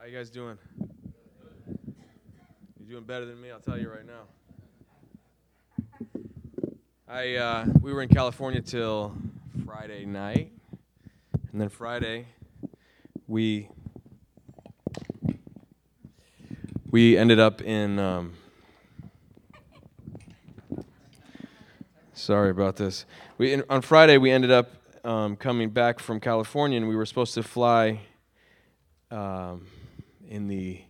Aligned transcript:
How 0.00 0.06
you 0.06 0.16
guys 0.16 0.30
doing? 0.30 0.56
You're 2.78 2.88
doing 2.88 3.04
better 3.04 3.26
than 3.26 3.38
me, 3.38 3.50
I'll 3.50 3.60
tell 3.60 3.78
you 3.78 3.90
right 3.90 4.06
now. 4.06 4.22
I 7.06 7.34
uh, 7.34 7.66
we 7.82 7.92
were 7.92 8.00
in 8.00 8.08
California 8.08 8.62
till 8.62 9.14
Friday 9.66 10.06
night, 10.06 10.52
and 11.52 11.60
then 11.60 11.68
Friday 11.68 12.24
we 13.28 13.68
we 16.90 17.18
ended 17.18 17.38
up 17.38 17.60
in. 17.60 17.98
Um, 17.98 18.32
sorry 22.14 22.48
about 22.48 22.76
this. 22.76 23.04
We 23.36 23.52
in, 23.52 23.64
on 23.68 23.82
Friday 23.82 24.16
we 24.16 24.30
ended 24.30 24.50
up 24.50 24.70
um, 25.04 25.36
coming 25.36 25.68
back 25.68 26.00
from 26.00 26.20
California, 26.20 26.78
and 26.78 26.88
we 26.88 26.96
were 26.96 27.04
supposed 27.04 27.34
to 27.34 27.42
fly. 27.42 28.00
Um, 29.10 29.66
in 30.30 30.46
the 30.46 30.80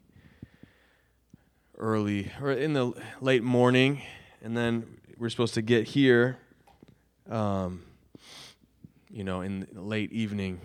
early 1.79 2.31
or 2.41 2.53
in 2.53 2.75
the 2.75 2.93
late 3.23 3.43
morning, 3.43 4.03
and 4.43 4.55
then 4.55 4.87
we're 5.17 5.31
supposed 5.31 5.55
to 5.55 5.63
get 5.63 5.89
here, 5.89 6.37
um, 7.29 7.83
you 9.11 9.25
know, 9.25 9.41
in 9.41 9.67
the 9.73 9.81
late 9.81 10.13
evening 10.13 10.61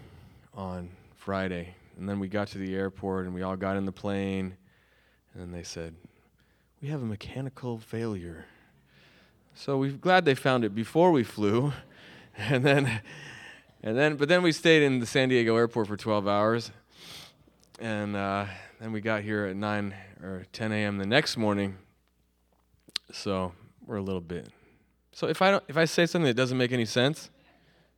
on 0.53 0.90
Friday. 1.16 1.73
And 1.98 2.08
then 2.08 2.20
we 2.20 2.27
got 2.27 2.50
to 2.50 2.58
the 2.58 2.76
airport 2.76 3.26
and 3.26 3.34
we 3.34 3.41
all 3.41 3.55
got 3.55 3.77
in 3.77 3.86
the 3.86 3.94
plane, 3.94 4.58
and 5.34 5.42
then 5.42 5.52
they 5.53 5.64
said, 5.64 5.95
We 6.81 6.89
have 6.89 7.02
a 7.02 7.05
mechanical 7.05 7.80
failure. 7.80 8.45
So 9.55 9.78
we're 9.78 9.92
glad 9.92 10.26
they 10.26 10.36
found 10.36 10.66
it 10.66 10.76
before 10.76 11.12
we 11.12 11.23
flew. 11.23 11.73
And 12.38 12.66
then, 12.66 13.00
and 13.81 13.98
then, 13.98 14.17
but 14.17 14.28
then 14.28 14.44
we 14.44 14.52
stayed 14.52 14.84
in 14.84 15.00
the 15.00 15.05
San 15.05 15.30
Diego 15.30 15.55
airport 15.55 15.88
for 15.88 15.95
12 15.95 16.28
hours. 16.28 16.70
And, 17.80 18.17
uh, 18.17 18.48
then 18.80 18.92
we 18.92 19.02
got 19.02 19.24
here 19.24 19.46
at 19.46 19.56
9 19.56 19.96
or 20.22 20.46
10 20.52 20.72
a.m. 20.72 20.98
the 20.98 21.06
next 21.06 21.38
morning. 21.38 21.78
So 23.12 23.54
we're 23.86 23.98
a 23.98 24.02
little 24.02 24.22
bit. 24.22 24.50
So 25.12 25.28
if 25.28 25.42
I 25.42 25.52
don't, 25.52 25.64
if 25.67 25.78
I 25.78 25.86
say 25.86 26.06
something 26.06 26.28
that 26.28 26.34
doesn't 26.34 26.58
make 26.58 26.72
any 26.72 26.86
sense, 26.86 27.30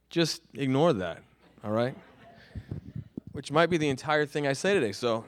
just 0.09 0.42
ignore 0.53 0.94
that. 0.94 1.23
All 1.64 1.72
right? 1.72 1.95
Which 3.31 3.52
might 3.52 3.69
be 3.69 3.78
the 3.78 3.89
entire 3.89 4.25
thing 4.25 4.45
I 4.45 4.53
say 4.53 4.73
today. 4.73 4.92
So 4.92 5.25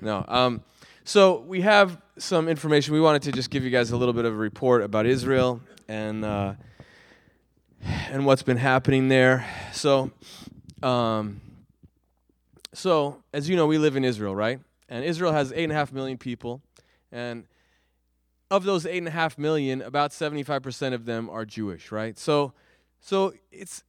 no. 0.00 0.24
Um, 0.28 0.62
so 1.04 1.40
we 1.40 1.62
have 1.62 2.00
some 2.16 2.48
information. 2.48 2.94
We 2.94 3.00
wanted 3.00 3.22
to 3.22 3.32
just 3.32 3.50
give 3.50 3.64
you 3.64 3.70
guys 3.70 3.90
a 3.90 3.96
little 3.96 4.14
bit 4.14 4.24
of 4.24 4.32
a 4.32 4.36
report 4.36 4.82
about 4.82 5.06
Israel 5.06 5.60
and 5.88 6.24
uh, 6.24 6.54
and 7.82 8.24
what's 8.24 8.42
been 8.42 8.58
happening 8.58 9.08
there. 9.08 9.46
So. 9.72 10.12
Um, 10.82 11.42
so, 12.72 13.22
as 13.32 13.48
you 13.48 13.56
know, 13.56 13.66
we 13.66 13.78
live 13.78 13.96
in 13.96 14.04
Israel, 14.04 14.34
right? 14.34 14.60
And 14.88 15.04
Israel 15.04 15.32
has 15.32 15.52
8.5 15.52 15.92
million 15.92 16.18
people. 16.18 16.62
And 17.10 17.44
of 18.50 18.64
those 18.64 18.84
8.5 18.84 19.38
million, 19.38 19.82
about 19.82 20.10
75% 20.10 20.92
of 20.94 21.04
them 21.04 21.28
are 21.30 21.44
Jewish, 21.44 21.92
right? 21.92 22.18
So, 22.18 22.52
so 23.00 23.32
it's, 23.50 23.84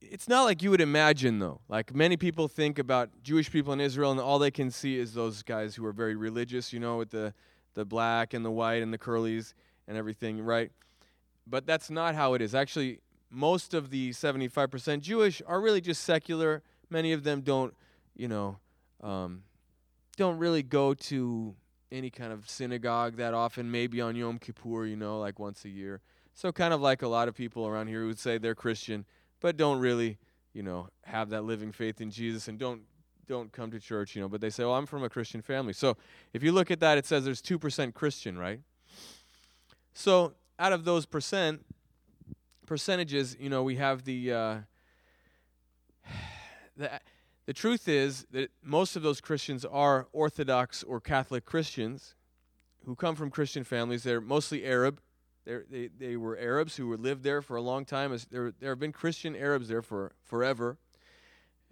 it's 0.00 0.28
not 0.28 0.44
like 0.44 0.62
you 0.62 0.70
would 0.70 0.80
imagine, 0.80 1.38
though. 1.38 1.60
Like 1.68 1.94
many 1.94 2.16
people 2.16 2.48
think 2.48 2.78
about 2.78 3.10
Jewish 3.22 3.50
people 3.50 3.72
in 3.72 3.80
Israel, 3.80 4.10
and 4.10 4.20
all 4.20 4.38
they 4.38 4.50
can 4.50 4.70
see 4.70 4.98
is 4.98 5.14
those 5.14 5.42
guys 5.42 5.74
who 5.74 5.84
are 5.84 5.92
very 5.92 6.16
religious, 6.16 6.72
you 6.72 6.80
know, 6.80 6.98
with 6.98 7.10
the, 7.10 7.34
the 7.74 7.84
black 7.84 8.34
and 8.34 8.44
the 8.44 8.50
white 8.50 8.82
and 8.82 8.92
the 8.92 8.98
curlies 8.98 9.54
and 9.88 9.96
everything, 9.96 10.40
right? 10.42 10.70
But 11.46 11.66
that's 11.66 11.90
not 11.90 12.14
how 12.14 12.34
it 12.34 12.42
is. 12.42 12.54
Actually, 12.54 13.00
most 13.30 13.74
of 13.74 13.90
the 13.90 14.10
75% 14.10 15.00
Jewish 15.00 15.42
are 15.46 15.60
really 15.60 15.80
just 15.80 16.04
secular. 16.04 16.62
Many 16.90 17.12
of 17.12 17.24
them 17.24 17.40
don't 17.40 17.74
you 18.14 18.28
know, 18.28 18.58
um, 19.02 19.42
don't 20.16 20.38
really 20.38 20.62
go 20.62 20.94
to 20.94 21.54
any 21.90 22.10
kind 22.10 22.32
of 22.32 22.48
synagogue 22.48 23.16
that 23.16 23.34
often, 23.34 23.70
maybe 23.70 24.00
on 24.00 24.16
Yom 24.16 24.38
Kippur, 24.38 24.86
you 24.86 24.96
know, 24.96 25.18
like 25.18 25.38
once 25.38 25.64
a 25.64 25.68
year. 25.68 26.00
So, 26.34 26.50
kind 26.50 26.72
of 26.72 26.80
like 26.80 27.02
a 27.02 27.08
lot 27.08 27.28
of 27.28 27.34
people 27.34 27.66
around 27.66 27.88
here 27.88 28.00
who 28.00 28.06
would 28.08 28.18
say 28.18 28.38
they're 28.38 28.54
Christian, 28.54 29.04
but 29.40 29.56
don't 29.56 29.78
really, 29.78 30.18
you 30.54 30.62
know, 30.62 30.88
have 31.04 31.28
that 31.30 31.44
living 31.44 31.72
faith 31.72 32.00
in 32.00 32.10
Jesus 32.10 32.48
and 32.48 32.58
don't 32.58 32.82
don't 33.28 33.52
come 33.52 33.70
to 33.70 33.78
church, 33.78 34.16
you 34.16 34.22
know, 34.22 34.28
but 34.28 34.40
they 34.40 34.50
say, 34.50 34.64
"Well, 34.64 34.74
I'm 34.74 34.86
from 34.86 35.04
a 35.04 35.08
Christian 35.08 35.42
family." 35.42 35.72
So, 35.72 35.96
if 36.32 36.42
you 36.42 36.52
look 36.52 36.70
at 36.70 36.80
that, 36.80 36.98
it 36.98 37.06
says 37.06 37.24
there's 37.24 37.42
2% 37.42 37.94
Christian, 37.94 38.38
right? 38.38 38.60
So, 39.94 40.34
out 40.58 40.72
of 40.72 40.84
those 40.84 41.06
percent 41.06 41.64
percentages, 42.66 43.36
you 43.38 43.50
know, 43.50 43.62
we 43.62 43.76
have 43.76 44.04
the 44.04 44.32
uh, 44.32 44.56
the 46.76 47.00
the 47.46 47.52
truth 47.52 47.88
is 47.88 48.26
that 48.30 48.50
most 48.62 48.96
of 48.96 49.02
those 49.02 49.20
Christians 49.20 49.64
are 49.64 50.06
Orthodox 50.12 50.82
or 50.82 51.00
Catholic 51.00 51.44
Christians 51.44 52.14
who 52.84 52.94
come 52.94 53.14
from 53.14 53.30
Christian 53.30 53.64
families. 53.64 54.02
They're 54.02 54.20
mostly 54.20 54.64
Arab. 54.64 55.00
They're, 55.44 55.64
they 55.68 55.88
they 55.88 56.16
were 56.16 56.38
Arabs 56.38 56.76
who 56.76 56.96
lived 56.96 57.24
there 57.24 57.42
for 57.42 57.56
a 57.56 57.60
long 57.60 57.84
time. 57.84 58.16
There, 58.30 58.52
there 58.60 58.70
have 58.70 58.78
been 58.78 58.92
Christian 58.92 59.34
Arabs 59.34 59.68
there 59.68 59.82
for 59.82 60.12
forever. 60.22 60.78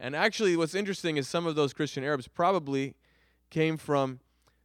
And 0.01 0.17
actually, 0.17 0.57
what's 0.57 0.75
interesting 0.75 1.19
is 1.19 1.29
some 1.29 1.47
of 1.47 1.55
those 1.55 1.75
Christian 1.75 2.03
Arabs 2.03 2.27
probably 2.27 2.95
came 3.51 3.77
from, 3.77 4.21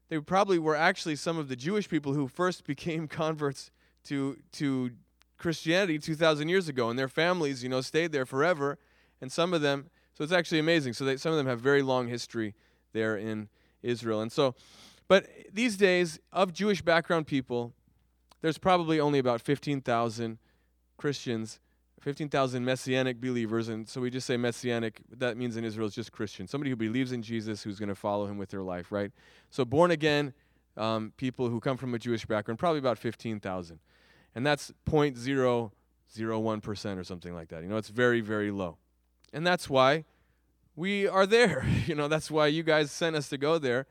they 0.07 0.17
probably 0.19 0.57
were 0.57 0.77
actually 0.77 1.17
some 1.17 1.37
of 1.37 1.49
the 1.49 1.57
Jewish 1.57 1.89
people 1.89 2.13
who 2.13 2.29
first 2.29 2.63
became 2.67 3.07
converts 3.07 3.69
to, 4.05 4.37
to 4.53 4.91
Christianity 5.37 5.99
2,000 5.99 6.47
years 6.47 6.69
ago. 6.69 6.89
And 6.89 6.97
their 6.97 7.09
families, 7.09 7.63
you 7.63 7.69
know, 7.69 7.81
stayed 7.81 8.13
there 8.13 8.25
forever. 8.25 8.77
And 9.19 9.31
some 9.31 9.53
of 9.53 9.61
them 9.61 9.89
so 10.15 10.23
it's 10.23 10.33
actually 10.33 10.59
amazing. 10.59 10.93
So 10.93 11.05
they, 11.05 11.17
some 11.17 11.31
of 11.31 11.37
them 11.37 11.47
have 11.47 11.59
very 11.59 11.81
long 11.81 12.07
history 12.07 12.55
there 12.93 13.17
in 13.17 13.49
Israel. 13.83 14.21
And 14.21 14.31
so, 14.31 14.55
but 15.07 15.27
these 15.53 15.77
days, 15.77 16.19
of 16.33 16.53
Jewish 16.53 16.81
background 16.81 17.27
people, 17.27 17.73
there's 18.41 18.57
probably 18.57 18.99
only 18.99 19.19
about 19.19 19.41
15,000 19.41 20.39
Christians, 20.97 21.59
15,000 21.99 22.63
messianic 22.63 23.19
believers. 23.19 23.69
And 23.69 23.87
so 23.87 24.01
we 24.01 24.09
just 24.09 24.25
say 24.25 24.37
messianic. 24.37 25.01
That 25.17 25.37
means 25.37 25.57
in 25.57 25.65
Israel 25.65 25.87
it's 25.87 25.95
just 25.95 26.11
Christian. 26.11 26.47
Somebody 26.47 26.69
who 26.69 26.75
believes 26.75 27.11
in 27.11 27.21
Jesus, 27.21 27.61
who's 27.61 27.77
going 27.77 27.89
to 27.89 27.95
follow 27.95 28.25
him 28.25 28.37
with 28.37 28.49
their 28.49 28.63
life, 28.63 28.91
right? 28.91 29.11
So 29.49 29.65
born 29.65 29.91
again 29.91 30.33
um, 30.77 31.13
people 31.17 31.49
who 31.49 31.59
come 31.59 31.77
from 31.77 31.93
a 31.93 31.99
Jewish 31.99 32.25
background, 32.25 32.59
probably 32.59 32.79
about 32.79 32.97
15,000. 32.97 33.79
And 34.33 34.45
that's 34.45 34.71
0.001% 34.87 36.97
or 36.97 37.03
something 37.03 37.33
like 37.33 37.49
that. 37.49 37.63
You 37.63 37.69
know, 37.69 37.77
it's 37.77 37.89
very, 37.89 38.21
very 38.21 38.51
low. 38.51 38.77
And 39.33 39.45
that's 39.45 39.69
why 39.69 40.05
we 40.75 41.07
are 41.07 41.25
there. 41.25 41.65
You 41.85 41.93
know, 41.93 42.07
that's 42.07 42.31
why 42.31 42.47
you 42.47 42.63
guys 42.63 42.91
sent 42.91 43.15
us 43.15 43.29
to 43.29 43.37
go 43.37 43.59
there. 43.59 43.85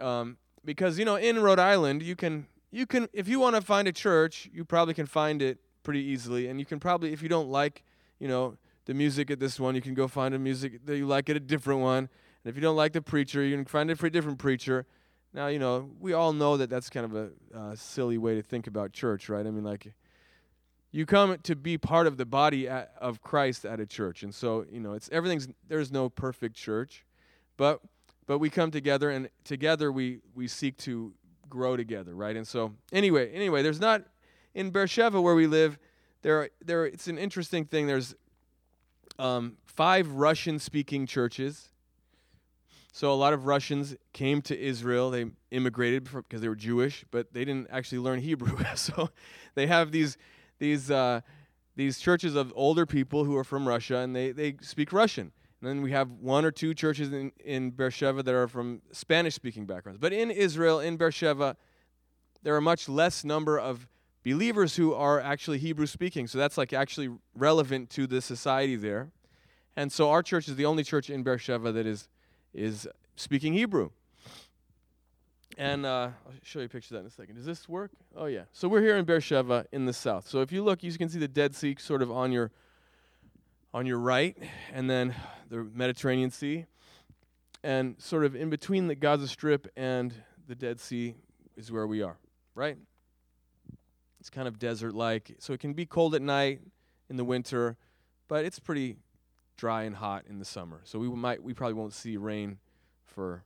Um, 0.00 0.38
because 0.64 0.98
you 0.98 1.04
know, 1.04 1.16
in 1.16 1.38
Rhode 1.38 1.58
Island, 1.58 2.02
you 2.02 2.16
can 2.16 2.46
you 2.70 2.86
can 2.86 3.08
if 3.12 3.28
you 3.28 3.38
want 3.38 3.54
to 3.56 3.62
find 3.62 3.86
a 3.86 3.92
church, 3.92 4.48
you 4.52 4.64
probably 4.64 4.94
can 4.94 5.06
find 5.06 5.42
it 5.42 5.58
pretty 5.82 6.00
easily, 6.00 6.48
and 6.48 6.58
you 6.58 6.64
can 6.64 6.80
probably 6.80 7.12
if 7.12 7.22
you 7.22 7.28
don't 7.28 7.50
like, 7.50 7.84
you 8.18 8.28
know, 8.28 8.56
the 8.86 8.94
music 8.94 9.30
at 9.30 9.40
this 9.40 9.60
one, 9.60 9.74
you 9.74 9.82
can 9.82 9.94
go 9.94 10.08
find 10.08 10.34
a 10.34 10.38
music 10.38 10.86
that 10.86 10.96
you 10.96 11.06
like 11.06 11.28
at 11.28 11.36
a 11.36 11.40
different 11.40 11.80
one. 11.80 12.08
And 12.44 12.50
if 12.50 12.54
you 12.54 12.62
don't 12.62 12.76
like 12.76 12.92
the 12.92 13.02
preacher, 13.02 13.42
you 13.44 13.56
can 13.56 13.66
find 13.66 13.90
it 13.90 13.98
for 13.98 14.06
a 14.06 14.10
different 14.10 14.38
preacher. 14.38 14.86
Now, 15.34 15.48
you 15.48 15.58
know, 15.58 15.90
we 16.00 16.14
all 16.14 16.32
know 16.32 16.56
that 16.56 16.70
that's 16.70 16.88
kind 16.88 17.04
of 17.04 17.14
a 17.14 17.30
uh, 17.54 17.76
silly 17.76 18.16
way 18.16 18.36
to 18.36 18.42
think 18.42 18.66
about 18.66 18.92
church, 18.92 19.28
right? 19.28 19.46
I 19.46 19.50
mean, 19.50 19.64
like 19.64 19.92
you 20.92 21.06
come 21.06 21.36
to 21.42 21.56
be 21.56 21.76
part 21.76 22.06
of 22.06 22.16
the 22.16 22.24
body 22.24 22.68
at, 22.68 22.92
of 23.00 23.20
Christ 23.20 23.64
at 23.64 23.80
a 23.80 23.86
church. 23.86 24.22
And 24.22 24.34
so, 24.34 24.64
you 24.70 24.80
know, 24.80 24.94
it's 24.94 25.08
everything's 25.12 25.48
there's 25.68 25.92
no 25.92 26.08
perfect 26.08 26.56
church, 26.56 27.04
but 27.56 27.80
but 28.26 28.38
we 28.38 28.50
come 28.50 28.70
together 28.70 29.10
and 29.10 29.28
together 29.44 29.92
we 29.92 30.20
we 30.34 30.48
seek 30.48 30.76
to 30.78 31.12
grow 31.48 31.76
together, 31.76 32.14
right? 32.14 32.36
And 32.36 32.46
so 32.46 32.72
anyway, 32.92 33.32
anyway, 33.32 33.62
there's 33.62 33.80
not 33.80 34.02
in 34.54 34.70
Beersheba 34.70 35.20
where 35.20 35.34
we 35.34 35.46
live, 35.46 35.78
there 36.22 36.50
there 36.64 36.86
it's 36.86 37.08
an 37.08 37.18
interesting 37.18 37.64
thing. 37.64 37.86
There's 37.86 38.14
um, 39.18 39.56
five 39.66 40.10
Russian 40.12 40.58
speaking 40.58 41.06
churches. 41.06 41.68
So 42.92 43.12
a 43.12 43.14
lot 43.14 43.34
of 43.34 43.44
Russians 43.44 43.94
came 44.14 44.40
to 44.42 44.58
Israel. 44.58 45.10
They 45.10 45.26
immigrated 45.50 46.04
because 46.04 46.40
they 46.40 46.48
were 46.48 46.56
Jewish, 46.56 47.04
but 47.10 47.30
they 47.34 47.44
didn't 47.44 47.68
actually 47.70 47.98
learn 47.98 48.20
Hebrew. 48.20 48.56
so 48.74 49.10
they 49.54 49.66
have 49.66 49.92
these 49.92 50.16
these 50.58 50.90
uh, 50.90 51.20
these 51.76 51.98
churches 51.98 52.34
of 52.34 52.52
older 52.56 52.86
people 52.86 53.24
who 53.24 53.36
are 53.36 53.44
from 53.44 53.68
Russia 53.68 53.98
and 53.98 54.16
they, 54.16 54.32
they 54.32 54.56
speak 54.62 54.92
Russian. 54.92 55.30
And 55.60 55.70
then 55.70 55.82
we 55.82 55.92
have 55.92 56.10
one 56.10 56.44
or 56.44 56.50
two 56.50 56.74
churches 56.74 57.12
in, 57.12 57.32
in 57.44 57.70
Beersheba 57.70 58.22
that 58.22 58.34
are 58.34 58.48
from 58.48 58.82
Spanish 58.92 59.34
speaking 59.34 59.66
backgrounds. 59.66 59.98
But 59.98 60.12
in 60.12 60.30
Israel, 60.30 60.80
in 60.80 60.96
Beersheba, 60.96 61.56
there 62.42 62.54
are 62.56 62.60
much 62.60 62.88
less 62.88 63.24
number 63.24 63.58
of 63.58 63.86
believers 64.24 64.76
who 64.76 64.94
are 64.94 65.20
actually 65.20 65.58
Hebrew 65.58 65.86
speaking. 65.86 66.26
So 66.26 66.38
that's 66.38 66.58
like 66.58 66.72
actually 66.72 67.10
relevant 67.34 67.90
to 67.90 68.06
the 68.06 68.20
society 68.20 68.76
there. 68.76 69.10
And 69.76 69.92
so 69.92 70.10
our 70.10 70.22
church 70.22 70.48
is 70.48 70.56
the 70.56 70.64
only 70.64 70.82
church 70.82 71.10
in 71.10 71.22
Beersheba 71.22 71.72
that 71.72 71.86
is 71.86 72.08
is 72.54 72.88
speaking 73.16 73.52
Hebrew. 73.52 73.90
And 75.58 75.86
uh, 75.86 76.10
I'll 76.26 76.32
show 76.42 76.58
you 76.58 76.66
a 76.66 76.68
picture 76.68 76.94
of 76.94 76.98
that 76.98 77.00
in 77.00 77.06
a 77.06 77.10
second. 77.10 77.36
Does 77.36 77.46
this 77.46 77.66
work? 77.66 77.90
Oh, 78.14 78.26
yeah. 78.26 78.42
So 78.52 78.68
we're 78.68 78.82
here 78.82 78.96
in 78.96 79.06
Beersheba 79.06 79.64
in 79.72 79.86
the 79.86 79.92
south. 79.94 80.28
So 80.28 80.42
if 80.42 80.52
you 80.52 80.62
look, 80.62 80.82
you 80.82 80.92
can 80.92 81.08
see 81.08 81.18
the 81.18 81.28
Dead 81.28 81.54
Sea 81.54 81.76
sort 81.78 82.02
of 82.02 82.10
on 82.10 82.30
your 82.30 82.50
on 83.72 83.84
your 83.86 83.98
right, 83.98 84.36
and 84.72 84.88
then 84.88 85.14
the 85.48 85.66
Mediterranean 85.74 86.30
Sea. 86.30 86.66
and 87.66 87.96
sort 87.98 88.24
of 88.24 88.36
in 88.36 88.48
between 88.48 88.86
the 88.86 88.94
Gaza 88.94 89.26
Strip 89.26 89.66
and 89.76 90.14
the 90.46 90.54
Dead 90.54 90.78
Sea 90.78 91.16
is 91.56 91.72
where 91.72 91.86
we 91.86 92.00
are, 92.00 92.16
right? 92.54 92.76
It's 94.20 94.30
kind 94.30 94.46
of 94.46 94.60
desert 94.60 94.94
like, 94.94 95.34
so 95.40 95.52
it 95.52 95.58
can 95.58 95.72
be 95.72 95.84
cold 95.84 96.14
at 96.14 96.22
night 96.22 96.60
in 97.10 97.16
the 97.16 97.24
winter, 97.24 97.76
but 98.28 98.44
it's 98.44 98.60
pretty 98.60 98.96
dry 99.56 99.82
and 99.82 99.96
hot 99.96 100.24
in 100.28 100.38
the 100.38 100.44
summer. 100.44 100.80
So 100.84 101.00
we 101.00 101.08
might 101.08 101.42
we 101.42 101.54
probably 101.54 101.74
won't 101.74 101.92
see 101.92 102.16
rain 102.16 102.58
for 103.04 103.42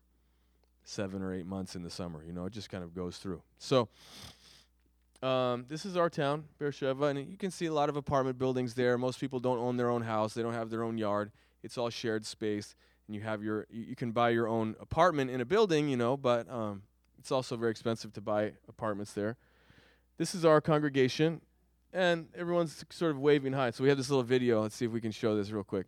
7 0.85 1.23
or 1.23 1.35
8 1.35 1.47
months 1.47 1.77
in 1.77 1.82
the 1.82 1.91
summer, 1.91 2.23
you 2.25 2.32
know, 2.32 2.47
it 2.47 2.53
just 2.53 2.71
kind 2.71 2.82
of 2.82 2.94
goes 2.94 3.19
through. 3.19 3.43
So 3.59 3.88
um, 5.23 5.67
this 5.69 5.85
is 5.85 5.97
our 5.97 6.09
town, 6.09 6.44
Beersheba, 6.59 7.06
and 7.06 7.19
you 7.19 7.37
can 7.37 7.50
see 7.50 7.67
a 7.67 7.73
lot 7.73 7.91
of 7.91 7.97
apartment 7.97 8.38
buildings 8.38 8.75
there. 8.75 8.97
Most 8.97 9.21
people 9.21 9.38
don't 9.38 9.59
own 9.59 9.77
their 9.77 9.91
own 9.91 10.03
house; 10.03 10.32
they 10.32 10.43
don't 10.43 10.55
have 10.55 10.71
their 10.71 10.82
own 10.82 10.97
yard. 10.97 11.31
It's 11.62 11.77
all 11.77 11.91
shared 11.91 12.25
space, 12.25 12.75
and 13.06 13.15
you 13.15 13.21
have 13.21 13.43
your 13.43 13.67
you, 13.71 13.82
you 13.82 13.97
can 13.97 14.12
buy 14.12 14.31
your 14.31 14.49
own 14.49 14.77
apartment 14.81 15.31
in 15.31 15.43
a 15.43 15.44
building, 15.44 15.91
you 15.91 15.97
know, 15.97 16.17
but 16.17 16.50
um, 16.50 16.83
it's 17.19 17.31
also 17.31 17.56
very 17.56 17.71
expensive 17.71 18.15
to 18.15 18.23
buy 18.23 18.53
apartments 18.67 19.12
there. 19.12 19.37
This 20.17 20.35
is 20.35 20.47
our 20.47 20.62
congregation, 20.62 21.43
and 21.93 22.29
everyone's 22.35 22.83
sort 22.88 23.11
of 23.11 23.19
waving 23.19 23.53
hi. 23.53 23.73
So 23.73 23.83
we 23.83 23.91
have 23.91 23.99
this 23.99 24.09
little 24.09 24.23
video. 24.23 24.62
Let's 24.62 24.75
see 24.75 24.87
if 24.87 24.91
we 24.91 25.03
can 25.03 25.12
show 25.12 25.37
this 25.37 25.50
real 25.50 25.65
quick. 25.65 25.87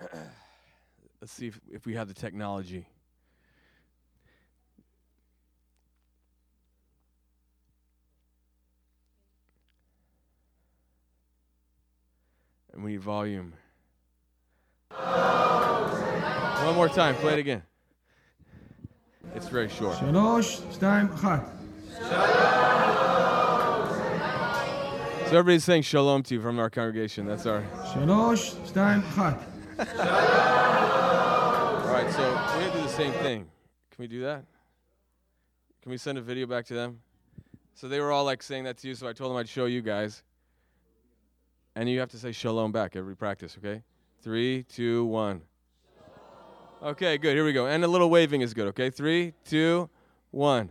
Let's 1.24 1.32
see 1.32 1.46
if, 1.46 1.58
if 1.72 1.86
we 1.86 1.94
have 1.94 2.06
the 2.06 2.12
technology. 2.12 2.86
And 12.74 12.84
we 12.84 12.90
need 12.90 13.00
volume. 13.00 13.54
One 14.90 16.74
more 16.74 16.90
time, 16.90 17.14
play 17.14 17.32
it 17.32 17.38
again. 17.38 17.62
It's 19.34 19.48
very 19.48 19.70
short. 19.70 19.96
Time, 19.96 20.12
So 25.22 25.38
everybody's 25.38 25.64
saying 25.64 25.84
shalom 25.84 26.22
to 26.24 26.34
you 26.34 26.42
from 26.42 26.58
our 26.58 26.68
congregation. 26.68 27.24
That's 27.24 27.46
our. 27.46 27.62
Shalosh, 27.94 28.74
time, 28.74 29.02
right, 32.04 32.14
so 32.14 32.34
we're 32.56 32.60
going 32.60 32.72
to 32.72 32.78
do 32.78 32.82
the 32.82 32.88
same 32.88 33.12
thing. 33.12 33.40
Can 33.90 34.02
we 34.02 34.06
do 34.06 34.22
that? 34.22 34.44
Can 35.82 35.90
we 35.90 35.96
send 35.96 36.18
a 36.18 36.20
video 36.20 36.46
back 36.46 36.64
to 36.66 36.74
them? 36.74 37.00
So 37.74 37.88
they 37.88 38.00
were 38.00 38.12
all 38.12 38.24
like 38.24 38.42
saying 38.42 38.64
that 38.64 38.78
to 38.78 38.88
you, 38.88 38.94
so 38.94 39.08
I 39.08 39.12
told 39.12 39.30
them 39.30 39.38
I'd 39.38 39.48
show 39.48 39.66
you 39.66 39.82
guys. 39.82 40.22
And 41.76 41.88
you 41.88 41.98
have 42.00 42.10
to 42.10 42.18
say 42.18 42.32
shalom 42.32 42.72
back 42.72 42.94
every 42.96 43.16
practice, 43.16 43.56
okay? 43.58 43.82
Three, 44.22 44.62
two, 44.64 45.04
one. 45.06 45.42
Okay, 46.82 47.18
good. 47.18 47.34
Here 47.34 47.44
we 47.44 47.52
go. 47.52 47.66
And 47.66 47.84
a 47.84 47.88
little 47.88 48.10
waving 48.10 48.42
is 48.42 48.54
good, 48.54 48.68
okay? 48.68 48.90
Three, 48.90 49.32
two, 49.44 49.88
one. 50.30 50.70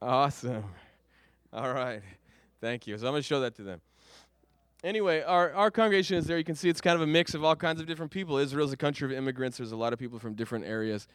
Awesome. 0.00 0.64
All 1.52 1.72
right. 1.72 2.00
Thank 2.60 2.86
you. 2.86 2.96
So 2.96 3.06
I'm 3.06 3.12
going 3.12 3.22
to 3.22 3.26
show 3.26 3.40
that 3.40 3.54
to 3.56 3.62
them. 3.62 3.80
Anyway, 4.82 5.20
our, 5.20 5.52
our 5.52 5.70
congregation 5.70 6.16
is 6.16 6.26
there. 6.26 6.38
You 6.38 6.44
can 6.44 6.54
see 6.54 6.70
it's 6.70 6.80
kind 6.80 6.96
of 6.96 7.02
a 7.02 7.06
mix 7.06 7.34
of 7.34 7.44
all 7.44 7.54
kinds 7.54 7.80
of 7.80 7.86
different 7.86 8.10
people. 8.10 8.38
Israel's 8.38 8.72
a 8.72 8.78
country 8.78 9.04
of 9.04 9.12
immigrants. 9.12 9.58
There's 9.58 9.72
a 9.72 9.76
lot 9.76 9.92
of 9.92 9.98
people 9.98 10.18
from 10.18 10.34
different 10.34 10.64
areas. 10.64 11.06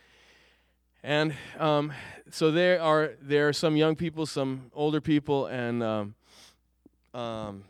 And 1.03 1.33
um, 1.59 1.91
so 2.29 2.51
there 2.51 2.81
are 2.81 3.11
there 3.21 3.47
are 3.47 3.53
some 3.53 3.75
young 3.75 3.95
people, 3.95 4.25
some 4.25 4.71
older 4.73 5.01
people, 5.01 5.45
and 5.47 5.83
um, 5.83 6.15
um, 7.13 7.63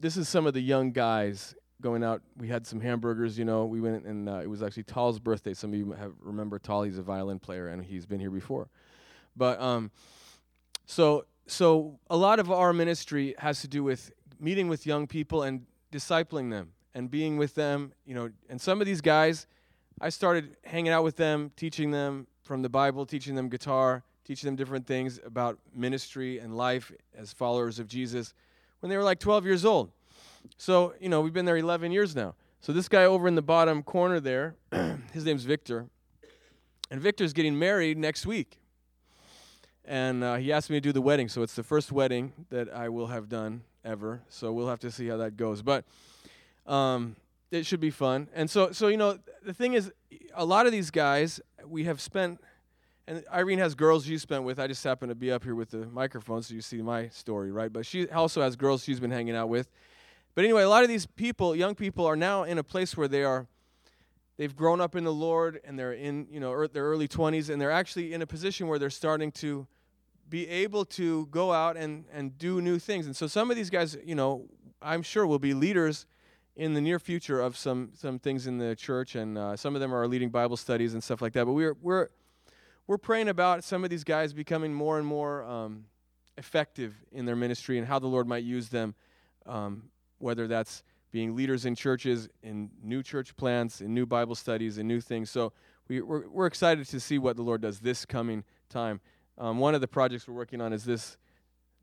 this 0.00 0.16
is 0.16 0.28
some 0.28 0.46
of 0.46 0.54
the 0.54 0.60
young 0.60 0.92
guys 0.92 1.54
going 1.80 2.04
out. 2.04 2.22
We 2.36 2.48
had 2.48 2.66
some 2.66 2.80
hamburgers, 2.80 3.38
you 3.38 3.44
know. 3.44 3.64
We 3.64 3.80
went 3.80 4.04
and 4.06 4.28
uh, 4.28 4.40
it 4.42 4.48
was 4.48 4.62
actually 4.62 4.84
Tal's 4.84 5.18
birthday. 5.18 5.54
Some 5.54 5.72
of 5.72 5.78
you 5.78 5.92
have 5.92 6.12
remember 6.20 6.58
Tal. 6.58 6.82
He's 6.82 6.98
a 6.98 7.02
violin 7.02 7.38
player 7.38 7.68
and 7.68 7.84
he's 7.84 8.06
been 8.06 8.20
here 8.20 8.30
before. 8.30 8.68
But 9.36 9.60
um, 9.60 9.90
so 10.84 11.26
so 11.46 11.98
a 12.10 12.16
lot 12.16 12.38
of 12.38 12.50
our 12.50 12.72
ministry 12.72 13.34
has 13.38 13.60
to 13.60 13.68
do 13.68 13.84
with 13.84 14.12
meeting 14.40 14.68
with 14.68 14.86
young 14.86 15.06
people 15.06 15.42
and 15.42 15.66
discipling 15.92 16.50
them 16.50 16.72
and 16.94 17.10
being 17.10 17.36
with 17.36 17.54
them, 17.54 17.92
you 18.04 18.14
know. 18.14 18.30
And 18.48 18.60
some 18.60 18.80
of 18.80 18.86
these 18.86 19.00
guys, 19.00 19.46
I 20.00 20.08
started 20.08 20.56
hanging 20.64 20.92
out 20.92 21.04
with 21.04 21.16
them, 21.16 21.52
teaching 21.56 21.90
them 21.90 22.26
from 22.42 22.62
the 22.62 22.68
Bible, 22.68 23.06
teaching 23.06 23.34
them 23.34 23.48
guitar, 23.48 24.02
teaching 24.24 24.48
them 24.48 24.56
different 24.56 24.86
things 24.86 25.20
about 25.24 25.58
ministry 25.74 26.38
and 26.38 26.56
life 26.56 26.92
as 27.16 27.32
followers 27.32 27.78
of 27.78 27.86
Jesus 27.86 28.34
when 28.80 28.90
they 28.90 28.96
were 28.96 29.02
like 29.02 29.20
12 29.20 29.44
years 29.44 29.64
old. 29.64 29.90
So, 30.58 30.94
you 31.00 31.08
know, 31.08 31.20
we've 31.20 31.32
been 31.32 31.44
there 31.44 31.56
11 31.56 31.92
years 31.92 32.14
now. 32.14 32.34
So 32.60 32.72
this 32.72 32.88
guy 32.88 33.04
over 33.04 33.28
in 33.28 33.34
the 33.34 33.42
bottom 33.42 33.82
corner 33.82 34.20
there, 34.20 34.56
his 35.12 35.24
name's 35.24 35.44
Victor. 35.44 35.86
And 36.90 37.00
Victor's 37.00 37.32
getting 37.32 37.58
married 37.58 37.98
next 37.98 38.26
week. 38.26 38.58
And 39.86 40.24
uh, 40.24 40.34
he 40.36 40.52
asked 40.52 40.68
me 40.68 40.76
to 40.76 40.80
do 40.80 40.92
the 40.92 41.00
wedding. 41.00 41.28
So 41.28 41.42
it's 41.42 41.54
the 41.54 41.62
first 41.62 41.92
wedding 41.92 42.32
that 42.50 42.72
I 42.72 42.88
will 42.88 43.06
have 43.06 43.28
done 43.28 43.62
ever. 43.84 44.20
So 44.28 44.52
we'll 44.52 44.68
have 44.68 44.80
to 44.80 44.90
see 44.90 45.06
how 45.06 45.16
that 45.18 45.36
goes. 45.36 45.62
But 45.62 45.84
um, 46.66 47.14
it 47.50 47.64
should 47.64 47.80
be 47.80 47.90
fun. 47.90 48.28
And 48.34 48.50
so, 48.50 48.72
so 48.72 48.88
you 48.88 48.96
know, 48.96 49.18
the 49.44 49.54
thing 49.54 49.74
is, 49.74 49.92
a 50.34 50.44
lot 50.44 50.66
of 50.66 50.72
these 50.72 50.90
guys, 50.90 51.40
we 51.64 51.84
have 51.84 52.00
spent, 52.00 52.40
and 53.06 53.24
Irene 53.32 53.60
has 53.60 53.74
girls 53.74 54.04
she's 54.04 54.22
spent 54.22 54.42
with. 54.42 54.58
I 54.58 54.66
just 54.66 54.82
happen 54.82 55.08
to 55.08 55.14
be 55.14 55.30
up 55.30 55.44
here 55.44 55.54
with 55.54 55.70
the 55.70 55.86
microphone, 55.86 56.42
so 56.42 56.54
you 56.54 56.60
see 56.60 56.82
my 56.82 57.08
story, 57.08 57.52
right? 57.52 57.72
But 57.72 57.86
she 57.86 58.08
also 58.08 58.42
has 58.42 58.56
girls 58.56 58.82
she's 58.82 59.00
been 59.00 59.12
hanging 59.12 59.36
out 59.36 59.48
with. 59.48 59.70
But 60.34 60.44
anyway, 60.44 60.62
a 60.62 60.68
lot 60.68 60.82
of 60.82 60.88
these 60.88 61.06
people, 61.06 61.54
young 61.54 61.74
people, 61.74 62.04
are 62.04 62.16
now 62.16 62.42
in 62.42 62.58
a 62.58 62.64
place 62.64 62.96
where 62.96 63.08
they 63.08 63.22
are, 63.22 63.46
they've 64.36 64.54
grown 64.54 64.80
up 64.80 64.96
in 64.96 65.04
the 65.04 65.12
Lord, 65.12 65.60
and 65.64 65.78
they're 65.78 65.92
in, 65.92 66.26
you 66.30 66.40
know, 66.40 66.52
er, 66.52 66.68
their 66.68 66.84
early 66.84 67.08
20s, 67.08 67.48
and 67.48 67.60
they're 67.60 67.70
actually 67.70 68.12
in 68.12 68.20
a 68.20 68.26
position 68.26 68.66
where 68.66 68.78
they're 68.78 68.90
starting 68.90 69.32
to 69.32 69.66
be 70.28 70.48
able 70.48 70.84
to 70.84 71.26
go 71.26 71.52
out 71.52 71.76
and, 71.76 72.04
and 72.12 72.36
do 72.38 72.60
new 72.60 72.78
things. 72.78 73.06
And 73.06 73.14
so 73.14 73.26
some 73.26 73.50
of 73.50 73.56
these 73.56 73.70
guys, 73.70 73.96
you 74.04 74.14
know, 74.14 74.48
I'm 74.82 75.02
sure 75.02 75.26
will 75.26 75.38
be 75.38 75.54
leaders 75.54 76.06
in 76.56 76.74
the 76.74 76.80
near 76.80 76.98
future 76.98 77.40
of 77.40 77.56
some 77.56 77.90
some 77.94 78.18
things 78.18 78.46
in 78.46 78.58
the 78.58 78.74
church, 78.74 79.14
and 79.14 79.36
uh, 79.36 79.56
some 79.56 79.74
of 79.74 79.80
them 79.80 79.94
are 79.94 80.08
leading 80.08 80.30
Bible 80.30 80.56
studies 80.56 80.94
and 80.94 81.04
stuff 81.04 81.20
like 81.20 81.32
that. 81.34 81.44
But 81.44 81.52
we're 81.52 81.76
we're 81.82 82.08
we're 82.86 82.98
praying 82.98 83.28
about 83.28 83.62
some 83.62 83.84
of 83.84 83.90
these 83.90 84.04
guys 84.04 84.32
becoming 84.32 84.72
more 84.72 84.98
and 84.98 85.06
more 85.06 85.44
um, 85.44 85.84
effective 86.38 86.94
in 87.12 87.26
their 87.26 87.36
ministry 87.36 87.78
and 87.78 87.86
how 87.86 87.98
the 87.98 88.06
Lord 88.06 88.26
might 88.26 88.44
use 88.44 88.68
them, 88.68 88.94
um, 89.44 89.84
whether 90.18 90.46
that's 90.46 90.82
being 91.10 91.34
leaders 91.34 91.66
in 91.66 91.74
churches, 91.74 92.28
in 92.42 92.70
new 92.82 93.02
church 93.02 93.36
plants, 93.36 93.80
in 93.80 93.92
new 93.94 94.06
Bible 94.06 94.34
studies, 94.34 94.78
and 94.78 94.86
new 94.86 95.00
things. 95.00 95.30
So 95.30 95.52
we, 95.88 96.00
we're, 96.00 96.28
we're 96.28 96.46
excited 96.46 96.86
to 96.88 97.00
see 97.00 97.18
what 97.18 97.36
the 97.36 97.42
Lord 97.42 97.60
does 97.60 97.80
this 97.80 98.04
coming 98.04 98.44
time. 98.68 99.00
Um, 99.38 99.58
one 99.58 99.74
of 99.74 99.80
the 99.80 99.88
projects 99.88 100.26
we're 100.26 100.34
working 100.34 100.60
on 100.60 100.72
is 100.72 100.84
this. 100.84 101.16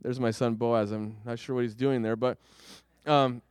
There's 0.02 0.20
my 0.20 0.32
son 0.32 0.56
Boaz. 0.56 0.92
I'm 0.92 1.18
not 1.24 1.40
sure 1.40 1.56
what 1.56 1.64
he's 1.64 1.76
doing 1.76 2.02
there, 2.02 2.16
but 2.16 2.38
um, 3.06 3.42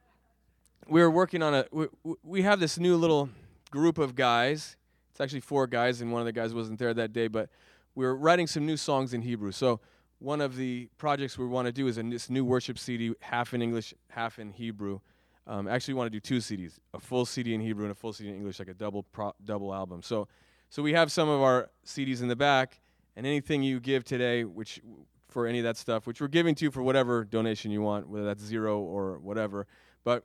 we're 0.88 1.11
working 1.11 1.42
on 1.42 1.54
a. 1.54 1.64
We, 1.71 1.87
we 2.23 2.42
have 2.42 2.61
this 2.61 2.78
new 2.78 2.97
little 2.97 3.28
group 3.71 3.99
of 3.99 4.14
guys. 4.14 4.76
It's 5.11 5.21
actually 5.21 5.40
four 5.40 5.66
guys, 5.66 6.00
and 6.00 6.11
one 6.11 6.21
of 6.21 6.26
the 6.26 6.32
guys 6.32 6.52
wasn't 6.52 6.78
there 6.78 6.92
that 6.94 7.12
day, 7.12 7.28
but 7.28 7.49
we're 7.94 8.14
writing 8.14 8.47
some 8.47 8.66
new 8.66 8.76
songs 8.76 9.14
in 9.14 9.23
Hebrew. 9.23 9.52
So 9.52 9.80
one 10.18 10.40
of 10.40 10.56
the 10.56 10.88
projects 10.99 11.37
we 11.38 11.47
want 11.47 11.66
to 11.66 11.73
do 11.73 11.87
is 11.87 11.99
a, 11.99 12.02
this 12.02 12.30
new 12.30 12.44
worship 12.44 12.78
CD, 12.78 13.12
half 13.21 13.54
in 13.54 13.62
English, 13.62 13.94
half 14.09 14.38
in 14.38 14.52
Hebrew. 14.52 15.00
Um, 15.47 15.68
actually, 15.68 15.94
we 15.94 15.99
want 15.99 16.12
to 16.12 16.18
do 16.18 16.21
two 16.21 16.38
CDs: 16.38 16.78
a 16.94 17.00
full 17.00 17.25
CD 17.25 17.54
in 17.54 17.61
Hebrew 17.61 17.85
and 17.85 17.92
a 17.92 17.94
full 17.94 18.12
CD 18.12 18.30
in 18.30 18.37
English, 18.37 18.59
like 18.59 18.68
a 18.68 18.75
double 18.75 19.04
pro, 19.04 19.32
double 19.44 19.73
album. 19.73 20.02
So, 20.02 20.28
so 20.71 20.82
we 20.82 20.92
have 20.92 21.12
some 21.12 21.28
of 21.28 21.40
our 21.40 21.71
CDs 21.87 22.21
in 22.21 22.28
the 22.28 22.37
back, 22.37 22.80
and 23.16 23.26
anything 23.26 23.62
you 23.62 23.81
give 23.81 24.04
today, 24.04 24.45
which 24.45 24.81
for 25.28 25.47
any 25.47 25.59
of 25.59 25.64
that 25.64 25.76
stuff, 25.76 26.07
which 26.07 26.21
we're 26.21 26.28
giving 26.28 26.54
to 26.57 26.64
you 26.64 26.71
for 26.71 26.83
whatever 26.83 27.25
donation 27.25 27.71
you 27.71 27.83
want, 27.83 28.09
whether 28.09 28.25
that's 28.25 28.42
zero 28.42 28.81
or 28.81 29.19
whatever, 29.19 29.66
but 30.04 30.25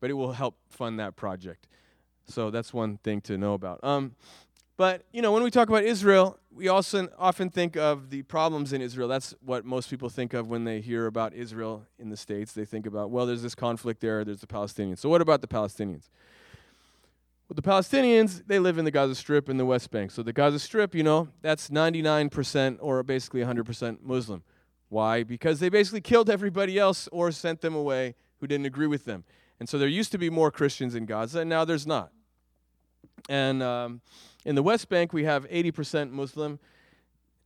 but 0.00 0.10
it 0.10 0.14
will 0.14 0.32
help 0.32 0.56
fund 0.68 0.98
that 0.98 1.14
project. 1.14 1.68
So 2.26 2.50
that's 2.50 2.74
one 2.74 2.98
thing 2.98 3.20
to 3.22 3.38
know 3.38 3.54
about. 3.54 3.82
Um, 3.84 4.16
but 4.76 5.04
you 5.12 5.22
know, 5.22 5.32
when 5.32 5.42
we 5.42 5.50
talk 5.50 5.68
about 5.68 5.84
Israel, 5.84 6.38
we 6.50 6.68
also 6.68 7.08
often 7.18 7.50
think 7.50 7.76
of 7.76 8.10
the 8.10 8.22
problems 8.22 8.72
in 8.72 8.82
Israel. 8.82 9.08
That's 9.08 9.34
what 9.44 9.64
most 9.64 9.88
people 9.88 10.08
think 10.08 10.34
of 10.34 10.48
when 10.48 10.64
they 10.64 10.80
hear 10.80 11.06
about 11.06 11.34
Israel 11.34 11.86
in 11.98 12.08
the 12.08 12.16
states. 12.16 12.52
They 12.52 12.64
think 12.64 12.86
about, 12.86 13.10
well, 13.10 13.26
there's 13.26 13.42
this 13.42 13.54
conflict 13.54 14.00
there. 14.00 14.24
There's 14.24 14.40
the 14.40 14.46
Palestinians. 14.46 14.98
So 14.98 15.08
what 15.08 15.20
about 15.20 15.40
the 15.40 15.46
Palestinians? 15.46 16.08
Well, 17.52 17.56
the 17.56 17.70
Palestinians 17.70 18.42
they 18.46 18.58
live 18.58 18.78
in 18.78 18.86
the 18.86 18.90
Gaza 18.90 19.14
Strip 19.14 19.50
and 19.50 19.60
the 19.60 19.66
West 19.66 19.90
Bank. 19.90 20.10
So 20.10 20.22
the 20.22 20.32
Gaza 20.32 20.58
Strip, 20.58 20.94
you 20.94 21.02
know, 21.02 21.28
that's 21.42 21.68
99% 21.68 22.78
or 22.80 23.02
basically 23.02 23.42
100% 23.42 24.00
Muslim. 24.00 24.42
Why? 24.88 25.22
Because 25.22 25.60
they 25.60 25.68
basically 25.68 26.00
killed 26.00 26.30
everybody 26.30 26.78
else 26.78 27.10
or 27.12 27.30
sent 27.30 27.60
them 27.60 27.74
away 27.74 28.14
who 28.40 28.46
didn't 28.46 28.64
agree 28.64 28.86
with 28.86 29.04
them. 29.04 29.24
And 29.60 29.68
so 29.68 29.76
there 29.76 29.86
used 29.86 30.12
to 30.12 30.18
be 30.18 30.30
more 30.30 30.50
Christians 30.50 30.94
in 30.94 31.04
Gaza, 31.04 31.40
and 31.40 31.50
now 31.50 31.66
there's 31.66 31.86
not. 31.86 32.10
And 33.28 33.62
um, 33.62 34.00
in 34.46 34.54
the 34.54 34.62
West 34.62 34.88
Bank, 34.88 35.12
we 35.12 35.24
have 35.24 35.46
80% 35.46 36.10
Muslim. 36.10 36.58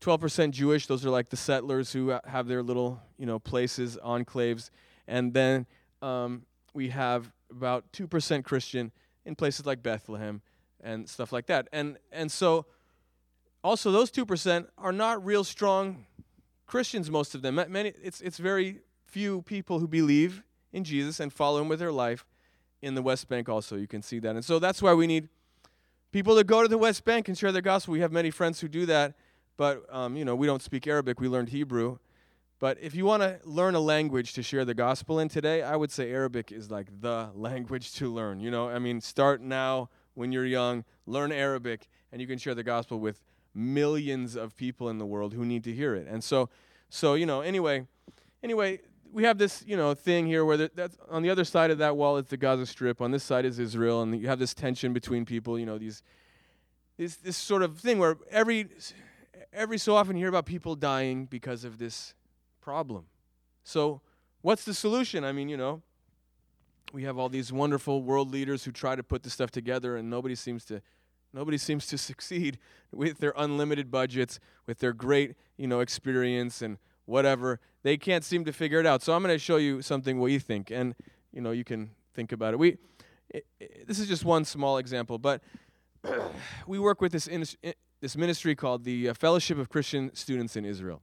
12% 0.02 0.52
Jewish. 0.52 0.86
Those 0.86 1.04
are 1.04 1.10
like 1.10 1.30
the 1.30 1.36
settlers 1.36 1.92
who 1.92 2.16
have 2.26 2.46
their 2.46 2.62
little, 2.62 3.02
you 3.18 3.26
know, 3.26 3.40
places, 3.40 3.98
enclaves. 4.04 4.70
And 5.08 5.34
then 5.34 5.66
um, 6.00 6.46
we 6.74 6.90
have 6.90 7.32
about 7.50 7.90
2% 7.90 8.44
Christian 8.44 8.92
in 9.26 9.34
places 9.34 9.66
like 9.66 9.82
Bethlehem 9.82 10.40
and 10.82 11.08
stuff 11.08 11.32
like 11.32 11.46
that. 11.46 11.68
And, 11.72 11.98
and 12.12 12.30
so 12.30 12.64
also 13.62 13.90
those 13.90 14.10
2% 14.10 14.66
are 14.78 14.92
not 14.92 15.24
real 15.24 15.44
strong 15.44 16.06
Christians, 16.66 17.10
most 17.10 17.34
of 17.34 17.42
them. 17.42 17.56
Many, 17.68 17.92
it's, 18.02 18.20
it's 18.20 18.38
very 18.38 18.80
few 19.04 19.42
people 19.42 19.78
who 19.78 19.88
believe 19.88 20.42
in 20.72 20.84
Jesus 20.84 21.20
and 21.20 21.32
follow 21.32 21.60
him 21.60 21.68
with 21.68 21.78
their 21.78 21.92
life 21.92 22.24
in 22.82 22.94
the 22.94 23.02
West 23.02 23.28
Bank 23.28 23.48
also. 23.48 23.76
You 23.76 23.86
can 23.86 24.02
see 24.02 24.18
that. 24.20 24.34
And 24.36 24.44
so 24.44 24.58
that's 24.58 24.82
why 24.82 24.94
we 24.94 25.06
need 25.06 25.28
people 26.12 26.36
to 26.36 26.44
go 26.44 26.62
to 26.62 26.68
the 26.68 26.78
West 26.78 27.04
Bank 27.04 27.28
and 27.28 27.36
share 27.36 27.52
the 27.52 27.62
gospel. 27.62 27.92
We 27.92 28.00
have 28.00 28.12
many 28.12 28.30
friends 28.30 28.60
who 28.60 28.68
do 28.68 28.86
that, 28.86 29.14
but 29.56 29.84
um, 29.94 30.16
you 30.16 30.24
know, 30.24 30.34
we 30.34 30.46
don't 30.46 30.62
speak 30.62 30.86
Arabic. 30.86 31.20
We 31.20 31.28
learned 31.28 31.50
Hebrew. 31.50 31.98
But 32.58 32.78
if 32.80 32.94
you 32.94 33.04
want 33.04 33.22
to 33.22 33.38
learn 33.44 33.74
a 33.74 33.80
language 33.80 34.32
to 34.34 34.42
share 34.42 34.64
the 34.64 34.74
gospel 34.74 35.18
in 35.18 35.28
today, 35.28 35.62
I 35.62 35.76
would 35.76 35.90
say 35.90 36.10
Arabic 36.10 36.52
is 36.52 36.70
like 36.70 36.88
the 37.00 37.28
language 37.34 37.92
to 37.94 38.12
learn. 38.12 38.40
You 38.40 38.50
know, 38.50 38.68
I 38.68 38.78
mean, 38.78 39.00
start 39.00 39.42
now 39.42 39.90
when 40.14 40.32
you're 40.32 40.46
young, 40.46 40.84
learn 41.06 41.32
Arabic, 41.32 41.86
and 42.10 42.20
you 42.20 42.26
can 42.26 42.38
share 42.38 42.54
the 42.54 42.62
gospel 42.62 42.98
with 42.98 43.22
millions 43.54 44.36
of 44.36 44.56
people 44.56 44.88
in 44.88 44.98
the 44.98 45.04
world 45.04 45.34
who 45.34 45.44
need 45.44 45.64
to 45.64 45.72
hear 45.72 45.94
it. 45.94 46.06
And 46.08 46.24
so, 46.24 46.48
so 46.88 47.14
you 47.14 47.26
know, 47.26 47.42
anyway, 47.42 47.86
anyway, 48.42 48.80
we 49.12 49.24
have 49.24 49.36
this, 49.36 49.62
you 49.66 49.76
know, 49.76 49.92
thing 49.94 50.26
here 50.26 50.44
where 50.44 50.56
that's 50.56 50.96
on 51.10 51.22
the 51.22 51.30
other 51.30 51.44
side 51.44 51.70
of 51.70 51.78
that 51.78 51.96
wall 51.96 52.16
is 52.16 52.26
the 52.26 52.36
Gaza 52.36 52.66
Strip, 52.66 53.00
on 53.02 53.10
this 53.10 53.22
side 53.22 53.44
is 53.44 53.58
Israel, 53.58 54.02
and 54.02 54.18
you 54.18 54.28
have 54.28 54.38
this 54.38 54.54
tension 54.54 54.92
between 54.92 55.24
people. 55.24 55.58
You 55.58 55.66
know, 55.66 55.78
these, 55.78 56.02
this, 56.96 57.16
this 57.16 57.36
sort 57.36 57.62
of 57.62 57.78
thing 57.78 57.98
where 57.98 58.16
every, 58.30 58.68
every 59.52 59.78
so 59.78 59.94
often 59.94 60.16
you 60.16 60.22
hear 60.22 60.28
about 60.30 60.46
people 60.46 60.74
dying 60.74 61.26
because 61.26 61.64
of 61.64 61.78
this 61.78 62.14
problem. 62.66 63.04
So, 63.62 64.00
what's 64.42 64.64
the 64.64 64.74
solution? 64.74 65.22
I 65.22 65.30
mean, 65.30 65.48
you 65.48 65.56
know, 65.56 65.82
we 66.92 67.04
have 67.04 67.16
all 67.16 67.28
these 67.28 67.52
wonderful 67.52 68.02
world 68.02 68.32
leaders 68.32 68.64
who 68.64 68.72
try 68.72 68.96
to 68.96 69.04
put 69.04 69.22
this 69.22 69.34
stuff 69.34 69.52
together, 69.52 69.96
and 69.96 70.10
nobody 70.10 70.34
seems 70.34 70.64
to 70.64 70.82
nobody 71.32 71.58
seems 71.58 71.86
to 71.86 71.96
succeed 72.10 72.58
with 72.90 73.18
their 73.18 73.32
unlimited 73.36 73.88
budgets, 73.88 74.40
with 74.66 74.80
their 74.80 74.92
great, 74.92 75.36
you 75.56 75.68
know, 75.68 75.78
experience 75.78 76.60
and 76.60 76.78
whatever. 77.04 77.60
They 77.84 77.96
can't 77.96 78.24
seem 78.24 78.44
to 78.46 78.52
figure 78.52 78.80
it 78.80 78.86
out. 78.86 79.00
So 79.00 79.12
I'm 79.12 79.22
going 79.22 79.32
to 79.32 79.38
show 79.38 79.58
you 79.58 79.80
something 79.80 80.18
what 80.18 80.32
you 80.32 80.40
think, 80.40 80.72
and 80.72 80.96
you 81.32 81.40
know, 81.40 81.52
you 81.52 81.62
can 81.62 81.90
think 82.14 82.32
about 82.32 82.52
it. 82.52 82.58
We 82.58 82.78
it, 83.30 83.46
it, 83.60 83.86
this 83.86 84.00
is 84.00 84.08
just 84.08 84.24
one 84.24 84.44
small 84.44 84.78
example, 84.78 85.18
but 85.18 85.40
we 86.66 86.80
work 86.80 87.00
with 87.00 87.12
this 87.12 87.28
in, 87.28 87.44
this 88.00 88.16
ministry 88.16 88.56
called 88.56 88.82
the 88.82 89.10
uh, 89.10 89.14
Fellowship 89.14 89.56
of 89.56 89.68
Christian 89.68 90.12
Students 90.14 90.56
in 90.56 90.64
Israel, 90.64 91.02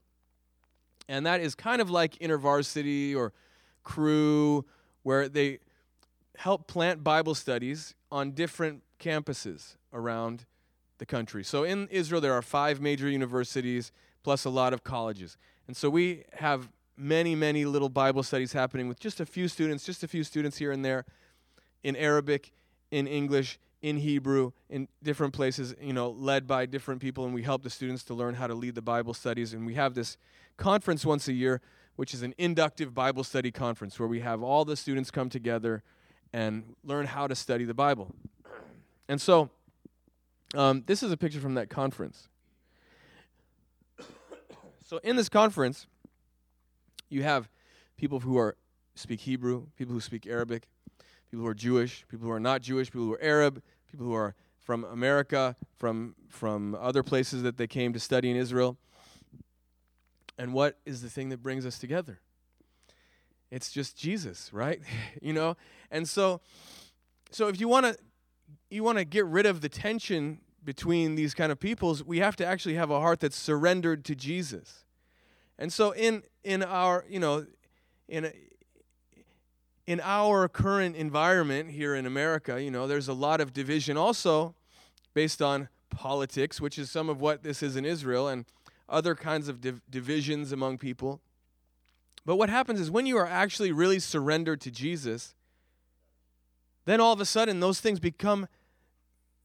and 1.07 1.25
that 1.25 1.41
is 1.41 1.55
kind 1.55 1.81
of 1.81 1.89
like 1.89 2.15
InterVarsity 2.19 3.15
or 3.15 3.33
Cru, 3.83 4.65
where 5.03 5.27
they 5.27 5.59
help 6.37 6.67
plant 6.67 7.03
Bible 7.03 7.35
studies 7.35 7.95
on 8.11 8.31
different 8.31 8.81
campuses 8.99 9.75
around 9.91 10.45
the 10.97 11.05
country. 11.05 11.43
So 11.43 11.63
in 11.63 11.87
Israel, 11.89 12.21
there 12.21 12.33
are 12.33 12.41
five 12.41 12.79
major 12.79 13.09
universities 13.09 13.91
plus 14.23 14.45
a 14.45 14.49
lot 14.49 14.73
of 14.73 14.83
colleges. 14.83 15.37
And 15.67 15.75
so 15.75 15.89
we 15.89 16.23
have 16.33 16.69
many, 16.97 17.35
many 17.35 17.65
little 17.65 17.89
Bible 17.89 18.23
studies 18.23 18.53
happening 18.53 18.87
with 18.87 18.99
just 18.99 19.19
a 19.19 19.25
few 19.25 19.47
students, 19.47 19.85
just 19.85 20.03
a 20.03 20.07
few 20.07 20.23
students 20.23 20.57
here 20.57 20.71
and 20.71 20.83
there 20.83 21.05
in 21.83 21.95
Arabic, 21.95 22.51
in 22.91 23.07
English, 23.07 23.59
in 23.83 23.97
Hebrew, 23.97 24.53
in 24.69 24.87
different 25.03 25.33
places, 25.33 25.75
you 25.79 25.93
know, 25.93 26.09
led 26.09 26.47
by 26.47 26.65
different 26.65 27.01
people. 27.01 27.25
And 27.25 27.33
we 27.33 27.43
help 27.43 27.61
the 27.61 27.69
students 27.69 28.03
to 28.05 28.13
learn 28.13 28.33
how 28.33 28.47
to 28.47 28.55
lead 28.55 28.75
the 28.75 28.81
Bible 28.81 29.13
studies. 29.13 29.53
And 29.53 29.65
we 29.65 29.75
have 29.75 29.93
this 29.93 30.17
conference 30.57 31.05
once 31.05 31.27
a 31.27 31.33
year, 31.33 31.61
which 31.97 32.13
is 32.13 32.23
an 32.23 32.33
inductive 32.37 32.95
Bible 32.95 33.25
study 33.25 33.51
conference 33.51 33.99
where 33.99 34.07
we 34.07 34.21
have 34.21 34.41
all 34.41 34.63
the 34.63 34.77
students 34.77 35.11
come 35.11 35.29
together 35.29 35.83
and 36.31 36.75
learn 36.83 37.05
how 37.05 37.27
to 37.27 37.35
study 37.35 37.65
the 37.65 37.73
Bible. 37.73 38.15
And 39.09 39.21
so, 39.21 39.49
um, 40.55 40.83
this 40.87 41.03
is 41.03 41.11
a 41.11 41.17
picture 41.17 41.41
from 41.41 41.55
that 41.55 41.69
conference. 41.69 42.29
So 44.85 44.99
in 45.03 45.15
this 45.15 45.27
conference, 45.27 45.87
you 47.09 47.23
have 47.23 47.49
people 47.97 48.21
who 48.21 48.37
are 48.37 48.55
speak 48.95 49.21
Hebrew, 49.21 49.65
people 49.75 49.93
who 49.93 49.99
speak 49.99 50.25
Arabic, 50.25 50.67
people 51.31 51.45
who 51.45 51.49
are 51.49 51.55
Jewish, 51.55 52.05
people 52.09 52.27
who 52.27 52.31
are 52.31 52.39
not 52.39 52.61
Jewish, 52.61 52.91
people 52.91 53.07
who 53.07 53.13
are 53.13 53.23
Arab, 53.23 53.63
people 53.93 54.07
who 54.07 54.15
are 54.15 54.33
from 54.59 54.83
America, 54.85 55.55
from 55.77 56.15
from 56.27 56.73
other 56.73 57.03
places 57.03 57.43
that 57.43 57.57
they 57.57 57.67
came 57.67 57.93
to 57.93 57.99
study 57.99 58.31
in 58.31 58.35
Israel. 58.35 58.75
And 60.35 60.51
what 60.51 60.79
is 60.83 61.03
the 61.03 61.11
thing 61.11 61.29
that 61.29 61.43
brings 61.43 61.63
us 61.63 61.77
together? 61.77 62.19
It's 63.51 63.71
just 63.71 63.95
Jesus, 63.95 64.51
right? 64.51 64.81
you 65.21 65.31
know? 65.31 65.55
And 65.91 66.09
so 66.09 66.41
so 67.29 67.49
if 67.49 67.59
you 67.59 67.67
want 67.67 67.85
to 67.85 67.95
you 68.71 68.83
want 68.83 68.97
to 68.97 69.05
get 69.05 69.27
rid 69.27 69.45
of 69.45 69.61
the 69.61 69.69
tension 69.69 70.39
between 70.63 71.13
these 71.13 71.35
kind 71.35 71.51
of 71.51 71.59
peoples, 71.59 72.03
we 72.03 72.17
have 72.17 72.35
to 72.37 72.45
actually 72.45 72.73
have 72.73 72.89
a 72.89 72.99
heart 72.99 73.19
that's 73.19 73.37
surrendered 73.37 74.03
to 74.05 74.15
Jesus. 74.15 74.85
And 75.59 75.71
so 75.71 75.91
in 75.91 76.23
in 76.43 76.63
our, 76.63 77.05
you 77.07 77.19
know, 77.19 77.45
in 78.07 78.33
in 79.85 79.99
our 80.01 80.47
current 80.47 80.95
environment 80.95 81.71
here 81.71 81.95
in 81.95 82.05
America, 82.05 82.61
you 82.61 82.71
know, 82.71 82.87
there's 82.87 83.07
a 83.07 83.13
lot 83.13 83.41
of 83.41 83.53
division 83.53 83.97
also 83.97 84.55
based 85.13 85.41
on 85.41 85.67
politics, 85.89 86.61
which 86.61 86.79
is 86.79 86.89
some 86.89 87.09
of 87.09 87.19
what 87.19 87.43
this 87.43 87.61
is 87.61 87.75
in 87.75 87.85
Israel 87.85 88.27
and 88.27 88.45
other 88.87 89.15
kinds 89.15 89.47
of 89.47 89.61
div- 89.61 89.81
divisions 89.89 90.51
among 90.51 90.77
people. 90.77 91.21
But 92.25 92.37
what 92.37 92.49
happens 92.49 92.79
is 92.79 92.89
when 92.89 93.05
you 93.05 93.17
are 93.17 93.27
actually 93.27 93.71
really 93.71 93.99
surrendered 93.99 94.61
to 94.61 94.71
Jesus, 94.71 95.35
then 96.85 97.01
all 97.01 97.13
of 97.13 97.19
a 97.19 97.25
sudden 97.25 97.59
those 97.59 97.79
things 97.79 97.99
become 97.99 98.47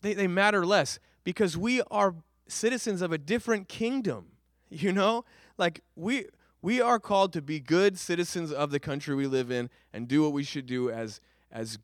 they, 0.01 0.15
they 0.15 0.29
matter 0.29 0.65
less 0.65 1.01
because 1.25 1.57
we 1.57 1.83
are 1.91 2.15
citizens 2.47 3.03
of 3.03 3.11
a 3.13 3.19
different 3.19 3.69
kingdom. 3.69 4.27
You 4.71 4.93
know? 4.93 5.25
Like 5.57 5.81
we 5.97 6.27
we 6.61 6.81
are 6.81 6.99
called 6.99 7.33
to 7.35 7.43
be 7.43 7.61
good 7.61 7.99
citizens 7.99 8.53
of 8.53 8.71
the 8.71 8.81
country 8.81 9.15
we 9.15 9.27
live 9.27 9.51
in 9.51 9.71
and 9.93 10.09
do 10.09 10.23
what 10.23 10.33
we 10.33 10.43
should 10.43 10.67
do 10.67 10.91
as 10.91 11.21
as 11.51 11.79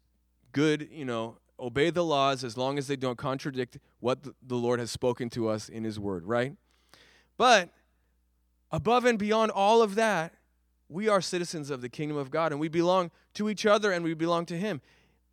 good, 0.53 0.89
you 0.93 1.05
know, 1.05 1.39
obey 1.59 1.91
the 1.91 2.05
laws 2.05 2.45
as 2.45 2.57
long 2.57 2.79
as 2.79 2.87
they 2.87 2.97
don't 2.97 3.17
contradict 3.17 3.79
what 4.01 4.23
the 4.23 4.57
Lord 4.57 4.79
has 4.81 4.91
spoken 4.91 5.31
to 5.31 5.49
us 5.49 5.69
in 5.69 5.85
his 5.85 5.99
word, 5.99 6.25
right? 6.25 6.55
But 7.37 7.71
above 8.71 9.05
and 9.05 9.19
beyond 9.19 9.51
all 9.51 9.83
of 9.83 9.95
that, 9.95 10.35
we 10.89 11.09
are 11.09 11.21
citizens 11.21 11.71
of 11.71 11.81
the 11.81 11.89
kingdom 11.89 12.17
of 12.17 12.31
God 12.31 12.53
and 12.53 12.61
we 12.61 12.69
belong 12.69 13.11
to 13.35 13.49
each 13.49 13.67
other 13.67 13.91
and 13.91 14.05
we 14.05 14.15
belong 14.15 14.47
to 14.47 14.57
him. 14.57 14.81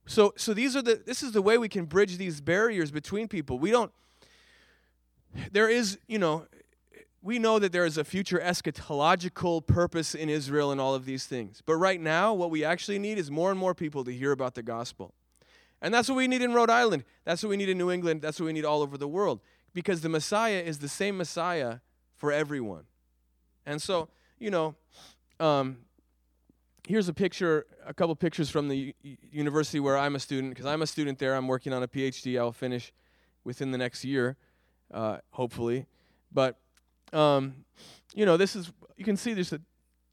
So 0.06 0.34
so 0.38 0.54
these 0.54 0.76
are 0.76 0.82
the 0.82 1.02
this 1.06 1.22
is 1.22 1.32
the 1.32 1.42
way 1.42 1.58
we 1.58 1.70
can 1.70 1.86
bridge 1.86 2.18
these 2.18 2.42
barriers 2.42 2.92
between 2.92 3.28
people. 3.28 3.60
We 3.60 3.72
don't 3.72 3.92
there 5.52 5.70
is, 5.70 5.98
you 6.08 6.20
know, 6.20 6.46
we 7.22 7.38
know 7.38 7.60
that 7.60 7.72
there 7.72 7.86
is 7.86 7.98
a 7.98 8.04
future 8.04 8.40
eschatological 8.44 9.66
purpose 9.66 10.16
in 10.16 10.30
Israel 10.30 10.72
and 10.72 10.82
all 10.82 10.96
of 10.96 11.06
these 11.06 11.26
things. 11.26 11.62
But 11.66 11.76
right 11.76 12.02
now, 12.02 12.34
what 12.34 12.50
we 12.50 12.64
actually 12.64 12.98
need 12.98 13.18
is 13.18 13.30
more 13.30 13.52
and 13.52 13.60
more 13.60 13.76
people 13.76 14.04
to 14.06 14.12
hear 14.12 14.32
about 14.32 14.56
the 14.56 14.64
gospel. 14.64 15.14
And 15.84 15.94
that's 15.94 16.10
what 16.10 16.16
we 16.16 16.28
need 16.28 16.42
in 16.42 16.54
Rhode 16.54 16.70
Island. 16.70 17.04
That's 17.24 17.44
what 17.44 17.50
we 17.50 17.58
need 17.58 17.70
in 17.70 17.78
New 17.78 17.92
England. 17.92 18.22
That's 18.22 18.40
what 18.40 18.48
we 18.48 18.54
need 18.54 18.66
all 18.66 18.82
over 18.82 18.98
the 18.98 19.08
world. 19.08 19.40
Because 19.74 20.02
the 20.02 20.10
Messiah 20.10 20.62
is 20.66 20.80
the 20.80 20.88
same 20.88 21.18
Messiah 21.18 21.78
for 22.18 22.32
everyone. 22.32 22.84
And 23.66 23.82
so, 23.82 24.10
you 24.40 24.50
know, 24.50 24.76
um, 25.40 25.78
here's 26.88 27.08
a 27.08 27.14
picture, 27.14 27.66
a 27.86 27.94
couple 27.94 28.16
pictures 28.16 28.50
from 28.50 28.68
the 28.68 28.96
university 29.32 29.80
where 29.80 29.98
I'm 29.98 30.16
a 30.16 30.20
student, 30.20 30.54
because 30.54 30.66
I'm 30.66 30.82
a 30.82 30.88
student 30.88 31.20
there. 31.20 31.36
I'm 31.36 31.48
working 31.48 31.72
on 31.72 31.84
a 31.84 31.88
PhD. 31.88 32.40
I'll 32.40 32.52
finish 32.52 32.92
within 33.44 33.72
the 33.72 33.78
next 33.78 34.04
year, 34.04 34.38
uh, 34.92 35.18
hopefully. 35.32 35.86
But, 36.32 36.58
um, 37.14 37.66
you 38.14 38.26
know, 38.26 38.38
this 38.38 38.56
is, 38.56 38.72
you 38.98 39.06
can 39.06 39.18
see 39.18 39.34
there's 39.34 39.54
a 39.54 39.62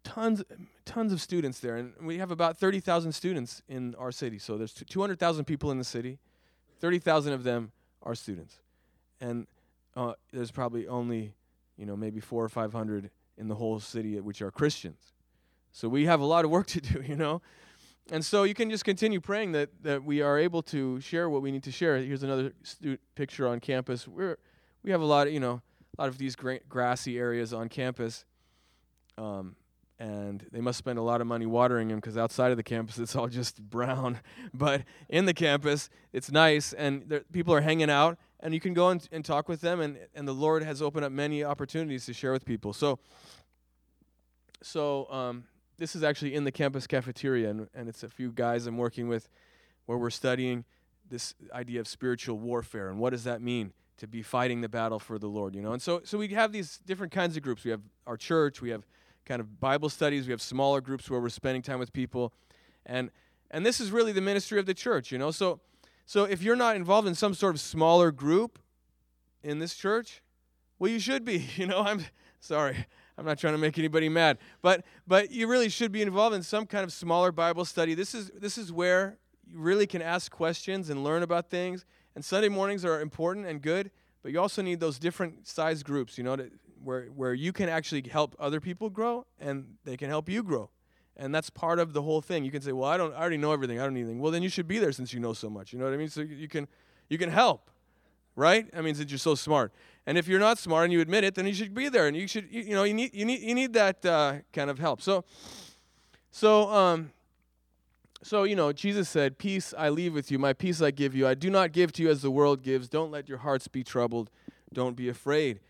tons, 0.05 0.43
tons 0.85 1.13
of 1.13 1.21
students 1.21 1.61
there. 1.61 1.77
And 1.77 1.93
we 2.03 2.19
have 2.19 2.31
about 2.31 2.57
30,000 2.57 3.13
students 3.13 3.63
in 3.69 3.95
our 3.97 4.13
city. 4.13 4.39
So 4.39 4.57
there's 4.57 4.73
200,000 4.73 5.45
people 5.45 5.71
in 5.71 5.79
the 5.79 5.85
city. 5.85 6.19
30,000 6.81 7.33
of 7.33 7.45
them 7.45 7.73
are 8.03 8.15
students. 8.15 8.61
And 9.21 9.47
uh, 9.97 10.15
there's 10.33 10.51
probably 10.51 10.87
only, 10.87 11.35
you 11.77 11.87
know, 11.87 11.97
maybe 11.97 12.21
four 12.21 12.45
or 12.45 12.49
500 12.49 13.11
in 13.37 13.49
the 13.49 13.55
whole 13.55 13.81
city 13.81 14.19
which 14.21 14.43
are 14.43 14.51
Christians. 14.51 15.13
So 15.73 15.89
we 15.89 16.07
have 16.07 16.21
a 16.21 16.25
lot 16.25 16.45
of 16.45 16.51
work 16.51 16.67
to 16.69 16.81
do, 16.81 17.03
you 17.07 17.17
know. 17.17 17.43
And 18.11 18.25
so 18.25 18.45
you 18.45 18.55
can 18.55 18.71
just 18.71 18.85
continue 18.85 19.21
praying 19.21 19.53
that, 19.53 19.69
that 19.83 20.03
we 20.03 20.23
are 20.23 20.39
able 20.39 20.63
to 20.63 20.99
share 21.01 21.29
what 21.29 21.43
we 21.43 21.51
need 21.51 21.63
to 21.65 21.71
share. 21.71 21.99
Here's 21.99 22.23
another 22.23 22.53
stu- 22.63 22.97
picture 23.15 23.47
on 23.47 23.61
campus. 23.61 24.09
We're, 24.09 24.39
we 24.83 24.91
have 24.93 25.03
a 25.03 25.05
lot 25.05 25.27
of, 25.27 25.33
you 25.33 25.41
know, 25.41 25.61
a 25.99 26.03
lot 26.03 26.09
of 26.09 26.19
these 26.19 26.37
gra- 26.37 26.61
grassy 26.69 27.19
areas 27.19 27.53
on 27.53 27.69
campus. 27.69 28.25
Um, 29.17 29.57
and 29.99 30.47
they 30.53 30.61
must 30.61 30.79
spend 30.79 30.97
a 30.97 31.03
lot 31.03 31.21
of 31.21 31.27
money 31.27 31.45
watering 31.45 31.89
them 31.89 31.97
because 31.97 32.17
outside 32.17 32.53
of 32.53 32.57
the 32.57 32.63
campus 32.63 32.99
it's 32.99 33.17
all 33.17 33.27
just 33.27 33.61
brown. 33.71 34.21
But 34.55 34.83
in 35.09 35.25
the 35.25 35.35
campus, 35.35 35.91
it's 36.13 36.31
nice, 36.31 36.73
and 36.73 37.03
there, 37.09 37.21
people 37.33 37.53
are 37.53 37.61
hanging 37.61 37.91
out, 37.91 38.17
and 38.39 38.55
you 38.55 38.61
can 38.61 38.75
go 38.75 38.91
and, 38.91 39.07
and 39.11 39.25
talk 39.25 39.49
with 39.49 39.61
them, 39.61 39.81
and, 39.81 39.99
and 40.15 40.29
the 40.29 40.35
Lord 40.35 40.63
has 40.63 40.81
opened 40.81 41.05
up 41.05 41.11
many 41.11 41.43
opportunities 41.43 42.07
to 42.07 42.13
share 42.13 42.31
with 42.31 42.45
people. 42.45 42.73
So, 42.73 43.01
so 44.63 45.11
um, 45.11 45.45
this 45.79 45.97
is 45.97 46.05
actually 46.05 46.35
in 46.35 46.45
the 46.45 46.53
campus 46.53 46.87
cafeteria, 46.87 47.51
and, 47.51 47.69
and 47.75 47.89
it's 47.89 48.05
a 48.05 48.09
few 48.09 48.31
guys 48.31 48.69
I'm 48.69 48.79
working 48.79 49.09
with 49.09 49.29
where 49.87 49.99
we're 49.99 50.11
studying 50.11 50.65
this 51.09 51.35
idea 51.53 51.81
of 51.81 51.89
spiritual 51.89 52.39
warfare 52.39 52.91
and 52.91 52.99
what 52.99 53.11
does 53.11 53.25
that 53.25 53.41
mean 53.41 53.73
to 53.99 54.07
be 54.07 54.23
fighting 54.23 54.61
the 54.61 54.69
battle 54.69 54.99
for 54.99 55.19
the 55.19 55.29
Lord, 55.29 55.55
you 55.55 55.63
know? 55.63 55.73
And 55.73 55.83
so, 55.83 56.01
so 56.05 56.19
we 56.19 56.29
have 56.29 56.53
these 56.53 56.79
different 56.87 57.13
kinds 57.13 57.37
of 57.37 57.43
groups. 57.43 57.65
We 57.65 57.71
have 57.71 57.83
our 58.07 58.17
church, 58.17 58.61
we 58.63 58.71
have 58.71 58.85
kind 59.29 59.41
of 59.41 59.61
Bible 59.61 59.91
studies. 59.91 60.27
We 60.27 60.33
have 60.33 60.43
smaller 60.43 60.81
groups 60.81 61.11
where 61.11 61.21
we're 61.21 61.29
spending 61.29 61.63
time 61.63 61.79
with 61.79 61.93
people, 61.93 62.33
and 62.87 63.11
and 63.51 63.65
this 63.65 63.81
is 63.81 63.93
really 63.93 64.13
the 64.13 64.21
ministry 64.21 64.59
of 64.59 64.67
the 64.67 64.75
church, 64.75 65.13
you 65.13 65.19
know. 65.19 65.31
So 65.31 65.61
so 66.07 66.25
if 66.25 66.43
you're 66.43 66.57
not 66.57 66.75
involved 66.75 67.07
in 67.07 67.15
some 67.15 67.35
sort 67.35 67.55
of 67.55 67.61
smaller 67.61 68.11
group 68.11 68.59
in 69.43 69.59
this 69.59 69.75
church, 69.75 70.23
well, 70.79 70.91
you 70.91 70.99
should 70.99 71.25
be. 71.25 71.39
You 71.57 71.67
know, 71.67 71.83
I'm 71.83 72.05
sorry. 72.41 72.87
I'm 73.19 73.25
not 73.25 73.39
trying 73.39 73.55
to 73.55 73.59
make 73.59 73.79
anybody 73.79 74.09
mad, 74.09 74.39
but 74.63 74.85
but 75.07 75.31
you 75.31 75.49
really 75.49 75.69
should 75.69 75.93
be 75.93 76.03
involved 76.03 76.35
in 76.35 76.43
some 76.43 76.67
kind 76.67 76.85
of 76.85 76.93
smaller 76.93 77.31
Bible 77.31 77.65
study. 77.65 77.95
This 77.95 78.15
is 78.15 78.31
this 78.35 78.57
is 78.57 78.73
where 78.73 79.19
you 79.47 79.59
really 79.59 79.87
can 79.87 80.03
ask 80.03 80.31
questions 80.31 80.89
and 80.89 81.05
learn 81.05 81.23
about 81.23 81.51
things. 81.51 81.85
And 82.19 82.25
Sunday 82.25 82.49
mornings 82.49 82.85
are 82.85 83.01
important 83.01 83.47
and 83.47 83.63
good, 83.63 83.93
but 84.25 84.33
you 84.33 84.41
also 84.41 84.61
need 84.61 84.81
those 84.81 84.99
different 84.99 85.47
size 85.47 85.85
groups, 85.85 86.19
you 86.19 86.25
know, 86.25 86.35
to 86.35 86.51
where 86.83 87.05
where 87.15 87.33
you 87.33 87.53
can 87.53 87.69
actually 87.69 88.03
help 88.11 88.35
other 88.41 88.61
people 88.61 88.91
grow 88.91 89.25
and 89.39 89.77
they 89.85 89.97
can 89.97 90.09
help 90.09 90.29
you 90.29 90.43
grow. 90.43 90.69
And 91.17 91.33
that's 91.33 91.49
part 91.49 91.79
of 91.79 91.93
the 91.93 92.03
whole 92.03 92.21
thing. 92.21 92.45
You 92.45 92.51
can 92.51 92.61
say, 92.61 92.73
"Well, 92.73 92.91
I 92.91 92.97
don't 92.97 93.15
I 93.15 93.19
already 93.19 93.37
know 93.37 93.53
everything. 93.53 93.79
I 93.79 93.85
don't 93.85 93.95
need 93.95 94.01
anything." 94.01 94.19
Well, 94.19 94.33
then 94.33 94.43
you 94.43 94.49
should 94.49 94.67
be 94.67 94.81
there 94.81 94.91
since 94.91 95.13
you 95.13 95.21
know 95.21 95.33
so 95.33 95.49
much. 95.49 95.73
You 95.73 95.79
know 95.79 95.85
what 95.85 95.95
I 95.95 95.97
mean? 95.97 96.09
So 96.09 96.23
you 96.23 96.49
can 96.49 96.67
you 97.09 97.19
can 97.19 97.31
help. 97.31 97.71
Right? 98.35 98.69
I 98.77 98.81
mean, 98.81 98.97
since 98.97 99.13
you're 99.13 99.19
so 99.19 99.37
smart. 99.37 99.73
And 100.05 100.19
if 100.19 100.27
you're 100.27 100.41
not 100.41 100.59
smart 100.59 100.87
and 100.87 100.93
you 100.93 101.01
admit 101.01 101.23
it, 101.23 101.37
then 101.37 101.47
you 101.47 101.55
should 101.55 101.73
be 101.73 101.89
there 101.89 102.09
and 102.09 102.17
you 102.17 102.27
should 102.27 102.49
you, 102.51 102.63
you 102.63 102.75
know, 102.75 102.83
you 102.83 102.95
need 102.95 103.15
you 103.15 103.27
need 103.27 103.43
you 103.43 103.55
need 103.55 103.75
that 103.75 104.05
uh, 104.05 104.39
kind 104.53 104.71
of 104.71 104.81
help. 104.81 105.03
So 105.03 105.25
so 106.33 106.69
um 106.69 107.13
so, 108.23 108.43
you 108.43 108.57
know, 108.57 108.73
Jesus 108.73 109.09
said, 109.09 109.39
Peace 109.39 109.73
I 109.77 109.89
leave 109.89 110.13
with 110.13 110.31
you, 110.31 110.39
my 110.39 110.53
peace 110.53 110.83
I 110.83 110.91
give 110.91 111.15
you. 111.15 111.27
I 111.27 111.35
do 111.35 111.51
not 111.51 111.73
give 111.73 111.93
to 111.93 112.03
you 112.03 112.11
as 112.11 112.23
the 112.23 112.31
world 112.31 112.63
gives. 112.63 112.89
Don't 112.89 113.11
let 113.11 113.29
your 113.29 113.39
hearts 113.39 113.69
be 113.69 113.85
troubled. 113.85 114.31
Don't 114.73 114.97
be 114.97 115.09
afraid. 115.09 115.61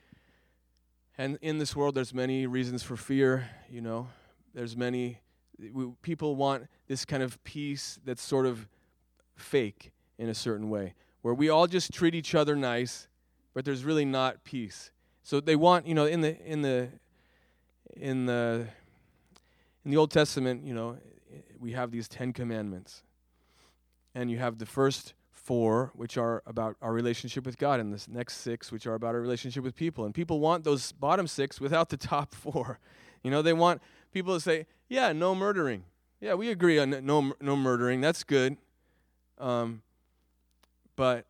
And 1.16 1.38
in 1.42 1.58
this 1.58 1.74
world, 1.74 1.94
there's 1.94 2.14
many 2.14 2.46
reasons 2.46 2.82
for 2.82 2.96
fear. 2.96 3.50
You 3.70 3.80
know, 3.80 4.08
there's 4.54 4.76
many 4.76 5.20
we, 5.72 5.92
people 6.02 6.36
want 6.36 6.68
this 6.86 7.04
kind 7.04 7.22
of 7.22 7.42
peace 7.44 7.98
that's 8.04 8.22
sort 8.22 8.46
of 8.46 8.68
fake 9.36 9.92
in 10.18 10.28
a 10.28 10.34
certain 10.34 10.70
way, 10.70 10.94
where 11.22 11.34
we 11.34 11.48
all 11.48 11.66
just 11.66 11.92
treat 11.92 12.14
each 12.14 12.34
other 12.34 12.56
nice, 12.56 13.08
but 13.54 13.64
there's 13.64 13.84
really 13.84 14.04
not 14.04 14.44
peace. 14.44 14.90
So 15.22 15.40
they 15.40 15.56
want, 15.56 15.86
you 15.86 15.94
know, 15.94 16.06
in 16.06 16.20
the 16.22 16.40
in 16.44 16.62
the 16.62 16.88
in 17.96 18.26
the 18.26 18.66
in 19.84 19.90
the 19.90 19.96
Old 19.96 20.10
Testament, 20.10 20.64
you 20.64 20.74
know, 20.74 20.96
we 21.58 21.72
have 21.72 21.90
these 21.90 22.08
Ten 22.08 22.32
Commandments, 22.32 23.02
and 24.14 24.30
you 24.30 24.38
have 24.38 24.58
the 24.58 24.66
first 24.66 25.14
four, 25.30 25.92
which 25.94 26.18
are 26.18 26.42
about 26.46 26.76
our 26.82 26.92
relationship 26.92 27.46
with 27.46 27.56
God, 27.58 27.80
and 27.80 27.92
the 27.92 28.04
next 28.10 28.38
six, 28.38 28.70
which 28.70 28.86
are 28.86 28.94
about 28.94 29.14
our 29.14 29.20
relationship 29.20 29.64
with 29.64 29.74
people. 29.74 30.04
And 30.04 30.14
people 30.14 30.40
want 30.40 30.64
those 30.64 30.92
bottom 30.92 31.26
six 31.26 31.60
without 31.60 31.88
the 31.88 31.96
top 31.96 32.34
four. 32.34 32.78
You 33.22 33.30
know, 33.30 33.42
they 33.42 33.52
want 33.52 33.80
people 34.12 34.34
to 34.34 34.40
say, 34.40 34.66
"Yeah, 34.88 35.12
no 35.12 35.34
murdering. 35.34 35.84
Yeah, 36.20 36.34
we 36.34 36.50
agree 36.50 36.78
on 36.78 36.90
no 36.90 37.32
no 37.40 37.56
murdering. 37.56 38.00
That's 38.00 38.24
good." 38.24 38.56
Um, 39.38 39.82
but 40.96 41.26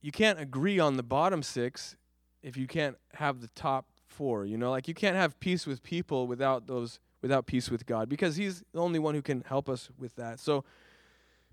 you 0.00 0.10
can't 0.12 0.40
agree 0.40 0.78
on 0.78 0.96
the 0.96 1.02
bottom 1.02 1.42
six 1.42 1.96
if 2.42 2.56
you 2.56 2.66
can't 2.66 2.98
have 3.14 3.40
the 3.40 3.48
top 3.48 3.86
four. 4.08 4.44
You 4.44 4.58
know, 4.58 4.70
like 4.70 4.88
you 4.88 4.94
can't 4.94 5.16
have 5.16 5.38
peace 5.40 5.66
with 5.66 5.82
people 5.82 6.26
without 6.26 6.66
those 6.66 6.98
without 7.22 7.46
peace 7.46 7.70
with 7.70 7.86
God 7.86 8.08
because 8.08 8.36
He's 8.36 8.62
the 8.72 8.80
only 8.80 8.98
one 8.98 9.14
who 9.14 9.22
can 9.22 9.42
help 9.42 9.68
us 9.68 9.88
with 9.98 10.14
that. 10.16 10.38
So, 10.40 10.64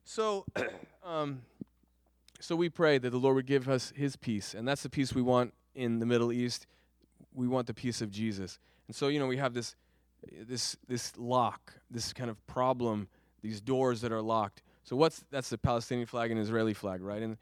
so. 0.03 0.45
um, 1.05 1.41
so 2.41 2.55
we 2.55 2.69
pray 2.69 2.97
that 2.97 3.09
the 3.09 3.17
Lord 3.17 3.35
would 3.35 3.45
give 3.45 3.67
us 3.67 3.91
his 3.95 4.15
peace, 4.15 4.53
and 4.53 4.65
that's 4.65 4.81
the 4.81 4.89
peace 4.89 5.13
we 5.13 5.21
want 5.21 5.53
in 5.75 5.99
the 5.99 6.05
Middle 6.05 6.31
East. 6.31 6.67
We 7.33 7.47
want 7.47 7.67
the 7.67 7.73
peace 7.73 8.01
of 8.01 8.11
Jesus. 8.11 8.59
And 8.87 8.95
so, 8.95 9.09
you 9.09 9.19
know, 9.19 9.27
we 9.27 9.37
have 9.37 9.53
this 9.53 9.75
this 10.47 10.77
this 10.87 11.13
lock, 11.17 11.73
this 11.91 12.13
kind 12.13 12.29
of 12.29 12.45
problem, 12.47 13.09
these 13.41 13.59
doors 13.59 14.01
that 14.01 14.11
are 14.11 14.21
locked. 14.21 14.63
So 14.83 14.95
what's 14.95 15.23
that's 15.31 15.49
the 15.49 15.57
Palestinian 15.57 16.07
flag 16.07 16.31
and 16.31 16.39
Israeli 16.39 16.73
flag, 16.73 17.01
right? 17.01 17.21
And 17.21 17.37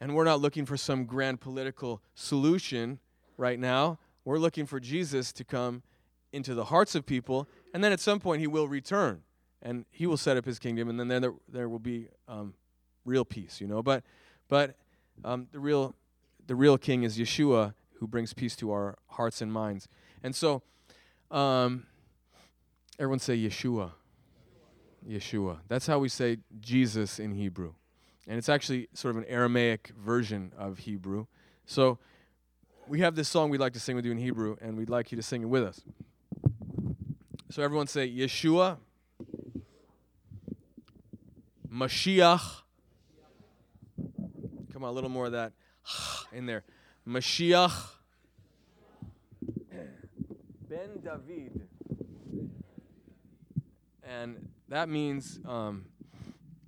and 0.00 0.14
we're 0.14 0.24
not 0.24 0.40
looking 0.40 0.66
for 0.66 0.76
some 0.76 1.04
grand 1.04 1.40
political 1.40 2.02
solution 2.14 2.98
right 3.36 3.58
now. 3.58 3.98
We're 4.24 4.38
looking 4.38 4.66
for 4.66 4.80
Jesus 4.80 5.32
to 5.34 5.44
come 5.44 5.82
into 6.32 6.54
the 6.54 6.64
hearts 6.64 6.94
of 6.94 7.06
people, 7.06 7.48
and 7.72 7.82
then 7.82 7.92
at 7.92 8.00
some 8.00 8.20
point 8.20 8.40
he 8.40 8.46
will 8.46 8.68
return, 8.68 9.22
and 9.62 9.84
he 9.90 10.06
will 10.06 10.16
set 10.16 10.36
up 10.36 10.44
his 10.44 10.58
kingdom, 10.58 10.88
and 10.88 10.98
then 10.98 11.20
there, 11.20 11.32
there 11.48 11.68
will 11.68 11.78
be 11.78 12.08
um, 12.28 12.54
real 13.04 13.24
peace, 13.24 13.60
you 13.60 13.66
know. 13.66 13.82
But 13.82 14.02
but 14.48 14.76
um, 15.24 15.48
the 15.52 15.58
real 15.58 15.94
the 16.46 16.54
real 16.54 16.78
king 16.78 17.02
is 17.02 17.18
Yeshua 17.18 17.74
who 17.98 18.06
brings 18.06 18.32
peace 18.34 18.54
to 18.56 18.70
our 18.70 18.96
hearts 19.08 19.40
and 19.40 19.52
minds. 19.52 19.88
And 20.22 20.34
so 20.34 20.62
um, 21.30 21.86
everyone 22.98 23.18
say 23.18 23.36
Yeshua. 23.36 23.92
Yeshua. 25.08 25.58
That's 25.68 25.86
how 25.86 25.98
we 25.98 26.08
say 26.08 26.38
Jesus 26.60 27.18
in 27.18 27.32
Hebrew. 27.32 27.74
And 28.26 28.38
it's 28.38 28.48
actually 28.48 28.88
sort 28.92 29.16
of 29.16 29.22
an 29.22 29.28
Aramaic 29.28 29.92
version 29.96 30.52
of 30.58 30.78
Hebrew. 30.78 31.26
So 31.64 31.98
we 32.88 33.00
have 33.00 33.14
this 33.14 33.28
song 33.28 33.50
we'd 33.50 33.60
like 33.60 33.72
to 33.74 33.80
sing 33.80 33.96
with 33.96 34.04
you 34.04 34.12
in 34.12 34.18
Hebrew, 34.18 34.56
and 34.60 34.76
we'd 34.76 34.90
like 34.90 35.12
you 35.12 35.16
to 35.16 35.22
sing 35.22 35.42
it 35.42 35.46
with 35.46 35.62
us. 35.62 35.80
So 37.50 37.62
everyone 37.62 37.86
say 37.86 38.10
Yeshua, 38.10 38.78
Mashiach, 41.72 42.62
Come 44.72 44.84
on, 44.84 44.90
a 44.90 44.92
little 44.92 45.08
more 45.08 45.26
of 45.26 45.32
that 45.32 45.52
in 46.32 46.46
there. 46.46 46.64
Mashiach 47.08 47.72
ben 50.68 50.88
David. 51.02 51.68
And 54.02 54.48
that 54.68 54.88
means 54.88 55.40
um, 55.46 55.86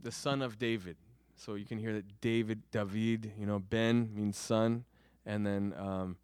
the 0.03 0.12
son 0.12 0.43
of 0.43 0.59
David. 0.59 0.97
So 1.37 1.55
you 1.55 1.64
can 1.64 1.79
hear 1.79 1.93
that 1.93 2.21
David, 2.21 2.62
David, 2.71 3.33
you 3.38 3.47
know, 3.47 3.59
Ben 3.59 4.11
means 4.14 4.37
son. 4.37 4.85
And 5.27 5.47
then, 5.47 5.75
um, 5.77 6.17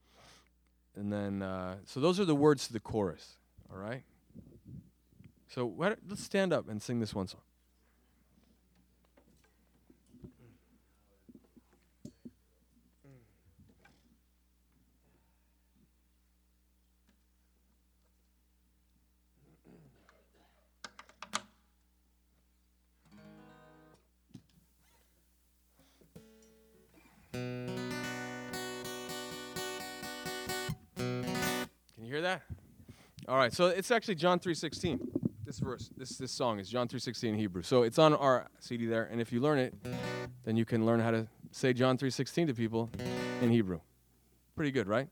and 0.96 1.12
then, 1.12 1.42
uh, 1.42 1.76
so 1.84 2.00
those 2.00 2.18
are 2.18 2.24
the 2.24 2.34
words 2.34 2.66
to 2.68 2.72
the 2.72 2.80
chorus, 2.80 3.34
all 3.70 3.78
right? 3.78 4.02
So 5.54 5.64
what, 5.66 5.98
let's 6.08 6.24
stand 6.24 6.52
up 6.52 6.68
and 6.68 6.82
sing 6.82 6.98
this 6.98 7.14
one 7.14 7.28
song. 7.28 7.40
Can 31.94 32.02
you 32.02 32.08
hear 32.10 32.22
that? 32.22 32.42
All 33.28 33.36
right, 33.36 33.52
so 33.52 33.68
it's 33.68 33.92
actually 33.92 34.16
John 34.16 34.40
3:16. 34.40 35.33
This 35.54 35.60
verse, 35.60 35.90
this 35.96 36.18
this 36.18 36.32
song 36.32 36.58
is 36.58 36.68
John 36.68 36.88
3:16 36.88 37.28
in 37.28 37.34
Hebrew. 37.36 37.62
So 37.62 37.84
it's 37.84 37.96
on 37.96 38.12
our 38.12 38.48
CD 38.58 38.86
there, 38.86 39.04
and 39.04 39.20
if 39.20 39.32
you 39.32 39.38
learn 39.38 39.60
it, 39.60 39.72
then 40.42 40.56
you 40.56 40.64
can 40.64 40.84
learn 40.84 40.98
how 40.98 41.12
to 41.12 41.28
say 41.52 41.72
John 41.72 41.96
3:16 41.96 42.48
to 42.48 42.54
people 42.54 42.90
in 43.40 43.50
Hebrew. 43.50 43.78
Pretty 44.56 44.72
good, 44.72 44.88
right? 44.88 45.08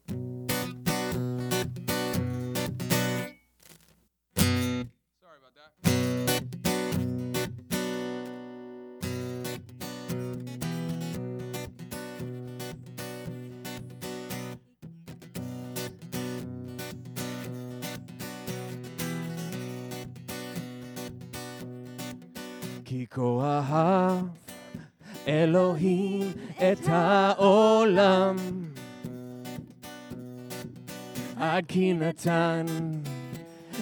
נתן 32.27 32.67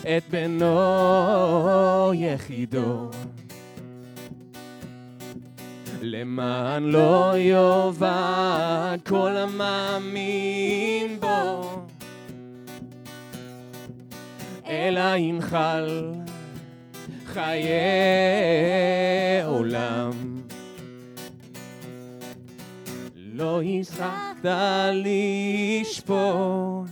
את 0.00 0.22
בנו 0.30 2.12
יחידו. 2.14 3.10
למען 6.02 6.82
לא 6.82 7.32
יאבד 7.36 8.98
כל 9.06 9.36
המאמין 9.36 11.20
בו, 11.20 11.62
אלא 14.66 15.16
ינחל 15.16 16.12
חיי 17.26 17.70
עולם. 19.44 20.40
לא 23.16 23.62
הצלחת 23.62 24.44
לשפוט, 24.92 26.89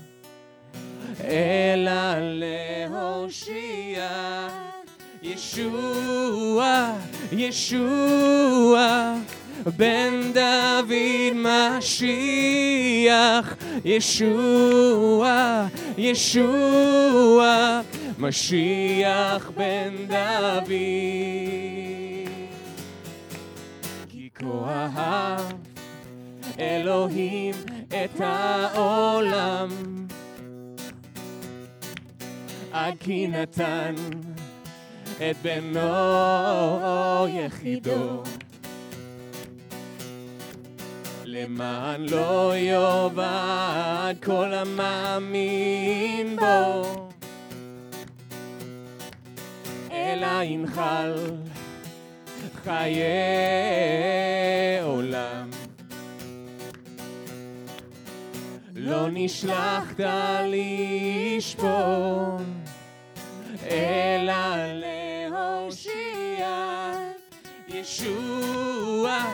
אלא 1.28 2.14
להושיע. 2.18 4.08
ישוע, 5.22 6.92
ישוע, 7.32 9.14
בן 9.76 10.32
דוד 10.34 10.92
משיח. 11.78 13.08
ישוע, 13.84 15.66
ישוע, 15.98 17.80
משיח 18.18 19.50
בן 19.56 19.94
דוד. 20.08 20.68
כי 24.08 24.28
כה 24.34 24.88
אהב 24.96 25.40
אלוהים 26.58 27.54
את 27.88 28.20
העולם, 28.20 29.68
עד 32.72 32.94
כי 33.00 33.26
נתן 33.26 33.94
את 35.16 35.36
בנו 35.42 37.26
יחידו. 37.28 38.22
למען 41.24 42.00
לא 42.00 42.52
יאבד 42.56 44.14
כל 44.24 44.54
המאמין 44.54 46.36
בו, 46.36 46.82
אלא 49.92 50.42
ינחל 50.42 51.14
חיי 52.64 53.02
עולם. 54.82 55.57
לא 58.88 59.06
נשלחת 59.12 60.00
לשפוט, 60.44 61.68
אלא 63.70 64.34
להושיע. 64.72 66.48
ישוע, 67.68 69.24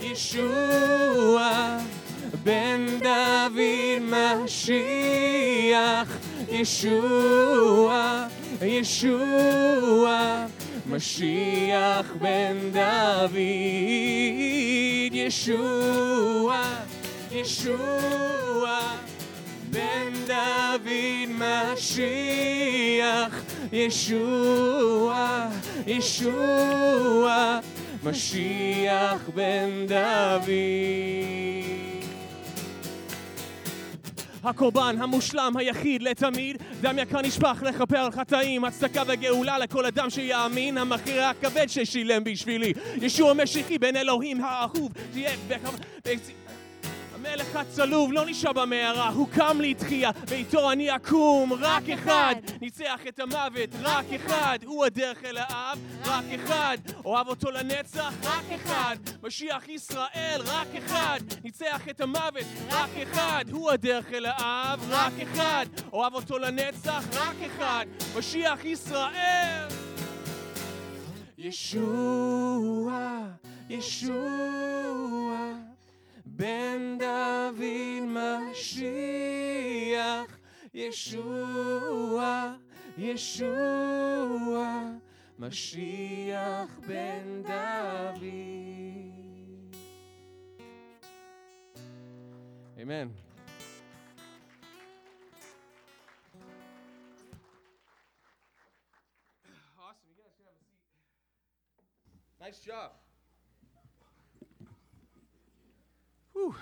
ישוע, 0.00 1.78
בן 2.44 2.86
דוד 2.98 3.60
משיח. 4.44 6.08
ישוע, 6.48 8.26
ישוע, 8.62 10.46
משיח 10.86 12.06
בן 12.20 12.56
דוד. 12.72 13.38
ישוע, 15.12 16.62
ישוע, 17.34 18.78
בן 19.70 20.12
דוד 20.26 20.88
משיח. 21.28 23.42
ישוע, 23.72 25.48
ישוע, 25.86 27.58
משיח 28.04 29.20
בן 29.34 29.86
דוד. 29.88 30.50
הקורבן 34.44 34.96
המושלם 34.98 35.56
היחיד 35.56 36.02
לתמיד 36.02 36.56
דם 36.80 36.98
יקר 36.98 37.20
נשפך 37.20 37.62
לכפר 37.66 37.98
על 37.98 38.10
חטאים 38.10 38.64
הצדקה 38.64 39.02
וגאולה 39.06 39.58
לכל 39.58 39.86
אדם 39.86 40.10
שיאמין 40.10 40.78
המחיר 40.78 41.24
הכבד 41.24 41.66
ששילם 41.66 42.24
בשבילי 42.24 42.72
ישוע 42.96 43.34
משיחי 43.34 43.78
בן 43.78 43.96
אלוהים 43.96 44.44
האהוב 44.44 44.92
תהיה 45.12 45.30
בכבוד 45.48 45.80
המלך 47.34 47.56
הצלוב 47.56 48.12
לא 48.12 48.26
נשאר 48.26 48.52
במערה, 48.52 49.08
הוא 49.08 49.28
קם 49.28 49.58
לתחייה, 49.60 50.10
ואיתו 50.26 50.72
אני 50.72 50.96
אקום, 50.96 51.52
רק 51.52 51.88
אחד. 51.88 52.34
ניצח 52.60 53.00
את 53.08 53.20
המוות, 53.20 53.70
רק 53.82 54.04
אחד. 54.16 54.58
הוא 54.64 54.84
הדרך 54.84 55.24
אל 55.24 55.38
האב, 55.38 55.78
רק 56.04 56.24
אחד. 56.34 56.78
אוהב 57.04 57.28
אותו 57.28 57.50
לנצח, 57.50 58.12
רק 58.22 58.44
אחד. 58.54 58.96
משיח 59.22 59.68
ישראל, 59.68 60.40
רק 60.46 60.68
אחד. 60.78 61.18
ניצח 61.44 61.88
את 61.90 62.00
המוות, 62.00 62.46
רק 62.70 62.90
אחד. 63.02 63.44
הוא 63.50 63.70
הדרך 63.70 64.12
אל 64.12 64.26
האב, 64.26 64.80
רק 64.90 65.12
אחד. 65.22 65.66
אוהב 65.92 66.14
אותו 66.14 66.38
לנצח, 66.38 67.04
רק 67.12 67.36
אחד. 67.46 67.86
משיח 68.18 68.64
ישראל. 68.64 69.68
ישוע, 71.38 73.18
ישוע. 73.68 74.34
בן 76.33 76.97
דוד 76.99 77.63
משיח, 78.51 79.19
ישוע, 80.73 82.53
ישוע, 82.97 84.83
משיח 85.39 86.79
בן 86.87 87.43
דוד. 87.43 88.23
אמן. 92.81 93.07
Awesome, 99.77 100.09
you 100.09 100.17
guys 100.21 100.33
can 100.37 100.45
have 100.45 100.55
a 100.55 100.63
seat. 100.63 100.79
Nice 102.39 102.59
job. 102.59 103.02
Whew. 106.44 106.54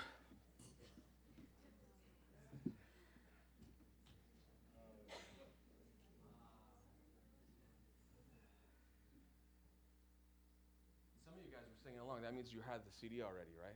Some 11.25 11.33
of 11.39 11.45
you 11.45 11.51
guys 11.51 11.63
were 11.67 11.79
singing 11.83 11.99
along. 11.99 12.21
That 12.21 12.33
means 12.33 12.53
you 12.53 12.61
had 12.61 12.81
the 12.85 12.91
CD 12.91 13.21
already, 13.21 13.51
right? 13.61 13.75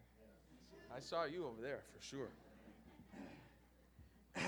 I 0.96 1.00
saw 1.00 1.26
you 1.26 1.46
over 1.46 1.62
there 1.62 1.82
for 1.94 2.02
sure. 2.02 2.30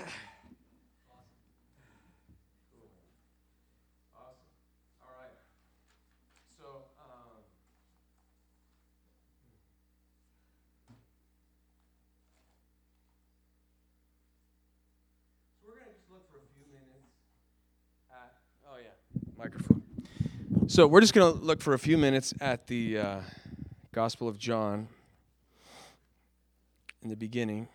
Cool. 2.71 2.89
Awesome. 4.13 4.49
All 5.01 5.11
right. 5.11 5.35
So, 6.57 6.85
um, 6.97 7.43
So 15.59 15.65
we're 15.67 15.73
gonna 15.77 15.91
just 15.91 16.09
look 16.09 16.27
for 16.29 16.37
a 16.37 16.47
few 16.53 16.65
minutes 16.65 17.09
at. 18.09 18.33
Oh 18.67 18.77
yeah, 18.77 18.93
microphone. 19.37 19.81
So 20.71 20.85
we're 20.85 21.01
just 21.01 21.15
gonna 21.15 21.31
look 21.31 21.63
for 21.63 21.73
a 21.73 21.79
few 21.79 21.97
minutes 21.97 22.31
at 22.39 22.67
the 22.67 22.99
uh, 22.99 23.21
Gospel 23.91 24.27
of 24.27 24.37
John 24.37 24.87
in 27.01 27.09
the 27.09 27.15
beginning. 27.15 27.67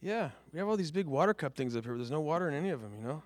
Yeah, 0.00 0.30
we 0.52 0.60
have 0.60 0.68
all 0.68 0.76
these 0.76 0.92
big 0.92 1.06
water 1.06 1.34
cup 1.34 1.56
things 1.56 1.74
up 1.74 1.84
here. 1.84 1.94
but 1.94 1.98
There's 1.98 2.10
no 2.10 2.20
water 2.20 2.48
in 2.48 2.54
any 2.54 2.70
of 2.70 2.80
them, 2.80 2.92
you 3.00 3.02
know? 3.02 3.22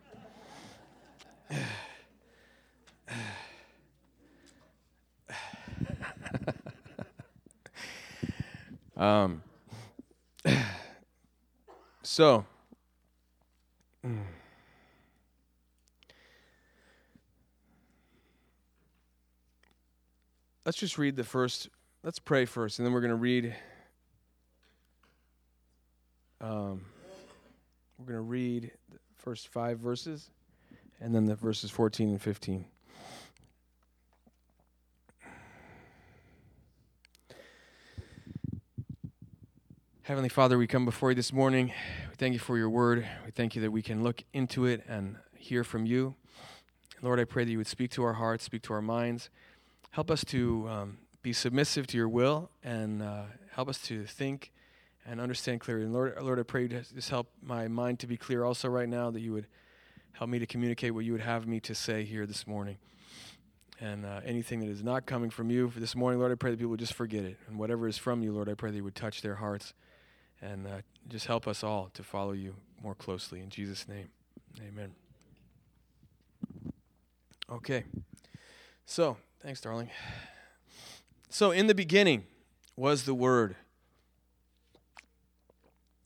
um, 8.96 9.42
so, 12.02 12.46
let's 20.64 20.78
just 20.78 20.96
read 20.96 21.16
the 21.16 21.24
first, 21.24 21.68
let's 22.02 22.18
pray 22.18 22.46
first, 22.46 22.78
and 22.78 22.86
then 22.86 22.94
we're 22.94 23.00
going 23.00 23.10
to 23.10 23.16
read 23.16 23.54
Um, 26.42 26.80
we're 27.98 28.06
going 28.06 28.16
to 28.16 28.20
read 28.20 28.72
the 28.90 28.98
first 29.16 29.46
five 29.46 29.78
verses 29.78 30.28
and 31.00 31.14
then 31.14 31.24
the 31.24 31.36
verses 31.36 31.70
14 31.70 32.08
and 32.08 32.20
15. 32.20 32.64
Heavenly 40.02 40.28
Father, 40.28 40.58
we 40.58 40.66
come 40.66 40.84
before 40.84 41.12
you 41.12 41.14
this 41.14 41.32
morning. 41.32 41.68
We 42.10 42.16
thank 42.16 42.32
you 42.32 42.40
for 42.40 42.58
your 42.58 42.68
word. 42.68 43.06
We 43.24 43.30
thank 43.30 43.54
you 43.54 43.62
that 43.62 43.70
we 43.70 43.80
can 43.80 44.02
look 44.02 44.24
into 44.32 44.66
it 44.66 44.82
and 44.88 45.18
hear 45.36 45.62
from 45.62 45.86
you. 45.86 46.16
Lord, 47.02 47.20
I 47.20 47.24
pray 47.24 47.44
that 47.44 47.52
you 47.52 47.58
would 47.58 47.68
speak 47.68 47.92
to 47.92 48.02
our 48.02 48.14
hearts, 48.14 48.42
speak 48.42 48.62
to 48.62 48.72
our 48.72 48.82
minds. 48.82 49.30
Help 49.92 50.10
us 50.10 50.24
to 50.24 50.68
um, 50.68 50.98
be 51.22 51.32
submissive 51.32 51.86
to 51.86 51.96
your 51.96 52.08
will 52.08 52.50
and 52.64 53.00
uh, 53.00 53.22
help 53.52 53.68
us 53.68 53.80
to 53.82 54.04
think 54.06 54.50
and 55.06 55.20
understand 55.20 55.60
clearly. 55.60 55.84
And 55.84 55.92
Lord, 55.92 56.16
Lord, 56.20 56.38
I 56.38 56.42
pray 56.42 56.62
you 56.62 56.68
just 56.68 57.10
help 57.10 57.28
my 57.42 57.68
mind 57.68 57.98
to 58.00 58.06
be 58.06 58.16
clear 58.16 58.44
also 58.44 58.68
right 58.68 58.88
now, 58.88 59.10
that 59.10 59.20
you 59.20 59.32
would 59.32 59.46
help 60.12 60.30
me 60.30 60.38
to 60.38 60.46
communicate 60.46 60.94
what 60.94 61.04
you 61.04 61.12
would 61.12 61.20
have 61.20 61.46
me 61.46 61.60
to 61.60 61.74
say 61.74 62.04
here 62.04 62.26
this 62.26 62.46
morning. 62.46 62.78
And 63.80 64.06
uh, 64.06 64.20
anything 64.24 64.60
that 64.60 64.68
is 64.68 64.82
not 64.82 65.06
coming 65.06 65.30
from 65.30 65.50
you 65.50 65.68
for 65.68 65.80
this 65.80 65.96
morning, 65.96 66.20
Lord, 66.20 66.30
I 66.30 66.36
pray 66.36 66.52
that 66.52 66.56
people 66.58 66.70
would 66.70 66.80
just 66.80 66.94
forget 66.94 67.24
it. 67.24 67.36
And 67.48 67.58
whatever 67.58 67.88
is 67.88 67.98
from 67.98 68.22
you, 68.22 68.32
Lord, 68.32 68.48
I 68.48 68.54
pray 68.54 68.70
that 68.70 68.76
you 68.76 68.84
would 68.84 68.94
touch 68.94 69.22
their 69.22 69.34
hearts 69.36 69.74
and 70.40 70.66
uh, 70.66 70.70
just 71.08 71.26
help 71.26 71.48
us 71.48 71.64
all 71.64 71.90
to 71.94 72.02
follow 72.02 72.32
you 72.32 72.54
more 72.82 72.94
closely. 72.94 73.40
In 73.40 73.48
Jesus' 73.48 73.88
name, 73.88 74.08
amen. 74.60 74.92
Okay. 77.50 77.84
So, 78.86 79.16
thanks, 79.40 79.60
darling. 79.60 79.90
So, 81.28 81.50
in 81.50 81.66
the 81.66 81.74
beginning 81.74 82.24
was 82.76 83.04
the 83.04 83.14
Word. 83.14 83.56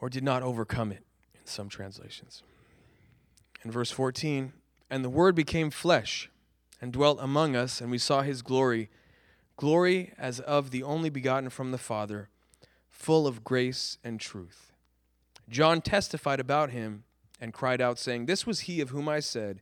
or 0.00 0.08
did 0.08 0.24
not 0.24 0.42
overcome 0.42 0.92
it, 0.92 1.04
in 1.34 1.46
some 1.46 1.68
translations. 1.68 2.42
In 3.64 3.70
verse 3.70 3.90
14, 3.90 4.52
and 4.90 5.04
the 5.04 5.10
Word 5.10 5.34
became 5.34 5.70
flesh 5.70 6.30
and 6.80 6.92
dwelt 6.92 7.18
among 7.20 7.56
us, 7.56 7.80
and 7.80 7.90
we 7.90 7.98
saw 7.98 8.22
his 8.22 8.42
glory 8.42 8.90
glory 9.56 10.12
as 10.18 10.40
of 10.40 10.70
the 10.70 10.82
only 10.82 11.10
begotten 11.10 11.50
from 11.50 11.70
the 11.70 11.78
Father, 11.78 12.28
full 12.90 13.26
of 13.26 13.44
grace 13.44 13.98
and 14.04 14.20
truth. 14.20 14.72
John 15.48 15.80
testified 15.80 16.40
about 16.40 16.70
him 16.70 17.04
and 17.40 17.52
cried 17.52 17.80
out, 17.80 17.98
saying, 17.98 18.26
This 18.26 18.46
was 18.46 18.60
he 18.60 18.80
of 18.80 18.90
whom 18.90 19.08
I 19.08 19.20
said, 19.20 19.60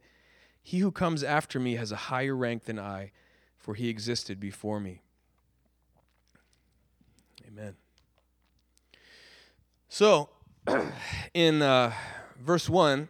He 0.63 0.79
who 0.79 0.93
comes 0.93 1.23
after 1.23 1.59
me 1.59 1.75
has 1.77 1.93
a 1.93 1.97
higher 1.97 2.37
rank 2.37 2.65
than 2.65 2.79
I, 2.79 3.13
for 3.59 3.75
he 3.75 3.89
existed 3.89 4.39
before 4.39 4.81
me. 4.81 5.03
Amen. 7.47 7.75
So, 9.95 10.31
in 11.35 11.61
uh, 11.61 11.93
verse 12.41 12.67
1, 12.67 13.09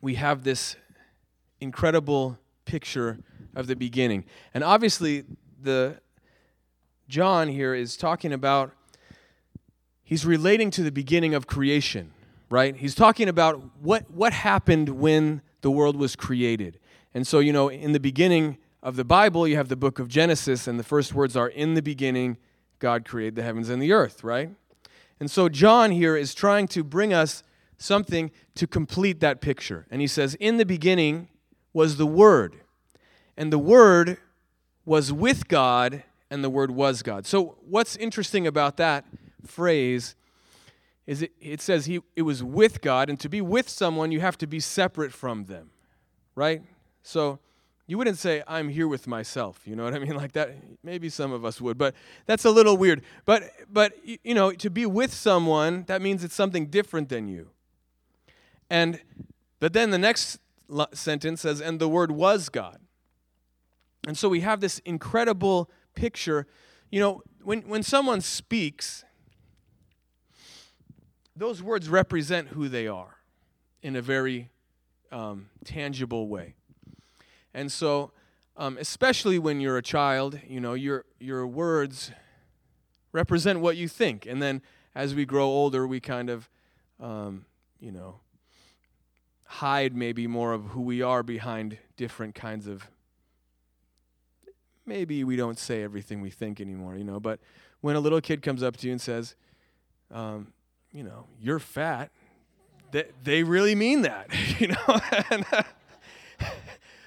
we 0.00 0.14
have 0.14 0.44
this 0.44 0.76
incredible 1.60 2.38
picture 2.64 3.18
of 3.54 3.66
the 3.66 3.76
beginning. 3.76 4.24
And 4.54 4.64
obviously, 4.64 5.24
the 5.60 6.00
John 7.06 7.48
here 7.48 7.74
is 7.74 7.98
talking 7.98 8.32
about 8.32 8.72
he's 10.02 10.24
relating 10.24 10.70
to 10.70 10.82
the 10.82 10.90
beginning 10.90 11.34
of 11.34 11.46
creation, 11.46 12.10
right? 12.48 12.74
He's 12.74 12.94
talking 12.94 13.28
about 13.28 13.62
what 13.82 14.10
what 14.10 14.32
happened 14.32 14.88
when 14.88 15.42
the 15.60 15.70
world 15.70 15.96
was 15.96 16.16
created. 16.16 16.78
And 17.12 17.26
so, 17.26 17.40
you 17.40 17.52
know, 17.52 17.68
in 17.68 17.92
the 17.92 18.00
beginning 18.00 18.56
of 18.82 18.96
the 18.96 19.04
Bible, 19.04 19.46
you 19.46 19.56
have 19.56 19.68
the 19.68 19.76
book 19.76 19.98
of 19.98 20.08
Genesis 20.08 20.66
and 20.66 20.80
the 20.80 20.84
first 20.84 21.12
words 21.12 21.36
are 21.36 21.48
in 21.48 21.74
the 21.74 21.82
beginning 21.82 22.38
God 22.82 23.04
created 23.04 23.36
the 23.36 23.42
heavens 23.42 23.68
and 23.68 23.80
the 23.80 23.92
earth, 23.92 24.24
right? 24.24 24.50
And 25.20 25.30
so 25.30 25.48
John 25.48 25.92
here 25.92 26.16
is 26.16 26.34
trying 26.34 26.68
to 26.68 26.82
bring 26.82 27.12
us 27.12 27.42
something 27.78 28.30
to 28.54 28.66
complete 28.66 29.20
that 29.20 29.40
picture. 29.40 29.86
And 29.90 30.00
he 30.00 30.06
says, 30.06 30.34
"In 30.36 30.56
the 30.56 30.66
beginning 30.66 31.28
was 31.72 31.96
the 31.96 32.06
word." 32.06 32.62
and 33.36 33.52
the 33.52 33.58
Word 33.58 34.18
was 34.84 35.12
with 35.12 35.48
God, 35.48 36.02
and 36.30 36.42
the 36.42 36.50
Word 36.50 36.70
was 36.70 37.02
God. 37.02 37.26
So, 37.26 37.56
what's 37.68 37.96
interesting 37.96 38.46
about 38.46 38.76
that 38.76 39.04
phrase 39.44 40.14
is 41.06 41.22
it, 41.22 41.32
it 41.40 41.60
says 41.60 41.86
he, 41.86 42.00
it 42.14 42.22
was 42.22 42.42
with 42.42 42.80
God, 42.80 43.08
and 43.08 43.18
to 43.20 43.28
be 43.28 43.40
with 43.40 43.68
someone, 43.68 44.12
you 44.12 44.20
have 44.20 44.38
to 44.38 44.46
be 44.46 44.60
separate 44.60 45.12
from 45.12 45.46
them, 45.46 45.70
right? 46.34 46.62
So, 47.02 47.38
you 47.86 47.98
wouldn't 47.98 48.18
say, 48.18 48.42
I'm 48.46 48.68
here 48.68 48.86
with 48.86 49.06
myself. 49.06 49.60
You 49.64 49.76
know 49.76 49.84
what 49.84 49.94
I 49.94 49.98
mean? 49.98 50.16
Like 50.22 50.32
that, 50.32 50.54
maybe 50.82 51.08
some 51.08 51.32
of 51.32 51.44
us 51.44 51.60
would, 51.60 51.76
but 51.76 51.94
that's 52.26 52.44
a 52.44 52.50
little 52.50 52.76
weird. 52.76 53.02
But, 53.24 53.44
but 53.70 53.92
you 54.04 54.34
know, 54.34 54.52
to 54.52 54.70
be 54.70 54.86
with 54.86 55.12
someone, 55.12 55.84
that 55.88 56.00
means 56.00 56.22
it's 56.22 56.34
something 56.34 56.66
different 56.66 57.08
than 57.08 57.28
you. 57.28 57.50
And, 58.70 59.00
but 59.58 59.72
then 59.72 59.90
the 59.90 59.98
next 59.98 60.38
sentence 60.92 61.40
says, 61.40 61.60
and 61.60 61.80
the 61.80 61.88
Word 61.88 62.12
was 62.12 62.48
God. 62.48 62.78
And 64.06 64.16
so 64.16 64.28
we 64.28 64.40
have 64.40 64.60
this 64.60 64.78
incredible 64.80 65.70
picture. 65.94 66.46
You 66.90 67.00
know, 67.00 67.22
when, 67.42 67.62
when 67.62 67.82
someone 67.82 68.20
speaks, 68.20 69.04
those 71.36 71.62
words 71.62 71.88
represent 71.88 72.48
who 72.48 72.68
they 72.68 72.86
are 72.86 73.16
in 73.82 73.96
a 73.96 74.02
very 74.02 74.50
um, 75.10 75.48
tangible 75.64 76.28
way. 76.28 76.54
And 77.54 77.70
so, 77.70 78.12
um, 78.56 78.76
especially 78.78 79.38
when 79.38 79.60
you're 79.60 79.76
a 79.76 79.82
child, 79.82 80.40
you 80.46 80.60
know, 80.60 80.74
your, 80.74 81.04
your 81.18 81.46
words 81.46 82.10
represent 83.12 83.60
what 83.60 83.76
you 83.76 83.88
think. 83.88 84.26
And 84.26 84.42
then 84.42 84.62
as 84.94 85.14
we 85.14 85.24
grow 85.24 85.44
older, 85.44 85.86
we 85.86 86.00
kind 86.00 86.30
of, 86.30 86.48
um, 87.00 87.46
you 87.80 87.92
know, 87.92 88.20
hide 89.44 89.94
maybe 89.94 90.26
more 90.26 90.52
of 90.52 90.66
who 90.68 90.80
we 90.80 91.02
are 91.02 91.22
behind 91.22 91.78
different 91.96 92.34
kinds 92.34 92.66
of 92.66 92.88
maybe 94.86 95.24
we 95.24 95.36
don't 95.36 95.58
say 95.58 95.82
everything 95.82 96.20
we 96.20 96.30
think 96.30 96.60
anymore, 96.60 96.96
you 96.96 97.04
know. 97.04 97.20
But 97.20 97.38
when 97.80 97.96
a 97.96 98.00
little 98.00 98.20
kid 98.20 98.42
comes 98.42 98.62
up 98.62 98.76
to 98.78 98.86
you 98.86 98.92
and 98.92 99.00
says, 99.00 99.34
um, 100.10 100.52
you 100.92 101.02
know, 101.02 101.26
you're 101.40 101.58
fat, 101.58 102.10
they, 102.90 103.04
they 103.22 103.42
really 103.42 103.74
mean 103.74 104.02
that, 104.02 104.28
you 104.58 104.68
know, 104.68 105.00
and, 105.30 105.44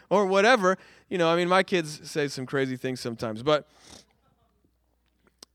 or 0.09 0.25
whatever. 0.25 0.77
You 1.09 1.17
know, 1.17 1.29
I 1.29 1.35
mean, 1.35 1.47
my 1.47 1.63
kids 1.63 2.09
say 2.09 2.27
some 2.27 2.45
crazy 2.45 2.77
things 2.77 2.99
sometimes, 2.99 3.43
but, 3.43 3.67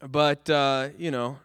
but 0.00 0.48
uh, 0.48 0.88
you 0.98 1.10
know, 1.10 1.38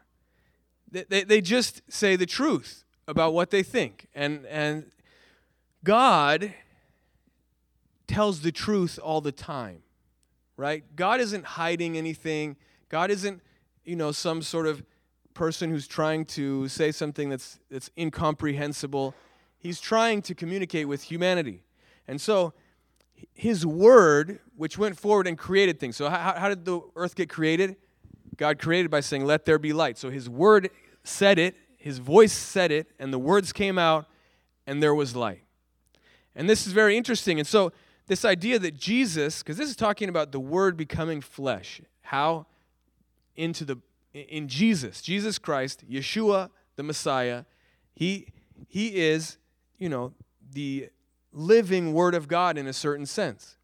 they, 0.91 1.23
they, 1.23 1.41
just 1.41 1.81
say 1.89 2.15
the 2.15 2.25
truth 2.25 2.85
about 3.07 3.33
what 3.33 3.49
they 3.49 3.63
think. 3.63 4.07
And, 4.15 4.45
and 4.45 4.85
God 5.83 6.53
tells 8.07 8.41
the 8.41 8.51
truth 8.51 8.97
all 9.01 9.19
the 9.19 9.33
time 9.33 9.81
right? 10.57 10.83
God 10.95 11.19
isn't 11.19 11.45
hiding 11.45 11.97
anything. 11.97 12.55
God 12.89 13.11
isn't, 13.11 13.41
you 13.83 13.95
know, 13.95 14.11
some 14.11 14.41
sort 14.41 14.67
of 14.67 14.83
person 15.33 15.69
who's 15.69 15.87
trying 15.87 16.25
to 16.25 16.67
say 16.67 16.91
something 16.91 17.29
that's, 17.29 17.59
that's 17.69 17.89
incomprehensible. 17.97 19.13
He's 19.57 19.79
trying 19.81 20.21
to 20.23 20.35
communicate 20.35 20.87
with 20.87 21.03
humanity. 21.03 21.63
And 22.07 22.21
so, 22.21 22.53
his 23.33 23.65
word, 23.65 24.39
which 24.55 24.77
went 24.77 24.97
forward 24.97 25.27
and 25.27 25.37
created 25.37 25.79
things. 25.79 25.95
So, 25.95 26.09
how, 26.09 26.33
how 26.37 26.49
did 26.49 26.65
the 26.65 26.81
earth 26.95 27.15
get 27.15 27.29
created? 27.29 27.75
God 28.37 28.59
created 28.59 28.91
by 28.91 28.99
saying, 28.99 29.25
Let 29.25 29.45
there 29.45 29.59
be 29.59 29.73
light. 29.73 29.97
So, 29.97 30.09
his 30.09 30.29
word 30.29 30.69
said 31.03 31.39
it, 31.39 31.55
his 31.77 31.99
voice 31.99 32.33
said 32.33 32.71
it, 32.71 32.87
and 32.99 33.13
the 33.13 33.19
words 33.19 33.53
came 33.53 33.77
out, 33.77 34.07
and 34.65 34.81
there 34.81 34.95
was 34.95 35.15
light. 35.15 35.43
And 36.35 36.49
this 36.49 36.67
is 36.67 36.73
very 36.73 36.97
interesting. 36.97 37.39
And 37.39 37.47
so, 37.47 37.71
this 38.07 38.23
idea 38.23 38.59
that 38.59 38.75
Jesus, 38.75 39.41
because 39.41 39.57
this 39.57 39.69
is 39.69 39.75
talking 39.75 40.09
about 40.09 40.31
the 40.31 40.39
Word 40.39 40.77
becoming 40.77 41.21
flesh, 41.21 41.81
how 42.01 42.45
into 43.35 43.65
the 43.65 43.77
in 44.13 44.47
Jesus, 44.47 45.01
Jesus 45.01 45.39
Christ, 45.39 45.83
Yeshua, 45.89 46.49
the 46.75 46.83
Messiah, 46.83 47.45
he 47.93 48.27
he 48.67 48.97
is, 48.99 49.37
you 49.77 49.89
know, 49.89 50.13
the 50.51 50.89
living 51.35 51.93
Word 51.93 52.15
of 52.15 52.27
God 52.27 52.57
in 52.57 52.65
a 52.65 52.73
certain 52.73 53.05
sense. 53.05 53.57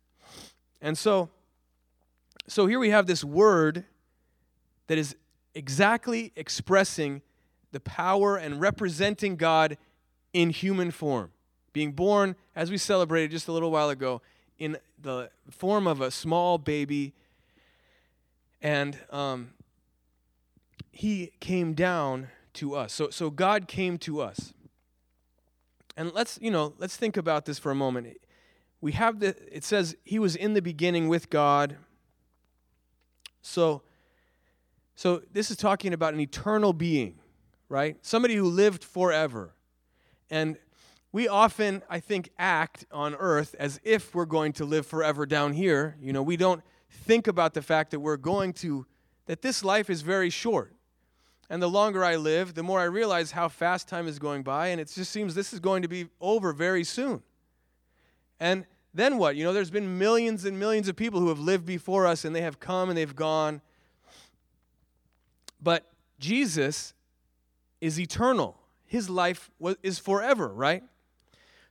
And 0.81 0.97
so, 0.97 1.29
so 2.47 2.67
here 2.67 2.79
we 2.79 2.89
have 2.89 3.07
this 3.07 3.23
Word 3.23 3.85
that 4.87 4.97
is 4.97 5.15
exactly 5.55 6.31
expressing 6.35 7.21
the 7.71 7.79
power 7.79 8.35
and 8.35 8.59
representing 8.59 9.37
God 9.37 9.77
in 10.33 10.49
human 10.49 10.91
form. 10.91 11.31
Being 11.73 11.93
born, 11.93 12.35
as 12.55 12.69
we 12.69 12.77
celebrated 12.77 13.31
just 13.31 13.47
a 13.47 13.53
little 13.53 13.71
while 13.71 13.89
ago, 13.89 14.21
in 14.59 14.77
the 15.01 15.29
form 15.49 15.87
of 15.87 16.01
a 16.01 16.11
small 16.11 16.57
baby. 16.57 17.13
And 18.61 18.97
um, 19.09 19.51
he 20.91 21.31
came 21.39 21.73
down 21.73 22.27
to 22.53 22.75
us. 22.75 22.91
So, 22.91 23.09
so 23.09 23.29
God 23.29 23.67
came 23.67 23.97
to 23.99 24.21
us. 24.21 24.53
And 26.01 26.11
let's, 26.15 26.39
you 26.41 26.49
know, 26.49 26.73
let's 26.79 26.97
think 26.97 27.15
about 27.15 27.45
this 27.45 27.59
for 27.59 27.69
a 27.69 27.75
moment. 27.75 28.17
We 28.81 28.93
have 28.93 29.19
the, 29.19 29.35
it 29.55 29.63
says 29.63 29.95
he 30.03 30.17
was 30.17 30.35
in 30.35 30.55
the 30.55 30.61
beginning 30.61 31.09
with 31.09 31.29
God. 31.29 31.77
So, 33.43 33.83
so 34.95 35.21
this 35.31 35.51
is 35.51 35.57
talking 35.57 35.93
about 35.93 36.15
an 36.15 36.19
eternal 36.19 36.73
being, 36.73 37.19
right? 37.69 37.97
Somebody 38.01 38.33
who 38.33 38.49
lived 38.49 38.83
forever. 38.83 39.53
And 40.31 40.57
we 41.11 41.27
often, 41.27 41.83
I 41.87 41.99
think, 41.99 42.31
act 42.39 42.83
on 42.91 43.13
earth 43.13 43.55
as 43.59 43.79
if 43.83 44.15
we're 44.15 44.25
going 44.25 44.53
to 44.53 44.65
live 44.65 44.87
forever 44.87 45.27
down 45.27 45.53
here. 45.53 45.97
You 46.01 46.13
know, 46.13 46.23
we 46.23 46.35
don't 46.35 46.63
think 46.89 47.27
about 47.27 47.53
the 47.53 47.61
fact 47.61 47.91
that 47.91 47.99
we're 47.99 48.17
going 48.17 48.53
to, 48.53 48.87
that 49.27 49.43
this 49.43 49.63
life 49.63 49.87
is 49.87 50.01
very 50.01 50.31
short. 50.31 50.73
And 51.51 51.61
the 51.61 51.67
longer 51.67 52.01
I 52.01 52.15
live, 52.15 52.53
the 52.53 52.63
more 52.63 52.79
I 52.79 52.85
realize 52.85 53.31
how 53.31 53.49
fast 53.49 53.89
time 53.89 54.07
is 54.07 54.19
going 54.19 54.41
by, 54.41 54.67
and 54.67 54.79
it 54.79 54.87
just 54.87 55.11
seems 55.11 55.35
this 55.35 55.51
is 55.51 55.59
going 55.59 55.81
to 55.81 55.89
be 55.89 56.07
over 56.21 56.53
very 56.53 56.85
soon. 56.85 57.21
And 58.39 58.65
then 58.93 59.17
what? 59.17 59.35
You 59.35 59.43
know, 59.43 59.51
there's 59.51 59.69
been 59.69 59.97
millions 59.97 60.45
and 60.45 60.57
millions 60.57 60.87
of 60.87 60.95
people 60.95 61.19
who 61.19 61.27
have 61.27 61.39
lived 61.39 61.65
before 61.65 62.07
us, 62.07 62.23
and 62.23 62.33
they 62.33 62.39
have 62.39 62.61
come 62.61 62.87
and 62.87 62.97
they've 62.97 63.15
gone. 63.17 63.59
But 65.61 65.91
Jesus 66.19 66.93
is 67.81 67.99
eternal. 67.99 68.57
His 68.85 69.09
life 69.09 69.51
is 69.83 69.99
forever, 69.99 70.47
right? 70.47 70.83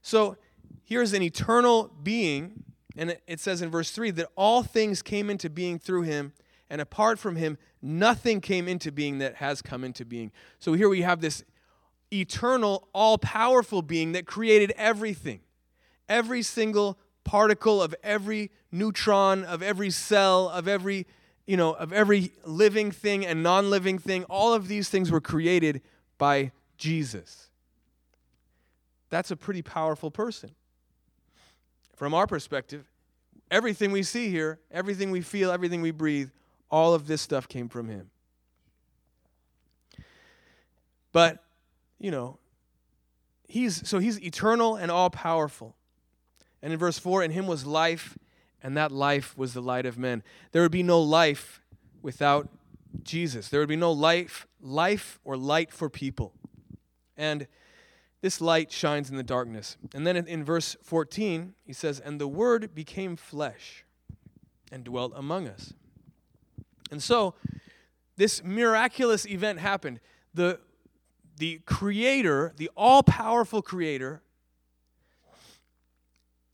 So 0.03 0.37
here's 0.83 1.13
an 1.13 1.23
eternal 1.23 1.91
being, 2.03 2.65
and 2.95 3.17
it 3.25 3.39
says 3.39 3.63
in 3.63 3.71
verse 3.71 3.89
3 3.89 4.11
that 4.11 4.27
all 4.35 4.61
things 4.61 5.01
came 5.01 5.31
into 5.31 5.49
being 5.49 5.79
through 5.79 6.03
him, 6.03 6.33
and 6.71 6.79
apart 6.79 7.19
from 7.19 7.35
him, 7.35 7.57
nothing 7.81 8.39
came 8.39 8.65
into 8.69 8.93
being 8.93 9.17
that 9.17 9.35
has 9.35 9.61
come 9.61 9.83
into 9.83 10.05
being. 10.05 10.31
So 10.57 10.71
here 10.71 10.87
we 10.87 11.01
have 11.01 11.19
this 11.19 11.43
eternal, 12.13 12.87
all 12.93 13.17
powerful 13.17 13.81
being 13.81 14.13
that 14.13 14.25
created 14.25 14.71
everything. 14.77 15.41
Every 16.07 16.41
single 16.41 16.97
particle 17.25 17.83
of 17.83 17.93
every 18.01 18.51
neutron, 18.71 19.43
of 19.43 19.61
every 19.61 19.89
cell, 19.89 20.47
of 20.47 20.69
every 20.69 21.05
you 21.45 21.57
know, 21.57 21.73
of 21.73 21.91
every 21.91 22.31
living 22.45 22.91
thing 22.91 23.25
and 23.25 23.43
non-living 23.43 23.97
thing, 23.97 24.23
all 24.25 24.53
of 24.53 24.69
these 24.69 24.87
things 24.87 25.11
were 25.11 25.19
created 25.19 25.81
by 26.17 26.53
Jesus. 26.77 27.49
That's 29.09 29.31
a 29.31 29.35
pretty 29.35 29.61
powerful 29.61 30.09
person. 30.11 30.51
From 31.97 32.13
our 32.13 32.27
perspective, 32.27 32.89
everything 33.49 33.91
we 33.91 34.03
see 34.03 34.29
here, 34.29 34.59
everything 34.71 35.11
we 35.11 35.19
feel, 35.19 35.51
everything 35.51 35.81
we 35.81 35.91
breathe, 35.91 36.29
all 36.71 36.93
of 36.93 37.05
this 37.05 37.21
stuff 37.21 37.47
came 37.47 37.69
from 37.69 37.89
him. 37.89 38.09
But, 41.11 41.43
you 41.99 42.09
know, 42.09 42.39
he's 43.47 43.87
so 43.87 43.99
he's 43.99 44.19
eternal 44.21 44.75
and 44.75 44.89
all 44.89 45.09
powerful. 45.09 45.75
And 46.61 46.71
in 46.71 46.79
verse 46.79 46.97
4, 46.97 47.23
in 47.23 47.31
him 47.31 47.47
was 47.47 47.65
life, 47.65 48.17
and 48.63 48.77
that 48.77 48.91
life 48.91 49.37
was 49.37 49.53
the 49.53 49.61
light 49.61 49.85
of 49.85 49.97
men. 49.97 50.23
There 50.51 50.61
would 50.61 50.71
be 50.71 50.83
no 50.83 51.01
life 51.01 51.61
without 52.01 52.49
Jesus. 53.03 53.49
There 53.49 53.59
would 53.59 53.69
be 53.69 53.75
no 53.75 53.91
life, 53.91 54.47
life 54.61 55.19
or 55.23 55.35
light 55.35 55.71
for 55.71 55.89
people. 55.89 56.33
And 57.17 57.47
this 58.21 58.39
light 58.39 58.71
shines 58.71 59.09
in 59.09 59.17
the 59.17 59.23
darkness. 59.23 59.77
And 59.93 60.05
then 60.05 60.15
in, 60.15 60.27
in 60.27 60.43
verse 60.43 60.77
14, 60.83 61.55
he 61.63 61.73
says, 61.73 61.99
And 61.99 62.21
the 62.21 62.27
word 62.27 62.75
became 62.75 63.15
flesh 63.15 63.83
and 64.71 64.83
dwelt 64.83 65.13
among 65.15 65.47
us. 65.47 65.73
And 66.91 67.01
so 67.01 67.33
this 68.17 68.43
miraculous 68.43 69.25
event 69.25 69.59
happened. 69.59 69.99
The, 70.33 70.59
the 71.37 71.61
creator, 71.65 72.53
the 72.57 72.69
all 72.75 73.01
powerful 73.01 73.61
creator, 73.61 74.21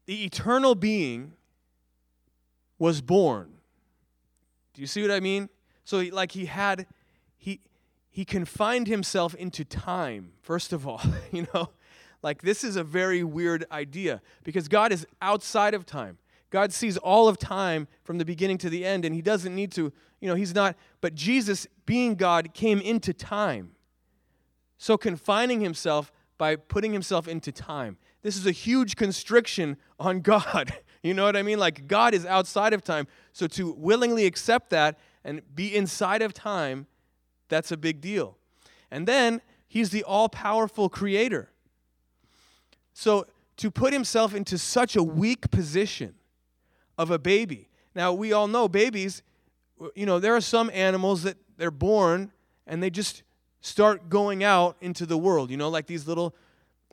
the 0.05 0.23
eternal 0.23 0.75
being, 0.75 1.33
was 2.79 3.01
born. 3.01 3.51
Do 4.73 4.81
you 4.81 4.87
see 4.87 5.01
what 5.01 5.11
I 5.11 5.19
mean? 5.19 5.49
So, 5.83 6.03
like, 6.11 6.31
he 6.31 6.45
had, 6.45 6.85
he, 7.35 7.59
he 8.11 8.23
confined 8.23 8.87
himself 8.87 9.33
into 9.35 9.65
time, 9.65 10.33
first 10.41 10.71
of 10.71 10.87
all. 10.87 11.01
you 11.31 11.47
know, 11.53 11.69
like, 12.21 12.43
this 12.43 12.63
is 12.63 12.75
a 12.75 12.83
very 12.83 13.23
weird 13.23 13.65
idea 13.71 14.21
because 14.43 14.67
God 14.67 14.91
is 14.91 15.07
outside 15.21 15.73
of 15.73 15.85
time. 15.85 16.19
God 16.49 16.71
sees 16.71 16.97
all 16.97 17.27
of 17.27 17.37
time 17.37 17.87
from 18.03 18.17
the 18.17 18.25
beginning 18.25 18.57
to 18.59 18.69
the 18.69 18.85
end, 18.85 19.03
and 19.05 19.13
He 19.13 19.21
doesn't 19.21 19.53
need 19.53 19.71
to, 19.73 19.91
you 20.21 20.29
know, 20.29 20.35
He's 20.35 20.55
not. 20.55 20.75
But 21.01 21.13
Jesus, 21.13 21.67
being 21.85 22.15
God, 22.15 22.53
came 22.53 22.79
into 22.79 23.13
time. 23.13 23.71
So 24.77 24.97
confining 24.97 25.61
Himself 25.61 26.11
by 26.37 26.55
putting 26.55 26.93
Himself 26.93 27.27
into 27.27 27.51
time. 27.51 27.97
This 28.21 28.37
is 28.37 28.45
a 28.45 28.51
huge 28.51 28.95
constriction 28.95 29.77
on 29.99 30.21
God. 30.21 30.73
you 31.03 31.13
know 31.13 31.25
what 31.25 31.35
I 31.35 31.43
mean? 31.43 31.59
Like 31.59 31.87
God 31.87 32.13
is 32.13 32.25
outside 32.25 32.73
of 32.73 32.83
time. 32.83 33.07
So 33.33 33.47
to 33.47 33.73
willingly 33.73 34.25
accept 34.25 34.69
that 34.69 34.97
and 35.23 35.41
be 35.53 35.75
inside 35.75 36.21
of 36.21 36.33
time, 36.33 36.87
that's 37.49 37.71
a 37.71 37.77
big 37.77 38.01
deal. 38.01 38.37
And 38.89 39.07
then 39.07 39.41
He's 39.67 39.89
the 39.89 40.03
all 40.03 40.29
powerful 40.29 40.87
creator. 40.87 41.51
So 42.93 43.27
to 43.57 43.69
put 43.69 43.91
Himself 43.91 44.33
into 44.33 44.57
such 44.57 44.95
a 44.95 45.03
weak 45.03 45.51
position, 45.51 46.15
of 46.97 47.11
a 47.11 47.19
baby. 47.19 47.69
Now, 47.95 48.13
we 48.13 48.33
all 48.33 48.47
know 48.47 48.67
babies, 48.67 49.23
you 49.95 50.05
know, 50.05 50.19
there 50.19 50.35
are 50.35 50.41
some 50.41 50.69
animals 50.73 51.23
that 51.23 51.37
they're 51.57 51.71
born 51.71 52.31
and 52.65 52.81
they 52.81 52.89
just 52.89 53.23
start 53.61 54.09
going 54.09 54.43
out 54.43 54.77
into 54.81 55.05
the 55.05 55.17
world, 55.17 55.49
you 55.51 55.57
know, 55.57 55.69
like 55.69 55.87
these 55.87 56.07
little 56.07 56.35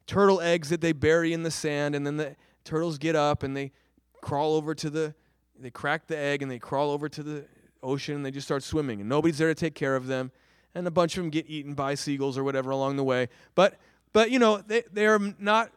turtle 0.07 0.41
eggs 0.41 0.69
that 0.69 0.81
they 0.81 0.93
bury 0.93 1.33
in 1.33 1.43
the 1.43 1.51
sand 1.51 1.95
and 1.95 2.07
then 2.07 2.17
the 2.17 2.37
turtles 2.65 2.99
get 2.99 3.17
up 3.17 3.43
and 3.43 3.57
they 3.57 3.73
crawl 4.21 4.55
over 4.55 4.75
to 4.75 4.91
the 4.91 5.15
they 5.59 5.71
crack 5.71 6.07
the 6.07 6.17
egg 6.17 6.43
and 6.43 6.51
they 6.51 6.59
crawl 6.59 6.91
over 6.91 7.09
to 7.09 7.23
the 7.23 7.45
ocean 7.83 8.17
and 8.17 8.27
they 8.27 8.31
just 8.31 8.47
start 8.47 8.63
swimming 8.63 9.01
and 9.01 9.09
nobody's 9.09 9.39
there 9.39 9.49
to 9.49 9.55
take 9.55 9.75
care 9.75 9.97
of 9.97 10.07
them 10.07 10.33
and 10.75 10.87
a 10.87 10.91
bunch 10.91 11.17
of 11.17 11.23
them 11.23 11.31
get 11.31 11.49
eaten 11.49 11.75
by 11.75 11.95
seagulls 11.95 12.37
or 12.37 12.43
whatever 12.43 12.71
along 12.71 12.97
the 12.97 13.05
way 13.05 13.29
but 13.55 13.77
but 14.13 14.31
you 14.31 14.39
know 14.39 14.59
they 14.67 14.83
they're 14.93 15.19
not 15.39 15.71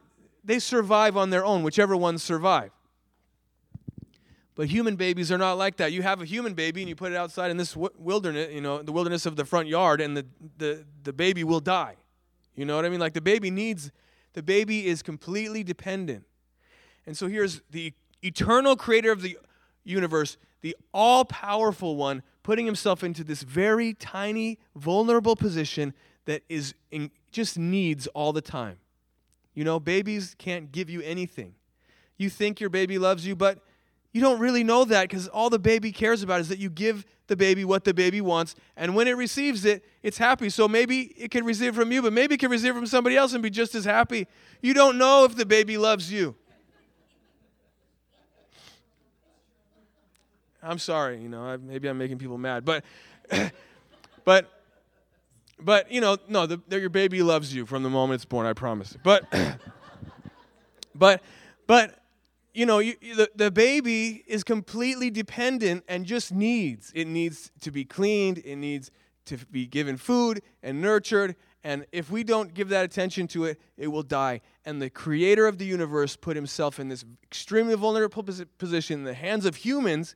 they 0.43 0.59
survive 0.59 1.15
on 1.15 1.29
their 1.29 1.45
own 1.45 1.61
whichever 1.61 1.95
ones 1.95 2.23
survive 2.23 2.71
but 4.57 4.67
human 4.67 4.95
babies 4.95 5.31
are 5.31 5.37
not 5.37 5.59
like 5.59 5.77
that. 5.77 5.91
You 5.93 6.01
have 6.01 6.19
a 6.19 6.25
human 6.25 6.55
baby 6.55 6.81
and 6.81 6.89
you 6.89 6.95
put 6.95 7.11
it 7.11 7.15
outside 7.15 7.51
in 7.51 7.57
this 7.57 7.77
wilderness, 7.77 8.51
you 8.51 8.59
know, 8.59 8.81
the 8.81 8.91
wilderness 8.91 9.27
of 9.27 9.35
the 9.35 9.45
front 9.45 9.67
yard, 9.67 10.01
and 10.01 10.17
the, 10.17 10.25
the, 10.57 10.83
the 11.03 11.13
baby 11.13 11.43
will 11.43 11.59
die. 11.59 11.95
You 12.55 12.65
know 12.65 12.75
what 12.75 12.83
I 12.83 12.89
mean? 12.89 12.99
Like 12.99 13.13
the 13.13 13.21
baby 13.21 13.51
needs, 13.51 13.91
the 14.33 14.41
baby 14.41 14.87
is 14.87 15.03
completely 15.03 15.63
dependent. 15.63 16.25
And 17.05 17.15
so 17.15 17.27
here's 17.27 17.61
the 17.69 17.93
eternal 18.23 18.75
creator 18.75 19.11
of 19.11 19.21
the 19.21 19.37
universe, 19.83 20.37
the 20.61 20.75
all 20.91 21.23
powerful 21.23 21.95
one, 21.95 22.23
putting 22.41 22.65
himself 22.65 23.03
into 23.03 23.23
this 23.23 23.43
very 23.43 23.93
tiny, 23.93 24.57
vulnerable 24.75 25.35
position 25.35 25.93
that 26.25 26.41
is 26.49 26.73
in, 26.89 27.11
just 27.31 27.59
needs 27.59 28.07
all 28.07 28.33
the 28.33 28.41
time. 28.41 28.77
You 29.53 29.63
know, 29.63 29.79
babies 29.79 30.35
can't 30.39 30.71
give 30.71 30.89
you 30.89 31.01
anything. 31.01 31.53
You 32.17 32.31
think 32.31 32.59
your 32.59 32.71
baby 32.71 32.97
loves 32.97 33.27
you, 33.27 33.35
but 33.35 33.59
you 34.13 34.21
don't 34.21 34.39
really 34.39 34.63
know 34.63 34.85
that 34.85 35.09
because 35.09 35.27
all 35.27 35.49
the 35.49 35.59
baby 35.59 35.91
cares 35.91 36.23
about 36.23 36.39
is 36.39 36.49
that 36.49 36.59
you 36.59 36.69
give 36.69 37.05
the 37.27 37.35
baby 37.35 37.65
what 37.65 37.83
the 37.83 37.93
baby 37.93 38.21
wants, 38.21 38.55
and 38.77 38.95
when 38.95 39.07
it 39.07 39.17
receives 39.17 39.65
it, 39.65 39.83
it's 40.01 40.17
happy. 40.17 40.49
So 40.49 40.67
maybe 40.67 41.01
it 41.17 41.29
can 41.29 41.43
receive 41.43 41.75
from 41.75 41.91
you, 41.91 42.01
but 42.01 42.13
maybe 42.13 42.35
it 42.35 42.39
can 42.39 42.49
receive 42.49 42.73
from 42.73 42.85
somebody 42.87 43.17
else 43.17 43.33
and 43.33 43.43
be 43.43 43.49
just 43.49 43.75
as 43.75 43.85
happy. 43.85 44.27
You 44.61 44.73
don't 44.73 44.97
know 44.97 45.25
if 45.25 45.35
the 45.35 45.45
baby 45.45 45.77
loves 45.77 46.11
you. 46.11 46.35
I'm 50.63 50.79
sorry, 50.79 51.21
you 51.21 51.29
know, 51.29 51.57
maybe 51.57 51.87
I'm 51.87 51.97
making 51.97 52.17
people 52.17 52.37
mad, 52.37 52.65
but, 52.65 52.83
but, 54.25 54.49
but 55.59 55.91
you 55.91 56.01
know, 56.01 56.17
no, 56.27 56.45
the, 56.45 56.59
the, 56.67 56.79
your 56.79 56.89
baby 56.89 57.21
loves 57.21 57.53
you 57.53 57.65
from 57.65 57.83
the 57.83 57.89
moment 57.89 58.15
it's 58.15 58.25
born. 58.25 58.45
I 58.45 58.53
promise. 58.53 58.97
But, 59.01 59.23
but, 60.95 61.21
but 61.67 61.96
you 62.57 62.65
know, 62.65 62.79
you, 62.79 62.95
the, 63.15 63.29
the 63.35 63.51
baby 63.51 64.23
is 64.25 64.43
completely 64.43 65.11
dependent 65.11 65.83
and 65.87 66.07
just 66.07 66.33
needs. 66.33 66.91
It 66.95 67.05
needs 67.05 67.51
to 67.61 67.69
be 67.69 67.85
cleaned, 67.85 68.39
it 68.39 68.55
needs 68.55 68.89
to 69.25 69.37
be 69.51 69.67
given 69.67 69.95
food 69.95 70.41
and 70.63 70.81
nurtured. 70.81 71.35
And 71.63 71.85
if 71.91 72.09
we 72.09 72.23
don't 72.23 72.55
give 72.55 72.69
that 72.69 72.83
attention 72.83 73.27
to 73.27 73.45
it, 73.45 73.61
it 73.77 73.89
will 73.89 74.01
die. 74.01 74.41
And 74.65 74.81
the 74.81 74.89
creator 74.89 75.45
of 75.45 75.59
the 75.59 75.65
universe 75.65 76.15
put 76.15 76.35
himself 76.35 76.79
in 76.79 76.87
this 76.89 77.05
extremely 77.21 77.75
vulnerable 77.75 78.25
position 78.57 78.99
in 78.99 79.05
the 79.05 79.13
hands 79.13 79.45
of 79.45 79.57
humans. 79.57 80.15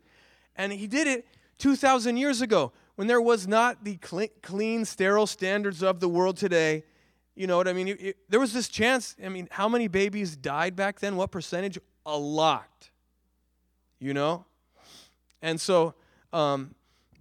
And 0.55 0.73
he 0.73 0.87
did 0.87 1.05
it 1.05 1.27
2,000 1.59 2.17
years 2.17 2.41
ago 2.41 2.71
when 2.95 3.07
there 3.07 3.21
was 3.21 3.47
not 3.47 3.83
the 3.83 3.97
clean, 3.97 4.85
sterile 4.85 5.27
standards 5.27 5.83
of 5.83 5.99
the 5.99 6.09
world 6.09 6.37
today, 6.37 6.85
you 7.35 7.45
know 7.45 7.57
what 7.57 7.67
I 7.67 7.73
mean? 7.73 7.89
It- 7.89 8.01
it- 8.01 8.17
there 8.29 8.39
was 8.39 8.51
this 8.51 8.67
chance. 8.67 9.15
I 9.23 9.29
mean, 9.29 9.47
how 9.51 9.69
many 9.69 9.87
babies 9.87 10.35
died 10.35 10.75
back 10.75 10.99
then? 10.99 11.15
What 11.15 11.29
percentage? 11.29 11.77
A 12.05 12.17
lot. 12.17 12.89
You 13.99 14.13
know? 14.13 14.45
And 15.41 15.59
so, 15.59 15.95
um, 16.33 16.75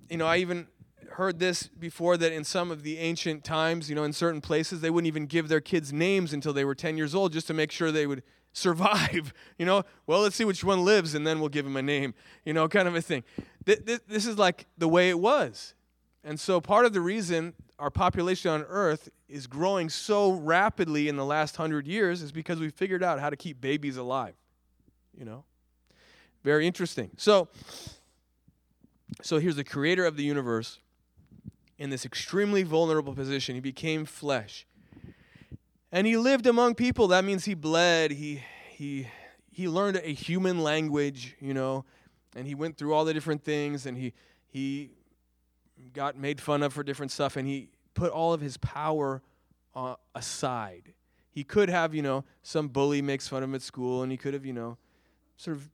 you 0.09 0.17
know, 0.17 0.27
I 0.27 0.39
even 0.39 0.67
heard 1.13 1.39
this 1.39 1.67
before 1.67 2.17
that 2.17 2.33
in 2.33 2.45
some 2.45 2.71
of 2.71 2.83
the 2.83 2.99
ancient 2.99 3.45
times, 3.45 3.89
you 3.89 3.97
know, 3.97 4.05
in 4.05 4.13
certain 4.13 4.41
places, 4.41 4.81
they 4.81 4.91
wouldn't 4.91 5.09
even 5.09 5.27
give 5.27 5.49
their 5.49 5.61
kids 5.61 5.93
names 5.93 6.33
until 6.33 6.53
they 6.53 6.65
were 6.65 6.75
10 6.75 6.97
years 6.97 7.15
old 7.15 7.33
just 7.33 7.47
to 7.49 7.55
make 7.55 7.71
sure 7.71 7.91
they 7.91 8.07
would 8.07 8.23
survive. 8.53 9.33
You 9.59 9.67
know, 9.67 9.85
well, 10.07 10.21
let's 10.21 10.37
see 10.37 10.45
which 10.45 10.65
one 10.65 10.85
lives 10.85 11.15
and 11.15 11.27
then 11.27 11.41
we'll 11.41 11.49
give 11.49 11.67
him 11.67 11.77
a 11.77 11.83
name, 11.83 12.15
you 12.45 12.53
know, 12.53 12.69
kind 12.69 12.89
of 12.89 12.95
a 12.95 13.03
thing. 13.03 13.25
Th- 13.67 13.85
th- 13.85 14.01
This 14.09 14.27
is 14.27 14.39
like 14.39 14.67
the 14.79 14.89
way 14.89 15.09
it 15.09 15.19
was. 15.19 15.75
And 16.25 16.39
so 16.39 16.61
part 16.61 16.85
of 16.85 16.93
the 16.93 17.01
reason 17.01 17.55
our 17.79 17.91
population 17.91 18.51
on 18.51 18.63
Earth 18.69 19.09
is 19.29 19.47
growing 19.47 19.89
so 19.89 20.33
rapidly 20.33 21.09
in 21.09 21.17
the 21.17 21.25
last 21.25 21.57
hundred 21.57 21.87
years 21.87 22.21
is 22.21 22.31
because 22.31 22.61
we 22.61 22.69
figured 22.69 23.03
out 23.03 23.21
how 23.21 23.31
to 23.31 23.37
keep 23.37 23.61
babies 23.61 23.97
alive. 23.97 24.35
You 25.21 25.27
know? 25.27 25.45
Very 26.43 26.67
interesting. 26.67 27.11
So, 27.19 27.49
so 29.21 29.39
here's 29.39 29.57
the 29.57 29.65
creator 29.65 30.07
of 30.07 30.17
the 30.17 30.25
universe 30.25 30.79
in 31.79 31.91
this 31.91 32.07
extremely 32.07 32.63
vulnerable 32.63 33.15
position. 33.15 33.55
He 33.55 33.61
became 33.61 34.07
flesh. 34.07 34.67
And 35.93 36.07
he 36.07 36.17
lived 36.17 36.47
among 36.47 36.75
people. 36.75 37.09
That 37.09 37.25
means 37.25 37.45
he 37.45 37.53
bled. 37.53 38.13
He 38.13 38.43
he 38.71 39.09
he 39.51 39.69
learned 39.69 39.99
a 39.99 40.15
human 40.15 40.63
language, 40.63 41.37
you 41.39 41.53
know, 41.53 41.85
and 42.35 42.47
he 42.47 42.55
went 42.55 42.79
through 42.79 42.95
all 42.95 43.05
the 43.05 43.13
different 43.13 43.45
things 43.45 43.85
and 43.85 43.99
he 43.99 44.15
he 44.49 44.91
got 45.93 46.17
made 46.17 46.41
fun 46.41 46.63
of 46.63 46.73
for 46.73 46.83
different 46.83 47.13
stuff 47.13 47.37
and 47.37 47.47
he 47.47 47.69
put 47.93 48.11
all 48.11 48.33
of 48.33 48.41
his 48.41 48.57
power 48.57 49.21
uh, 49.75 49.97
aside. 50.15 50.95
He 51.31 51.45
could 51.45 51.69
have, 51.69 51.95
you 51.95 52.01
know, 52.01 52.25
some 52.43 52.69
bully 52.69 53.03
makes 53.03 53.29
fun 53.29 53.43
of 53.43 53.51
him 53.51 53.55
at 53.55 53.61
school 53.63 54.03
and 54.03 54.11
he 54.11 54.17
could 54.17 54.33
have, 54.33 54.47
you 54.47 54.55
know, 54.55 54.79
sort 55.41 55.57
of 55.57 55.71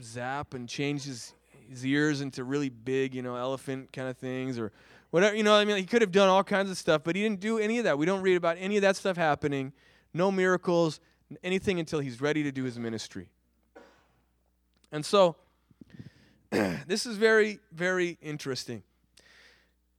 zap 0.00 0.54
and 0.54 0.68
change 0.68 1.02
his, 1.02 1.34
his 1.68 1.84
ears 1.84 2.20
into 2.20 2.44
really 2.44 2.68
big, 2.68 3.12
you 3.12 3.22
know, 3.22 3.34
elephant 3.34 3.92
kind 3.92 4.08
of 4.08 4.16
things 4.16 4.56
or 4.56 4.70
whatever. 5.10 5.34
You 5.34 5.42
know, 5.42 5.56
I 5.56 5.64
mean, 5.64 5.76
he 5.78 5.84
could 5.84 6.00
have 6.00 6.12
done 6.12 6.28
all 6.28 6.44
kinds 6.44 6.70
of 6.70 6.78
stuff, 6.78 7.02
but 7.02 7.16
he 7.16 7.22
didn't 7.22 7.40
do 7.40 7.58
any 7.58 7.78
of 7.78 7.84
that. 7.84 7.98
We 7.98 8.06
don't 8.06 8.22
read 8.22 8.36
about 8.36 8.56
any 8.60 8.76
of 8.76 8.82
that 8.82 8.94
stuff 8.94 9.16
happening. 9.16 9.72
No 10.14 10.30
miracles, 10.30 11.00
anything 11.42 11.80
until 11.80 11.98
he's 11.98 12.20
ready 12.20 12.44
to 12.44 12.52
do 12.52 12.62
his 12.62 12.78
ministry. 12.78 13.28
And 14.92 15.04
so, 15.04 15.34
this 16.50 17.04
is 17.04 17.16
very, 17.16 17.58
very 17.72 18.16
interesting. 18.22 18.84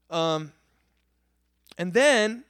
Um, 0.10 0.54
and 1.78 1.92
then, 1.92 2.46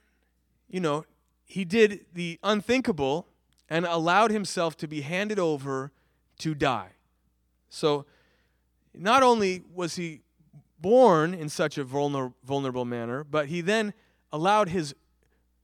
you 0.69 0.79
know, 0.79 1.05
he 1.47 1.65
did 1.65 2.05
the 2.13 2.37
unthinkable 2.43 3.25
and 3.67 3.87
allowed 3.87 4.29
himself 4.29 4.77
to 4.77 4.87
be 4.87 5.01
handed 5.01 5.39
over 5.39 5.91
to 6.39 6.55
die. 6.55 6.91
So, 7.69 8.05
not 8.93 9.23
only 9.23 9.63
was 9.73 9.95
he 9.95 10.21
born 10.79 11.33
in 11.33 11.49
such 11.49 11.77
a 11.77 11.85
vulner- 11.85 12.33
vulnerable 12.43 12.85
manner, 12.85 13.23
but 13.23 13.47
he 13.47 13.61
then 13.61 13.93
allowed 14.31 14.69
his, 14.69 14.95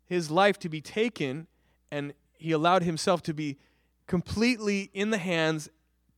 his 0.06 0.30
life 0.30 0.60
to 0.60 0.70
be 0.70 0.82
taken 0.82 1.48
and 1.92 2.14
he 2.34 2.52
allowed 2.52 2.84
himself 2.84 3.22
to 3.24 3.34
be 3.34 3.58
completely 4.08 4.90
in 4.94 5.10
the 5.10 5.18
hands 5.18 5.70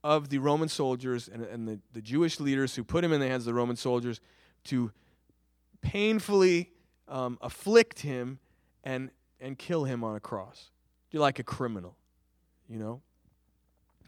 of 0.04 0.30
the 0.30 0.40
Roman 0.40 0.70
soldiers 0.70 1.28
and, 1.28 1.44
and 1.44 1.68
the, 1.68 1.80
the 1.94 2.02
Jewish 2.02 2.40
leaders 2.40 2.76
who 2.76 2.84
put 2.84 3.04
him 3.04 3.14
in 3.14 3.20
the 3.20 3.28
hands 3.28 3.44
of 3.44 3.46
the 3.46 3.54
Roman 3.54 3.76
soldiers 3.76 4.20
to 4.66 4.92
painfully 5.82 6.72
um, 7.08 7.38
afflict 7.42 8.00
him 8.00 8.40
and, 8.84 9.12
and 9.40 9.58
kill 9.58 9.84
him 9.84 10.04
on 10.04 10.16
a 10.16 10.20
cross. 10.20 10.72
You're 11.12 11.22
like 11.22 11.40
a 11.40 11.44
criminal, 11.44 11.96
you 12.68 12.80
know? 12.80 13.02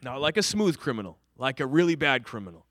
Not 0.02 0.22
like 0.22 0.38
a 0.38 0.44
smooth 0.44 0.78
criminal, 0.78 1.18
like 1.38 1.60
a 1.60 1.66
really 1.66 1.96
bad 1.96 2.24
criminal. 2.24 2.66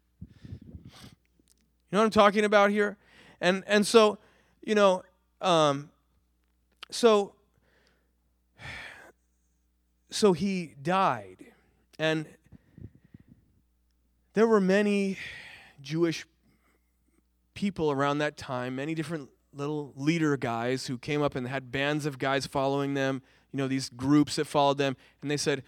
You 1.91 1.97
know 1.97 1.99
what 2.01 2.05
I'm 2.05 2.11
talking 2.11 2.45
about 2.45 2.70
here? 2.70 2.97
And 3.41 3.64
and 3.66 3.87
so, 3.87 4.18
you 4.62 4.74
know, 4.74 5.03
um, 5.41 5.91
so 6.91 7.35
so 10.11 10.33
he 10.33 10.74
died, 10.83 11.47
and 11.99 12.26
there 14.35 14.47
were 14.47 14.61
many 14.61 15.18
Jewish 15.81 16.26
people 17.55 17.91
around 17.91 18.18
that 18.18 18.37
time, 18.37 18.76
many 18.76 18.95
different 18.95 19.29
little 19.53 19.93
leader 19.97 20.37
guys 20.37 20.87
who 20.87 20.97
came 20.97 21.22
up 21.22 21.35
and 21.35 21.49
had 21.49 21.72
bands 21.72 22.07
of 22.07 22.18
guys 22.18 22.47
following 22.47 22.95
them. 22.95 23.22
You 23.53 23.57
know, 23.59 23.68
these 23.68 23.89
groups 23.89 24.37
that 24.37 24.47
followed 24.47 24.79
them, 24.79 24.97
and 25.22 25.31
they 25.31 25.37
said, 25.37 25.64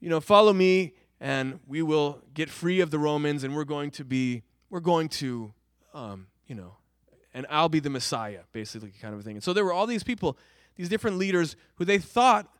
you 0.00 0.08
know, 0.08 0.20
follow 0.20 0.52
me, 0.52 0.94
and 1.20 1.60
we 1.66 1.82
will 1.82 2.22
get 2.34 2.48
free 2.48 2.80
of 2.80 2.90
the 2.90 2.98
Romans, 2.98 3.44
and 3.44 3.54
we're 3.54 3.64
going 3.64 3.90
to 3.92 4.04
be, 4.04 4.42
we're 4.70 4.80
going 4.80 5.08
to, 5.08 5.52
um, 5.94 6.26
you 6.46 6.54
know, 6.54 6.76
and 7.34 7.46
I'll 7.50 7.68
be 7.68 7.80
the 7.80 7.90
Messiah, 7.90 8.40
basically, 8.52 8.92
kind 9.00 9.14
of 9.14 9.20
a 9.20 9.22
thing. 9.22 9.36
And 9.36 9.44
so 9.44 9.52
there 9.52 9.64
were 9.64 9.72
all 9.72 9.86
these 9.86 10.02
people, 10.02 10.36
these 10.76 10.88
different 10.88 11.18
leaders 11.18 11.54
who 11.76 11.84
they 11.84 11.98
thought, 11.98 12.52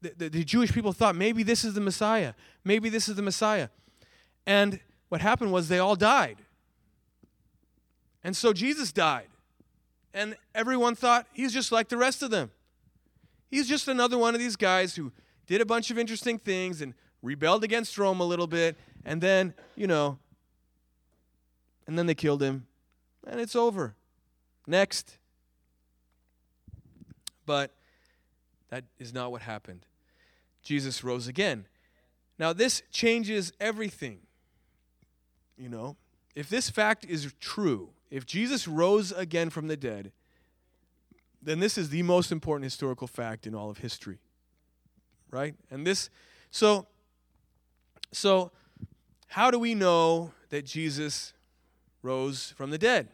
the, 0.00 0.12
the, 0.16 0.28
the 0.30 0.44
Jewish 0.44 0.72
people 0.72 0.92
thought, 0.92 1.14
maybe 1.14 1.42
this 1.42 1.64
is 1.64 1.74
the 1.74 1.80
Messiah, 1.80 2.34
maybe 2.64 2.88
this 2.88 3.08
is 3.08 3.16
the 3.16 3.22
Messiah. 3.22 3.68
And 4.46 4.80
what 5.10 5.20
happened 5.20 5.52
was 5.52 5.68
they 5.68 5.78
all 5.78 5.96
died. 5.96 6.38
And 8.24 8.36
so 8.36 8.52
Jesus 8.52 8.92
died. 8.92 9.28
And 10.12 10.36
everyone 10.54 10.94
thought 10.94 11.26
he's 11.32 11.52
just 11.52 11.70
like 11.70 11.88
the 11.88 11.96
rest 11.96 12.22
of 12.22 12.30
them. 12.30 12.50
He's 13.48 13.68
just 13.68 13.88
another 13.88 14.18
one 14.18 14.34
of 14.34 14.40
these 14.40 14.56
guys 14.56 14.96
who 14.96 15.12
did 15.50 15.60
a 15.60 15.66
bunch 15.66 15.90
of 15.90 15.98
interesting 15.98 16.38
things 16.38 16.80
and 16.80 16.94
rebelled 17.22 17.64
against 17.64 17.98
Rome 17.98 18.20
a 18.20 18.24
little 18.24 18.46
bit. 18.46 18.76
And 19.04 19.20
then, 19.20 19.52
you 19.74 19.88
know, 19.88 20.16
and 21.88 21.98
then 21.98 22.06
they 22.06 22.14
killed 22.14 22.40
him. 22.40 22.68
And 23.26 23.40
it's 23.40 23.56
over. 23.56 23.96
Next. 24.68 25.18
But 27.46 27.72
that 28.68 28.84
is 29.00 29.12
not 29.12 29.32
what 29.32 29.42
happened. 29.42 29.86
Jesus 30.62 31.02
rose 31.02 31.26
again. 31.26 31.66
Now, 32.38 32.52
this 32.52 32.84
changes 32.92 33.52
everything. 33.58 34.20
You 35.58 35.68
know, 35.68 35.96
if 36.36 36.48
this 36.48 36.70
fact 36.70 37.04
is 37.04 37.34
true, 37.40 37.90
if 38.08 38.24
Jesus 38.24 38.68
rose 38.68 39.10
again 39.10 39.50
from 39.50 39.66
the 39.66 39.76
dead, 39.76 40.12
then 41.42 41.58
this 41.58 41.76
is 41.76 41.88
the 41.88 42.04
most 42.04 42.30
important 42.30 42.66
historical 42.66 43.08
fact 43.08 43.48
in 43.48 43.54
all 43.56 43.68
of 43.68 43.78
history. 43.78 44.20
Right? 45.30 45.54
And 45.70 45.86
this 45.86 46.10
so 46.50 46.86
so 48.12 48.50
how 49.28 49.50
do 49.50 49.58
we 49.58 49.74
know 49.74 50.32
that 50.48 50.64
Jesus 50.64 51.32
rose 52.02 52.52
from 52.56 52.70
the 52.70 52.78
dead? 52.78 53.08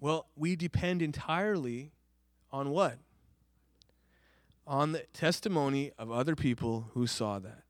Well, 0.00 0.26
we 0.36 0.54
depend 0.54 1.02
entirely 1.02 1.90
on 2.52 2.70
what? 2.70 2.98
On 4.66 4.92
the 4.92 5.04
testimony 5.12 5.90
of 5.98 6.12
other 6.12 6.36
people 6.36 6.90
who 6.94 7.06
saw 7.06 7.38
that. 7.40 7.64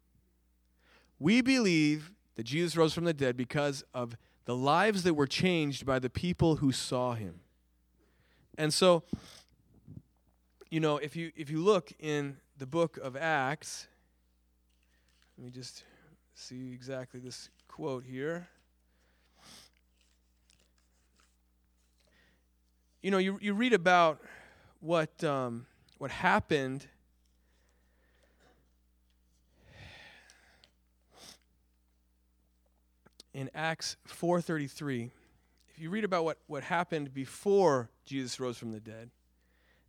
We 1.18 1.40
believe 1.40 2.12
that 2.34 2.44
Jesus 2.44 2.76
rose 2.76 2.92
from 2.92 3.04
the 3.04 3.14
dead 3.14 3.36
because 3.36 3.82
of 3.94 4.16
the 4.44 4.54
lives 4.54 5.02
that 5.04 5.14
were 5.14 5.26
changed 5.26 5.86
by 5.86 5.98
the 5.98 6.10
people 6.10 6.56
who 6.56 6.70
saw 6.70 7.14
him. 7.14 7.40
And 8.56 8.74
so, 8.74 9.02
you 10.70 10.80
know, 10.80 10.98
if 10.98 11.16
you 11.16 11.32
if 11.36 11.50
you 11.50 11.62
look 11.62 11.92
in 11.98 12.36
the 12.58 12.66
book 12.66 12.96
of 12.96 13.16
Acts, 13.16 13.86
let 15.36 15.44
me 15.44 15.50
just 15.52 15.84
see 16.34 16.72
exactly 16.72 17.20
this 17.20 17.50
quote 17.68 18.04
here. 18.04 18.48
You 23.00 23.12
know, 23.12 23.18
you, 23.18 23.38
you 23.40 23.54
read 23.54 23.72
about 23.72 24.20
what 24.80 25.22
um, 25.22 25.66
what 25.98 26.10
happened 26.10 26.84
in 33.32 33.48
Acts 33.54 33.96
4:33, 34.08 35.10
if 35.68 35.78
you 35.78 35.90
read 35.90 36.02
about 36.02 36.24
what, 36.24 36.38
what 36.48 36.64
happened 36.64 37.14
before 37.14 37.88
Jesus 38.04 38.40
rose 38.40 38.58
from 38.58 38.72
the 38.72 38.80
dead 38.80 39.10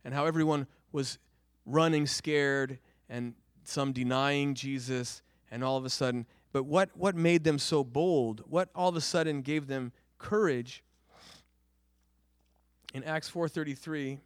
and 0.04 0.14
how 0.14 0.24
everyone 0.24 0.68
was 0.92 1.18
running 1.66 2.06
scared 2.06 2.78
and 3.08 3.34
some 3.64 3.92
denying 3.92 4.54
Jesus 4.54 5.22
and 5.50 5.62
all 5.62 5.76
of 5.76 5.84
a 5.84 5.90
sudden 5.90 6.26
but 6.52 6.64
what 6.64 6.90
what 6.96 7.14
made 7.14 7.44
them 7.44 7.58
so 7.58 7.84
bold? 7.84 8.42
What 8.48 8.70
all 8.74 8.88
of 8.88 8.96
a 8.96 9.00
sudden 9.00 9.42
gave 9.42 9.66
them 9.66 9.92
courage? 10.18 10.82
In 12.92 13.04
Acts 13.04 13.30
4:33 13.30 14.18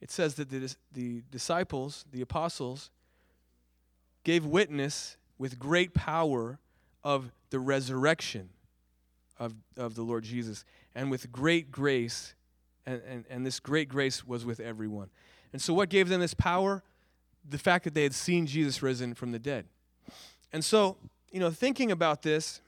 it 0.00 0.10
says 0.10 0.36
that 0.36 0.48
the, 0.48 0.74
the 0.92 1.22
disciples, 1.30 2.06
the 2.10 2.22
apostles 2.22 2.90
gave 4.24 4.46
witness 4.46 5.18
with 5.36 5.58
great 5.58 5.92
power 5.92 6.58
of 7.04 7.30
the 7.50 7.58
resurrection 7.58 8.48
of, 9.38 9.54
of 9.76 9.96
the 9.96 10.02
Lord 10.02 10.24
Jesus. 10.24 10.64
And 10.94 11.10
with 11.10 11.30
great 11.30 11.70
grace, 11.70 12.34
and, 12.86 13.02
and, 13.06 13.24
and 13.30 13.46
this 13.46 13.60
great 13.60 13.88
grace 13.88 14.26
was 14.26 14.44
with 14.44 14.60
everyone. 14.60 15.10
And 15.52 15.60
so, 15.60 15.74
what 15.74 15.88
gave 15.88 16.08
them 16.08 16.20
this 16.20 16.34
power? 16.34 16.82
The 17.48 17.58
fact 17.58 17.84
that 17.84 17.94
they 17.94 18.02
had 18.02 18.14
seen 18.14 18.46
Jesus 18.46 18.82
risen 18.82 19.14
from 19.14 19.32
the 19.32 19.38
dead. 19.38 19.66
And 20.52 20.64
so, 20.64 20.96
you 21.30 21.40
know, 21.40 21.50
thinking 21.50 21.90
about 21.90 22.22
this, 22.22 22.60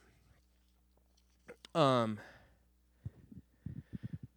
um, 1.74 2.18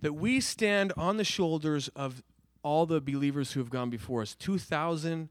that 0.02 0.14
we 0.14 0.40
stand 0.40 0.94
on 0.98 1.18
the 1.18 1.24
shoulders 1.24 1.88
of 1.96 2.22
all 2.64 2.86
the 2.86 3.00
believers 3.00 3.52
who 3.52 3.60
have 3.60 3.70
gone 3.70 3.90
before 3.90 4.22
us 4.22 4.36
2,000 4.36 5.30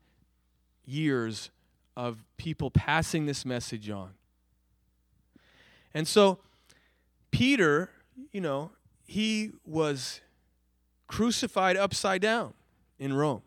years 0.86 1.50
of 1.96 2.24
people 2.36 2.70
passing 2.70 3.26
this 3.26 3.44
message 3.44 3.90
on. 3.90 4.10
And 5.92 6.08
so, 6.08 6.38
Peter, 7.30 7.90
you 8.32 8.40
know, 8.40 8.70
he 9.06 9.52
was 9.64 10.20
crucified 11.06 11.76
upside 11.76 12.20
down 12.20 12.54
in 12.98 13.12
Rome. 13.12 13.42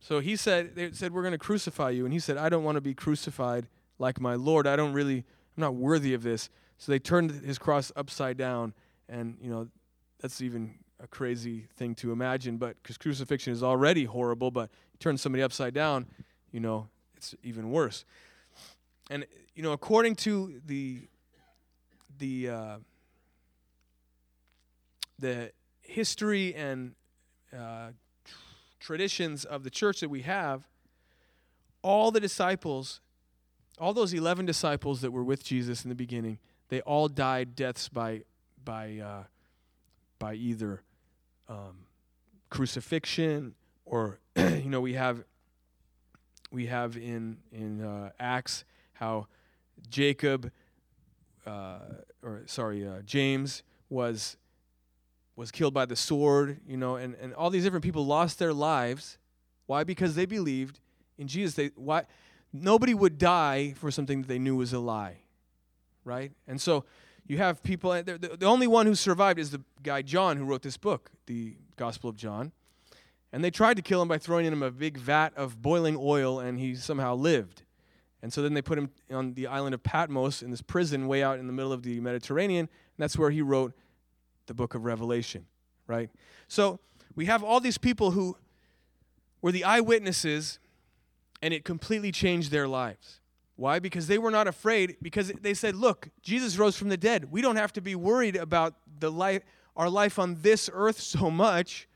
So 0.00 0.20
he 0.20 0.34
said, 0.36 0.74
they 0.74 0.90
said, 0.92 1.12
We're 1.12 1.22
going 1.22 1.32
to 1.32 1.38
crucify 1.38 1.90
you. 1.90 2.04
And 2.04 2.12
he 2.12 2.18
said, 2.18 2.36
I 2.36 2.48
don't 2.48 2.64
want 2.64 2.76
to 2.76 2.80
be 2.80 2.94
crucified 2.94 3.68
like 3.98 4.20
my 4.20 4.34
Lord. 4.34 4.66
I 4.66 4.76
don't 4.76 4.92
really, 4.92 5.18
I'm 5.18 5.60
not 5.60 5.74
worthy 5.74 6.12
of 6.14 6.22
this. 6.22 6.50
So 6.78 6.90
they 6.90 6.98
turned 6.98 7.30
his 7.30 7.58
cross 7.58 7.92
upside 7.94 8.36
down. 8.36 8.74
And, 9.08 9.36
you 9.40 9.50
know, 9.50 9.68
that's 10.20 10.40
even 10.40 10.74
a 11.02 11.06
crazy 11.06 11.66
thing 11.76 11.94
to 11.96 12.12
imagine, 12.12 12.56
but 12.56 12.80
because 12.82 12.96
crucifixion 12.96 13.52
is 13.52 13.62
already 13.62 14.04
horrible, 14.04 14.50
but 14.50 14.70
you 14.92 14.98
turn 14.98 15.18
somebody 15.18 15.42
upside 15.42 15.74
down, 15.74 16.06
you 16.52 16.60
know, 16.60 16.88
it's 17.16 17.34
even 17.42 17.70
worse. 17.70 18.04
And, 19.10 19.26
you 19.54 19.62
know, 19.62 19.72
according 19.72 20.16
to 20.16 20.60
the, 20.64 21.08
the, 22.18 22.48
uh, 22.48 22.76
the 25.18 25.52
history 25.80 26.54
and 26.54 26.94
uh, 27.56 27.90
traditions 28.80 29.44
of 29.44 29.64
the 29.64 29.70
church 29.70 30.00
that 30.00 30.08
we 30.08 30.22
have, 30.22 30.64
all 31.82 32.10
the 32.10 32.20
disciples, 32.20 33.00
all 33.78 33.92
those 33.92 34.12
11 34.12 34.46
disciples 34.46 35.00
that 35.00 35.10
were 35.10 35.24
with 35.24 35.44
Jesus 35.44 35.84
in 35.84 35.88
the 35.88 35.94
beginning, 35.94 36.38
they 36.68 36.80
all 36.82 37.08
died 37.08 37.54
deaths 37.54 37.88
by, 37.88 38.22
by, 38.64 38.98
uh, 38.98 39.24
by 40.18 40.34
either 40.34 40.82
um, 41.48 41.86
crucifixion 42.50 43.54
or, 43.84 44.18
you 44.36 44.68
know, 44.68 44.80
we 44.80 44.94
have, 44.94 45.24
we 46.50 46.66
have 46.66 46.96
in, 46.96 47.38
in 47.50 47.82
uh, 47.82 48.10
Acts 48.18 48.64
how 48.94 49.26
Jacob, 49.88 50.52
uh, 51.46 51.78
or 52.22 52.42
sorry, 52.46 52.86
uh, 52.86 53.02
James 53.04 53.62
was 53.90 54.36
was 55.36 55.50
killed 55.50 55.74
by 55.74 55.86
the 55.86 55.96
sword, 55.96 56.60
you 56.66 56.76
know, 56.76 56.96
and, 56.96 57.14
and 57.20 57.34
all 57.34 57.50
these 57.50 57.64
different 57.64 57.84
people 57.84 58.04
lost 58.04 58.38
their 58.38 58.52
lives. 58.52 59.18
Why? 59.66 59.84
Because 59.84 60.14
they 60.14 60.26
believed 60.26 60.80
in 61.18 61.28
Jesus. 61.28 61.54
They 61.54 61.70
why 61.74 62.04
nobody 62.52 62.94
would 62.94 63.18
die 63.18 63.74
for 63.76 63.90
something 63.90 64.22
that 64.22 64.28
they 64.28 64.38
knew 64.38 64.56
was 64.56 64.72
a 64.72 64.78
lie. 64.78 65.18
Right? 66.04 66.32
And 66.46 66.60
so 66.60 66.84
you 67.26 67.38
have 67.38 67.62
people 67.62 67.92
the, 67.92 68.36
the 68.38 68.46
only 68.46 68.66
one 68.66 68.86
who 68.86 68.94
survived 68.94 69.38
is 69.38 69.50
the 69.50 69.62
guy 69.82 70.02
John 70.02 70.36
who 70.36 70.44
wrote 70.44 70.62
this 70.62 70.76
book, 70.76 71.10
the 71.26 71.56
Gospel 71.76 72.10
of 72.10 72.16
John. 72.16 72.52
And 73.32 73.42
they 73.42 73.50
tried 73.50 73.76
to 73.76 73.82
kill 73.82 74.02
him 74.02 74.08
by 74.08 74.18
throwing 74.18 74.44
in 74.44 74.52
him 74.52 74.62
a 74.62 74.70
big 74.70 74.98
vat 74.98 75.30
of 75.36 75.62
boiling 75.62 75.96
oil 75.98 76.38
and 76.40 76.58
he 76.58 76.74
somehow 76.74 77.14
lived. 77.14 77.62
And 78.22 78.32
so 78.32 78.42
then 78.42 78.54
they 78.54 78.62
put 78.62 78.78
him 78.78 78.90
on 79.10 79.34
the 79.34 79.48
island 79.48 79.74
of 79.74 79.82
Patmos 79.82 80.42
in 80.42 80.50
this 80.50 80.62
prison 80.62 81.08
way 81.08 81.22
out 81.22 81.38
in 81.38 81.46
the 81.46 81.52
middle 81.52 81.72
of 81.72 81.82
the 81.82 82.00
Mediterranean, 82.00 82.66
and 82.66 82.98
that's 82.98 83.18
where 83.18 83.30
he 83.30 83.42
wrote 83.42 83.74
the 84.46 84.54
book 84.54 84.74
of 84.74 84.84
Revelation, 84.84 85.46
right? 85.86 86.10
So 86.48 86.80
we 87.14 87.26
have 87.26 87.42
all 87.42 87.60
these 87.60 87.78
people 87.78 88.12
who 88.12 88.36
were 89.40 89.52
the 89.52 89.64
eyewitnesses, 89.64 90.58
and 91.42 91.52
it 91.52 91.64
completely 91.64 92.12
changed 92.12 92.50
their 92.50 92.68
lives. 92.68 93.20
Why? 93.56 93.78
Because 93.78 94.06
they 94.06 94.18
were 94.18 94.30
not 94.30 94.48
afraid, 94.48 94.96
because 95.02 95.28
they 95.40 95.54
said, 95.54 95.74
Look, 95.74 96.08
Jesus 96.22 96.56
rose 96.56 96.76
from 96.76 96.88
the 96.88 96.96
dead. 96.96 97.30
We 97.30 97.42
don't 97.42 97.56
have 97.56 97.72
to 97.74 97.80
be 97.80 97.94
worried 97.94 98.36
about 98.36 98.74
the 98.98 99.10
life, 99.10 99.42
our 99.76 99.90
life 99.90 100.18
on 100.18 100.38
this 100.40 100.70
earth 100.72 101.00
so 101.00 101.30
much 101.30 101.88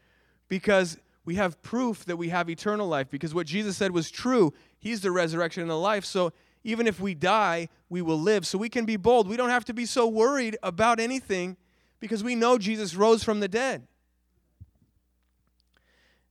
because 0.48 0.98
we 1.24 1.34
have 1.36 1.60
proof 1.62 2.04
that 2.04 2.16
we 2.16 2.28
have 2.28 2.48
eternal 2.48 2.86
life. 2.86 3.10
Because 3.10 3.34
what 3.34 3.46
Jesus 3.46 3.76
said 3.76 3.90
was 3.90 4.10
true. 4.10 4.52
He's 4.78 5.00
the 5.00 5.10
resurrection 5.10 5.62
and 5.62 5.70
the 5.70 5.78
life. 5.78 6.04
So 6.04 6.32
even 6.62 6.86
if 6.86 7.00
we 7.00 7.14
die, 7.14 7.68
we 7.88 8.02
will 8.02 8.20
live. 8.20 8.46
So 8.46 8.58
we 8.58 8.68
can 8.68 8.84
be 8.84 8.96
bold. 8.96 9.28
We 9.28 9.36
don't 9.36 9.50
have 9.50 9.64
to 9.66 9.74
be 9.74 9.86
so 9.86 10.06
worried 10.06 10.56
about 10.62 11.00
anything 11.00 11.56
because 12.00 12.22
we 12.22 12.34
know 12.34 12.58
Jesus 12.58 12.94
rose 12.94 13.24
from 13.24 13.40
the 13.40 13.48
dead. 13.48 13.86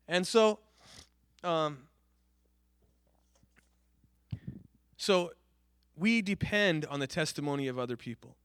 And 0.08 0.26
so, 0.26 0.60
um, 1.44 1.80
so 4.98 5.32
we 5.98 6.22
depend 6.22 6.86
on 6.86 7.00
the 7.00 7.08
testimony 7.08 7.68
of 7.68 7.80
other 7.80 7.98
people. 7.98 8.36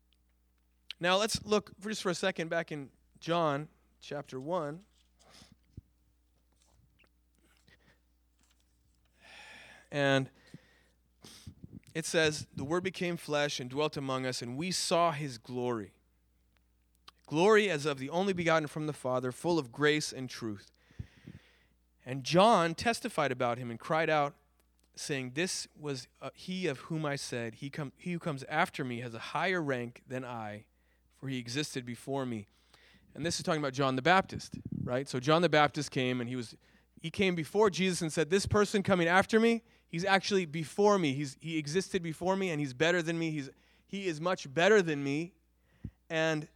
Now 0.98 1.16
let's 1.16 1.44
look 1.44 1.72
just 1.82 2.02
for 2.02 2.10
a 2.10 2.14
second 2.14 2.48
back 2.48 2.72
in 2.72 2.88
John 3.20 3.68
chapter 4.00 4.40
1. 4.40 4.80
And 9.92 10.30
it 11.94 12.06
says, 12.06 12.46
The 12.54 12.64
Word 12.64 12.84
became 12.84 13.16
flesh 13.16 13.60
and 13.60 13.68
dwelt 13.68 13.96
among 13.96 14.24
us, 14.24 14.40
and 14.40 14.56
we 14.56 14.70
saw 14.70 15.10
his 15.10 15.36
glory 15.36 15.92
glory 17.30 17.70
as 17.70 17.86
of 17.86 18.00
the 18.00 18.10
only 18.10 18.32
begotten 18.32 18.66
from 18.66 18.88
the 18.88 18.92
Father, 18.92 19.30
full 19.30 19.56
of 19.56 19.70
grace 19.70 20.12
and 20.12 20.28
truth. 20.28 20.72
And 22.04 22.24
John 22.24 22.74
testified 22.74 23.30
about 23.30 23.56
him 23.56 23.70
and 23.70 23.78
cried 23.78 24.10
out, 24.10 24.34
saying, 24.96 25.32
This 25.36 25.68
was 25.78 26.08
uh, 26.20 26.30
he 26.34 26.66
of 26.66 26.78
whom 26.78 27.06
I 27.06 27.14
said, 27.14 27.54
he, 27.54 27.70
com- 27.70 27.92
he 27.96 28.10
who 28.12 28.18
comes 28.18 28.42
after 28.48 28.84
me 28.84 29.00
has 29.02 29.14
a 29.14 29.20
higher 29.20 29.62
rank 29.62 30.02
than 30.08 30.24
I, 30.24 30.64
for 31.18 31.28
he 31.28 31.38
existed 31.38 31.86
before 31.86 32.26
me. 32.26 32.48
And 33.14 33.24
this 33.24 33.36
is 33.36 33.44
talking 33.44 33.60
about 33.60 33.74
John 33.74 33.94
the 33.94 34.02
Baptist, 34.02 34.58
right? 34.82 35.08
So 35.08 35.20
John 35.20 35.40
the 35.40 35.48
Baptist 35.48 35.92
came 35.92 36.20
and 36.20 36.28
he 36.28 36.34
was 36.34 36.56
he 37.00 37.10
came 37.10 37.36
before 37.36 37.70
Jesus 37.70 38.02
and 38.02 38.12
said, 38.12 38.28
This 38.28 38.44
person 38.44 38.82
coming 38.82 39.06
after 39.06 39.38
me, 39.38 39.62
he's 39.88 40.04
actually 40.04 40.46
before 40.46 40.98
me. 40.98 41.12
He's 41.12 41.36
he 41.40 41.58
existed 41.58 42.02
before 42.02 42.34
me 42.34 42.50
and 42.50 42.58
he's 42.58 42.74
better 42.74 43.02
than 43.02 43.20
me. 43.20 43.30
He's 43.30 43.50
he 43.86 44.08
is 44.08 44.20
much 44.20 44.52
better 44.52 44.82
than 44.82 45.04
me. 45.04 45.32
And 46.08 46.48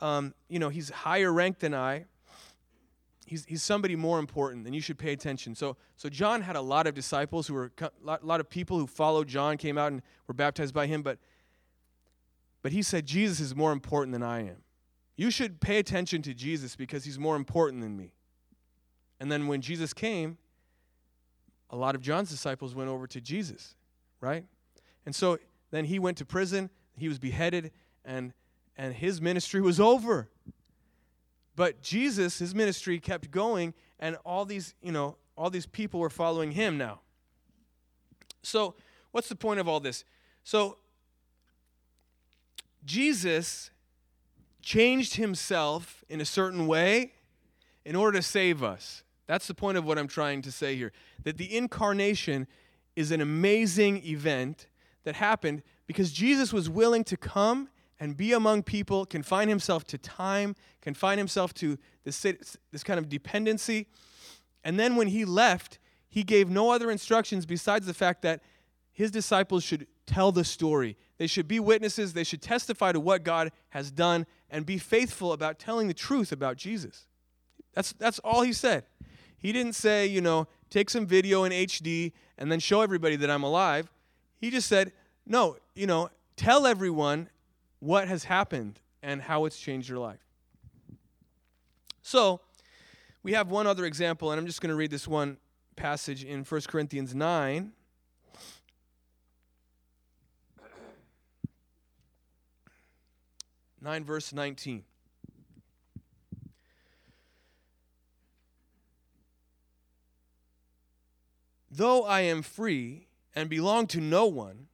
um, 0.00 0.34
you 0.48 0.58
know, 0.58 0.68
he's 0.68 0.90
higher 0.90 1.32
ranked 1.32 1.60
than 1.60 1.74
I. 1.74 2.04
He's, 3.26 3.44
he's 3.44 3.62
somebody 3.62 3.94
more 3.94 4.18
important, 4.18 4.66
and 4.66 4.74
you 4.74 4.80
should 4.80 4.98
pay 4.98 5.12
attention. 5.12 5.54
So, 5.54 5.76
so 5.96 6.08
John 6.08 6.42
had 6.42 6.56
a 6.56 6.60
lot 6.60 6.86
of 6.86 6.94
disciples 6.94 7.46
who 7.46 7.54
were 7.54 7.70
a 7.80 7.90
lot, 8.02 8.26
lot 8.26 8.40
of 8.40 8.50
people 8.50 8.76
who 8.78 8.86
followed 8.86 9.28
John, 9.28 9.56
came 9.56 9.78
out 9.78 9.92
and 9.92 10.02
were 10.26 10.34
baptized 10.34 10.74
by 10.74 10.86
him. 10.86 11.02
But, 11.02 11.18
but 12.62 12.72
he 12.72 12.82
said 12.82 13.06
Jesus 13.06 13.38
is 13.38 13.54
more 13.54 13.72
important 13.72 14.12
than 14.12 14.22
I 14.22 14.40
am. 14.40 14.56
You 15.16 15.30
should 15.30 15.60
pay 15.60 15.78
attention 15.78 16.22
to 16.22 16.34
Jesus 16.34 16.74
because 16.74 17.04
he's 17.04 17.18
more 17.18 17.36
important 17.36 17.82
than 17.82 17.96
me. 17.96 18.14
And 19.20 19.30
then 19.30 19.46
when 19.46 19.60
Jesus 19.60 19.92
came, 19.92 20.38
a 21.68 21.76
lot 21.76 21.94
of 21.94 22.00
John's 22.00 22.30
disciples 22.30 22.74
went 22.74 22.88
over 22.88 23.06
to 23.06 23.20
Jesus, 23.20 23.76
right? 24.20 24.44
And 25.06 25.14
so 25.14 25.38
then 25.70 25.84
he 25.84 25.98
went 25.98 26.16
to 26.18 26.24
prison, 26.24 26.70
he 26.96 27.08
was 27.08 27.18
beheaded, 27.18 27.70
and 28.04 28.32
and 28.76 28.94
his 28.94 29.20
ministry 29.20 29.60
was 29.60 29.78
over. 29.80 30.28
But 31.56 31.82
Jesus, 31.82 32.38
his 32.38 32.54
ministry 32.54 32.98
kept 32.98 33.30
going, 33.30 33.74
and 33.98 34.16
all 34.24 34.44
these, 34.44 34.74
you 34.82 34.92
know, 34.92 35.16
all 35.36 35.50
these 35.50 35.66
people 35.66 36.00
were 36.00 36.10
following 36.10 36.52
him 36.52 36.78
now. 36.78 37.00
So, 38.42 38.74
what's 39.10 39.28
the 39.28 39.36
point 39.36 39.60
of 39.60 39.68
all 39.68 39.80
this? 39.80 40.04
So, 40.44 40.78
Jesus 42.84 43.70
changed 44.62 45.16
himself 45.16 46.04
in 46.08 46.20
a 46.20 46.24
certain 46.24 46.66
way 46.66 47.12
in 47.84 47.94
order 47.96 48.18
to 48.18 48.22
save 48.22 48.62
us. 48.62 49.02
That's 49.26 49.46
the 49.46 49.54
point 49.54 49.78
of 49.78 49.84
what 49.84 49.98
I'm 49.98 50.08
trying 50.08 50.42
to 50.42 50.52
say 50.52 50.76
here. 50.76 50.92
That 51.24 51.36
the 51.36 51.56
incarnation 51.56 52.46
is 52.96 53.10
an 53.10 53.20
amazing 53.20 54.04
event 54.04 54.66
that 55.04 55.14
happened 55.14 55.62
because 55.86 56.12
Jesus 56.12 56.52
was 56.52 56.68
willing 56.68 57.04
to 57.04 57.16
come 57.16 57.68
and 58.00 58.16
be 58.16 58.32
among 58.32 58.62
people, 58.62 59.04
confine 59.04 59.48
himself 59.48 59.84
to 59.84 59.98
time, 59.98 60.56
confine 60.80 61.18
himself 61.18 61.52
to 61.54 61.78
this, 62.02 62.22
this 62.72 62.82
kind 62.82 62.98
of 62.98 63.10
dependency. 63.10 63.86
And 64.64 64.80
then 64.80 64.96
when 64.96 65.08
he 65.08 65.26
left, 65.26 65.78
he 66.08 66.24
gave 66.24 66.48
no 66.48 66.70
other 66.70 66.90
instructions 66.90 67.44
besides 67.44 67.86
the 67.86 67.94
fact 67.94 68.22
that 68.22 68.40
his 68.90 69.10
disciples 69.10 69.62
should 69.62 69.86
tell 70.06 70.32
the 70.32 70.44
story. 70.44 70.96
They 71.18 71.26
should 71.26 71.46
be 71.46 71.60
witnesses, 71.60 72.14
they 72.14 72.24
should 72.24 72.42
testify 72.42 72.92
to 72.92 72.98
what 72.98 73.22
God 73.22 73.52
has 73.68 73.90
done, 73.90 74.26
and 74.48 74.66
be 74.66 74.78
faithful 74.78 75.32
about 75.32 75.58
telling 75.58 75.86
the 75.86 75.94
truth 75.94 76.32
about 76.32 76.56
Jesus. 76.56 77.06
That's, 77.74 77.92
that's 77.92 78.18
all 78.20 78.42
he 78.42 78.52
said. 78.52 78.84
He 79.36 79.52
didn't 79.52 79.74
say, 79.74 80.06
you 80.06 80.20
know, 80.20 80.48
take 80.70 80.90
some 80.90 81.06
video 81.06 81.44
in 81.44 81.52
HD 81.52 82.12
and 82.36 82.50
then 82.50 82.60
show 82.60 82.80
everybody 82.80 83.16
that 83.16 83.30
I'm 83.30 83.42
alive. 83.42 83.90
He 84.38 84.50
just 84.50 84.68
said, 84.68 84.92
no, 85.26 85.56
you 85.74 85.86
know, 85.86 86.10
tell 86.36 86.66
everyone 86.66 87.28
what 87.80 88.08
has 88.08 88.24
happened 88.24 88.78
and 89.02 89.22
how 89.22 89.46
it's 89.46 89.58
changed 89.58 89.88
your 89.88 89.98
life. 89.98 90.20
So, 92.02 92.40
we 93.22 93.32
have 93.32 93.50
one 93.50 93.66
other 93.66 93.84
example, 93.84 94.30
and 94.30 94.40
I'm 94.40 94.46
just 94.46 94.60
going 94.60 94.70
to 94.70 94.76
read 94.76 94.90
this 94.90 95.06
one 95.08 95.36
passage 95.76 96.24
in 96.24 96.44
1 96.44 96.60
Corinthians 96.68 97.14
9. 97.14 97.72
Nine 103.82 104.04
verse 104.04 104.30
nineteen. 104.34 104.84
Though 111.70 112.04
I 112.04 112.20
am 112.22 112.42
free 112.42 113.06
and 113.34 113.48
belong 113.48 113.86
to 113.86 114.00
no 114.00 114.26
one, 114.26 114.66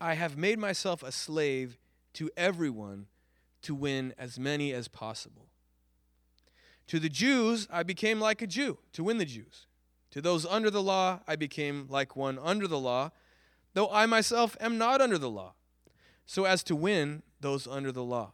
I 0.00 0.14
have 0.14 0.36
made 0.36 0.58
myself 0.58 1.04
a 1.04 1.12
slave 1.12 1.78
to 2.14 2.30
everyone 2.36 3.06
to 3.62 3.74
win 3.74 4.14
as 4.18 4.38
many 4.38 4.72
as 4.72 4.88
possible. 4.88 5.48
To 6.88 6.98
the 6.98 7.08
Jews, 7.08 7.68
I 7.70 7.82
became 7.82 8.20
like 8.20 8.40
a 8.40 8.46
Jew 8.46 8.78
to 8.92 9.04
win 9.04 9.18
the 9.18 9.24
Jews. 9.24 9.66
To 10.12 10.22
those 10.22 10.46
under 10.46 10.70
the 10.70 10.82
law, 10.82 11.20
I 11.28 11.36
became 11.36 11.86
like 11.90 12.16
one 12.16 12.38
under 12.38 12.66
the 12.66 12.78
law, 12.78 13.10
though 13.74 13.90
I 13.90 14.06
myself 14.06 14.56
am 14.58 14.78
not 14.78 15.00
under 15.00 15.18
the 15.18 15.28
law, 15.28 15.52
so 16.24 16.44
as 16.44 16.62
to 16.64 16.74
win 16.74 17.22
those 17.40 17.66
under 17.66 17.92
the 17.92 18.02
law. 18.02 18.32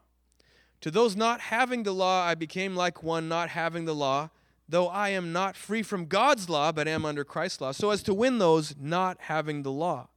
To 0.82 0.90
those 0.90 1.16
not 1.16 1.40
having 1.40 1.82
the 1.82 1.94
law, 1.94 2.24
I 2.24 2.34
became 2.34 2.76
like 2.76 3.02
one 3.02 3.28
not 3.28 3.50
having 3.50 3.86
the 3.86 3.94
law, 3.94 4.30
though 4.68 4.88
I 4.88 5.08
am 5.10 5.32
not 5.32 5.56
free 5.56 5.82
from 5.82 6.06
God's 6.06 6.48
law, 6.48 6.70
but 6.70 6.86
am 6.86 7.04
under 7.04 7.24
Christ's 7.24 7.60
law, 7.60 7.72
so 7.72 7.90
as 7.90 8.02
to 8.04 8.14
win 8.14 8.38
those 8.38 8.74
not 8.78 9.16
having 9.22 9.62
the 9.62 9.72
law. 9.72 10.08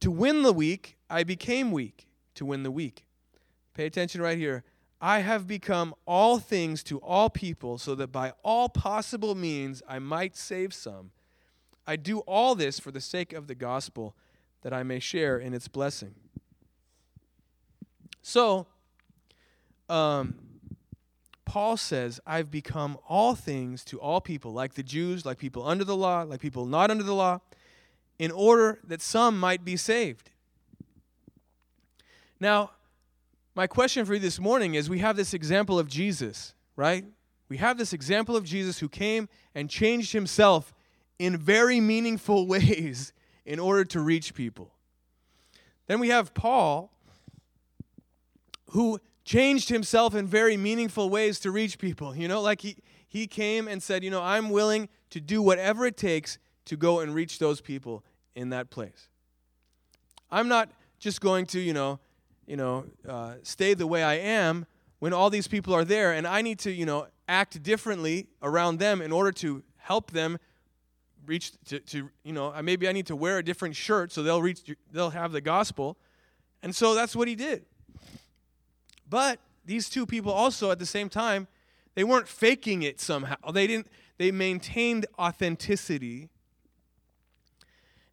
To 0.00 0.10
win 0.10 0.42
the 0.42 0.52
weak, 0.52 0.96
I 1.10 1.24
became 1.24 1.72
weak 1.72 2.07
to 2.38 2.46
win 2.46 2.62
the 2.62 2.70
weak. 2.70 3.04
Pay 3.74 3.86
attention 3.86 4.20
right 4.20 4.38
here. 4.38 4.64
I 5.00 5.20
have 5.20 5.46
become 5.46 5.94
all 6.06 6.38
things 6.38 6.82
to 6.84 6.98
all 6.98 7.30
people, 7.30 7.78
so 7.78 7.94
that 7.94 8.08
by 8.08 8.32
all 8.42 8.68
possible 8.68 9.34
means 9.34 9.82
I 9.88 10.00
might 10.00 10.36
save 10.36 10.74
some. 10.74 11.12
I 11.86 11.96
do 11.96 12.18
all 12.20 12.54
this 12.54 12.80
for 12.80 12.90
the 12.90 13.00
sake 13.00 13.32
of 13.32 13.46
the 13.46 13.54
gospel, 13.54 14.16
that 14.62 14.72
I 14.72 14.82
may 14.82 14.98
share 14.98 15.38
in 15.38 15.54
its 15.54 15.68
blessing. 15.68 16.14
So, 18.22 18.66
um, 19.88 20.34
Paul 21.44 21.76
says, 21.76 22.20
I've 22.26 22.50
become 22.50 22.98
all 23.08 23.34
things 23.34 23.84
to 23.86 24.00
all 24.00 24.20
people, 24.20 24.52
like 24.52 24.74
the 24.74 24.82
Jews, 24.82 25.24
like 25.24 25.38
people 25.38 25.66
under 25.66 25.84
the 25.84 25.96
law, 25.96 26.22
like 26.22 26.40
people 26.40 26.66
not 26.66 26.90
under 26.90 27.04
the 27.04 27.14
law, 27.14 27.40
in 28.18 28.30
order 28.30 28.80
that 28.84 29.00
some 29.00 29.38
might 29.38 29.64
be 29.64 29.76
saved. 29.76 30.27
Now, 32.40 32.70
my 33.54 33.66
question 33.66 34.04
for 34.04 34.14
you 34.14 34.20
this 34.20 34.38
morning 34.38 34.74
is 34.74 34.88
we 34.88 35.00
have 35.00 35.16
this 35.16 35.34
example 35.34 35.78
of 35.78 35.88
Jesus, 35.88 36.54
right? 36.76 37.04
We 37.48 37.56
have 37.56 37.78
this 37.78 37.92
example 37.92 38.36
of 38.36 38.44
Jesus 38.44 38.78
who 38.78 38.88
came 38.88 39.28
and 39.54 39.68
changed 39.68 40.12
himself 40.12 40.72
in 41.18 41.36
very 41.36 41.80
meaningful 41.80 42.46
ways 42.48 43.12
in 43.44 43.58
order 43.58 43.84
to 43.86 44.00
reach 44.00 44.34
people. 44.34 44.72
Then 45.86 46.00
we 46.00 46.10
have 46.10 46.34
Paul 46.34 46.92
who 48.72 49.00
changed 49.24 49.68
himself 49.70 50.14
in 50.14 50.26
very 50.26 50.56
meaningful 50.56 51.10
ways 51.10 51.40
to 51.40 51.50
reach 51.50 51.78
people. 51.78 52.14
You 52.14 52.28
know, 52.28 52.40
like 52.40 52.60
he, 52.60 52.76
he 53.08 53.26
came 53.26 53.66
and 53.66 53.82
said, 53.82 54.04
You 54.04 54.10
know, 54.10 54.22
I'm 54.22 54.50
willing 54.50 54.88
to 55.10 55.20
do 55.20 55.42
whatever 55.42 55.86
it 55.86 55.96
takes 55.96 56.38
to 56.66 56.76
go 56.76 57.00
and 57.00 57.14
reach 57.14 57.38
those 57.38 57.60
people 57.60 58.04
in 58.34 58.50
that 58.50 58.70
place. 58.70 59.08
I'm 60.30 60.48
not 60.48 60.70
just 60.98 61.20
going 61.20 61.46
to, 61.46 61.60
you 61.60 61.72
know, 61.72 61.98
you 62.48 62.56
know, 62.56 62.86
uh, 63.06 63.34
stay 63.42 63.74
the 63.74 63.86
way 63.86 64.02
I 64.02 64.14
am 64.14 64.66
when 65.00 65.12
all 65.12 65.28
these 65.28 65.46
people 65.46 65.74
are 65.74 65.84
there, 65.84 66.12
and 66.12 66.26
I 66.26 66.40
need 66.40 66.58
to, 66.60 66.72
you 66.72 66.86
know, 66.86 67.06
act 67.28 67.62
differently 67.62 68.26
around 68.42 68.78
them 68.78 69.02
in 69.02 69.12
order 69.12 69.30
to 69.32 69.62
help 69.76 70.10
them 70.10 70.38
reach 71.26 71.52
to, 71.66 71.78
to 71.80 72.08
you 72.24 72.32
know, 72.32 72.54
maybe 72.62 72.88
I 72.88 72.92
need 72.92 73.06
to 73.06 73.16
wear 73.16 73.36
a 73.38 73.44
different 73.44 73.76
shirt 73.76 74.10
so 74.10 74.22
they'll 74.22 74.40
reach, 74.40 74.62
they'll 74.90 75.10
have 75.10 75.30
the 75.30 75.42
gospel, 75.42 75.98
and 76.62 76.74
so 76.74 76.94
that's 76.94 77.14
what 77.14 77.28
he 77.28 77.34
did. 77.34 77.66
But 79.08 79.38
these 79.66 79.90
two 79.90 80.06
people 80.06 80.32
also, 80.32 80.70
at 80.70 80.78
the 80.78 80.86
same 80.86 81.10
time, 81.10 81.48
they 81.94 82.04
weren't 82.04 82.28
faking 82.28 82.82
it 82.82 82.98
somehow. 82.98 83.50
They 83.52 83.66
didn't. 83.66 83.88
They 84.16 84.32
maintained 84.32 85.06
authenticity, 85.18 86.28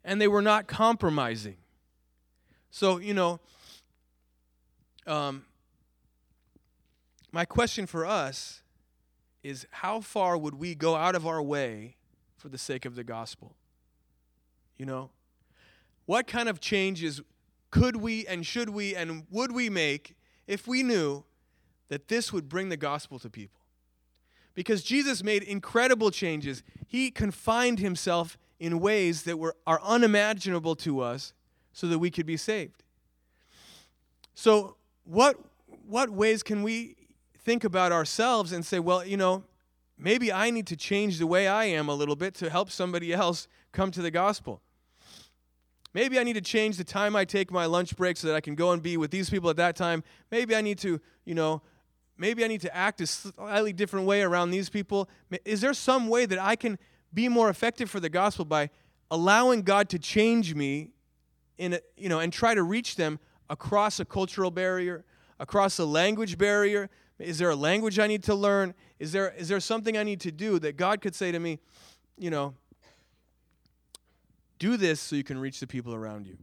and 0.04 0.20
they 0.20 0.28
were 0.28 0.42
not 0.42 0.66
compromising. 0.66 1.56
So 2.70 2.98
you 2.98 3.14
know 3.14 3.40
um, 5.06 5.44
my 7.32 7.44
question 7.44 7.86
for 7.86 8.06
us 8.06 8.62
is 9.42 9.66
how 9.70 10.00
far 10.00 10.36
would 10.36 10.54
we 10.54 10.74
go 10.74 10.96
out 10.96 11.14
of 11.14 11.26
our 11.26 11.42
way 11.42 11.96
for 12.36 12.48
the 12.48 12.58
sake 12.58 12.84
of 12.84 12.96
the 12.96 13.04
gospel? 13.04 13.54
You 14.76 14.86
know? 14.86 15.10
What 16.06 16.26
kind 16.26 16.48
of 16.48 16.60
changes 16.60 17.20
could 17.70 17.96
we 17.96 18.26
and 18.26 18.46
should 18.46 18.70
we 18.70 18.94
and 18.94 19.24
would 19.30 19.52
we 19.52 19.68
make 19.68 20.16
if 20.46 20.66
we 20.66 20.82
knew 20.82 21.24
that 21.88 22.08
this 22.08 22.32
would 22.32 22.48
bring 22.48 22.68
the 22.68 22.76
gospel 22.76 23.18
to 23.18 23.30
people? 23.30 23.60
Because 24.54 24.82
Jesus 24.82 25.22
made 25.22 25.42
incredible 25.42 26.10
changes. 26.10 26.62
He 26.86 27.10
confined 27.10 27.78
himself 27.78 28.38
in 28.58 28.80
ways 28.80 29.24
that 29.24 29.38
were, 29.38 29.54
are 29.66 29.80
unimaginable 29.82 30.74
to 30.76 31.00
us 31.00 31.34
so 31.72 31.86
that 31.88 31.98
we 31.98 32.10
could 32.10 32.24
be 32.24 32.38
saved. 32.38 32.82
So, 34.34 34.76
what 35.06 35.36
what 35.86 36.10
ways 36.10 36.42
can 36.42 36.62
we 36.62 36.96
think 37.38 37.62
about 37.62 37.92
ourselves 37.92 38.52
and 38.52 38.66
say, 38.66 38.80
well, 38.80 39.06
you 39.06 39.16
know, 39.16 39.44
maybe 39.96 40.32
I 40.32 40.50
need 40.50 40.66
to 40.66 40.76
change 40.76 41.18
the 41.18 41.26
way 41.26 41.46
I 41.46 41.64
am 41.66 41.88
a 41.88 41.94
little 41.94 42.16
bit 42.16 42.34
to 42.36 42.50
help 42.50 42.70
somebody 42.70 43.12
else 43.12 43.46
come 43.72 43.92
to 43.92 44.02
the 44.02 44.10
gospel. 44.10 44.60
Maybe 45.94 46.18
I 46.18 46.24
need 46.24 46.34
to 46.34 46.40
change 46.40 46.76
the 46.76 46.84
time 46.84 47.14
I 47.14 47.24
take 47.24 47.52
my 47.52 47.66
lunch 47.66 47.96
break 47.96 48.16
so 48.16 48.26
that 48.26 48.34
I 48.34 48.40
can 48.40 48.56
go 48.56 48.72
and 48.72 48.82
be 48.82 48.96
with 48.96 49.12
these 49.12 49.30
people 49.30 49.48
at 49.48 49.56
that 49.56 49.76
time. 49.76 50.02
Maybe 50.30 50.56
I 50.56 50.60
need 50.60 50.78
to, 50.78 51.00
you 51.24 51.34
know, 51.34 51.62
maybe 52.18 52.44
I 52.44 52.48
need 52.48 52.60
to 52.62 52.76
act 52.76 53.00
a 53.00 53.06
slightly 53.06 53.72
different 53.72 54.06
way 54.06 54.22
around 54.22 54.50
these 54.50 54.68
people. 54.68 55.08
Is 55.44 55.60
there 55.60 55.72
some 55.72 56.08
way 56.08 56.26
that 56.26 56.38
I 56.38 56.56
can 56.56 56.78
be 57.14 57.28
more 57.28 57.48
effective 57.48 57.88
for 57.88 58.00
the 58.00 58.10
gospel 58.10 58.44
by 58.44 58.70
allowing 59.10 59.62
God 59.62 59.88
to 59.90 59.98
change 59.98 60.54
me 60.54 60.90
in 61.58 61.74
a, 61.74 61.80
you 61.96 62.08
know, 62.08 62.18
and 62.18 62.32
try 62.32 62.54
to 62.54 62.62
reach 62.62 62.96
them 62.96 63.18
across 63.48 64.00
a 64.00 64.04
cultural 64.04 64.50
barrier, 64.50 65.04
across 65.38 65.78
a 65.78 65.84
language 65.84 66.38
barrier? 66.38 66.90
Is 67.18 67.38
there 67.38 67.50
a 67.50 67.56
language 67.56 67.98
I 67.98 68.06
need 68.06 68.22
to 68.24 68.34
learn? 68.34 68.74
Is 68.98 69.12
there, 69.12 69.34
is 69.36 69.48
there 69.48 69.60
something 69.60 69.96
I 69.96 70.02
need 70.02 70.20
to 70.20 70.32
do 70.32 70.58
that 70.58 70.76
God 70.76 71.00
could 71.00 71.14
say 71.14 71.32
to 71.32 71.38
me, 71.38 71.58
you 72.18 72.30
know, 72.30 72.54
do 74.58 74.76
this 74.76 75.00
so 75.00 75.16
you 75.16 75.24
can 75.24 75.38
reach 75.38 75.60
the 75.60 75.66
people 75.66 75.94
around 75.94 76.26
you? 76.26 76.36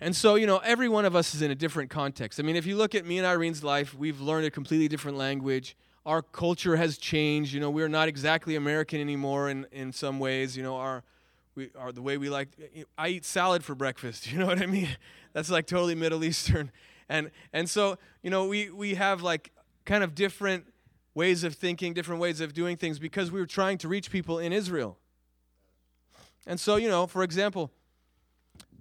And 0.00 0.16
so, 0.16 0.34
you 0.34 0.48
know, 0.48 0.58
every 0.58 0.88
one 0.88 1.04
of 1.04 1.14
us 1.14 1.32
is 1.32 1.42
in 1.42 1.52
a 1.52 1.54
different 1.54 1.88
context. 1.88 2.40
I 2.40 2.42
mean, 2.42 2.56
if 2.56 2.66
you 2.66 2.76
look 2.76 2.96
at 2.96 3.06
me 3.06 3.18
and 3.18 3.26
Irene's 3.26 3.62
life, 3.62 3.94
we've 3.94 4.20
learned 4.20 4.46
a 4.46 4.50
completely 4.50 4.88
different 4.88 5.16
language. 5.16 5.76
Our 6.04 6.22
culture 6.22 6.74
has 6.74 6.98
changed. 6.98 7.54
You 7.54 7.60
know, 7.60 7.70
we're 7.70 7.88
not 7.88 8.08
exactly 8.08 8.56
American 8.56 9.00
anymore 9.00 9.48
in, 9.48 9.64
in 9.70 9.92
some 9.92 10.18
ways. 10.18 10.56
You 10.56 10.64
know, 10.64 10.74
our 10.74 11.04
we 11.54 11.70
are 11.78 11.92
the 11.92 12.02
way 12.02 12.16
we 12.16 12.30
like 12.30 12.48
I 12.96 13.08
eat 13.08 13.24
salad 13.24 13.64
for 13.64 13.74
breakfast, 13.74 14.26
you 14.32 14.38
know 14.38 14.46
what 14.46 14.62
I 14.62 14.66
mean? 14.66 14.88
That's 15.32 15.50
like 15.50 15.66
totally 15.66 15.94
Middle 15.94 16.24
Eastern. 16.24 16.70
And 17.08 17.30
and 17.52 17.68
so, 17.68 17.98
you 18.22 18.30
know, 18.30 18.46
we 18.46 18.70
we 18.70 18.94
have 18.94 19.22
like 19.22 19.52
kind 19.84 20.04
of 20.04 20.14
different 20.14 20.66
ways 21.14 21.44
of 21.44 21.54
thinking, 21.54 21.92
different 21.92 22.20
ways 22.20 22.40
of 22.40 22.54
doing 22.54 22.76
things 22.76 22.98
because 22.98 23.30
we 23.30 23.40
were 23.40 23.46
trying 23.46 23.78
to 23.78 23.88
reach 23.88 24.10
people 24.10 24.38
in 24.38 24.52
Israel. 24.52 24.96
And 26.46 26.58
so, 26.58 26.76
you 26.76 26.88
know, 26.88 27.06
for 27.06 27.22
example, 27.22 27.70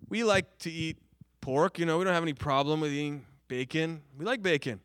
we 0.10 0.24
like 0.24 0.58
to 0.60 0.72
eat 0.72 0.98
pork, 1.42 1.78
you 1.78 1.86
know, 1.86 1.98
we 1.98 2.06
don't 2.06 2.14
have 2.14 2.24
any 2.24 2.34
problem 2.34 2.80
with 2.80 2.92
eating 2.92 3.26
bacon. 3.48 4.02
We 4.18 4.26
like 4.26 4.42
bacon. 4.42 4.80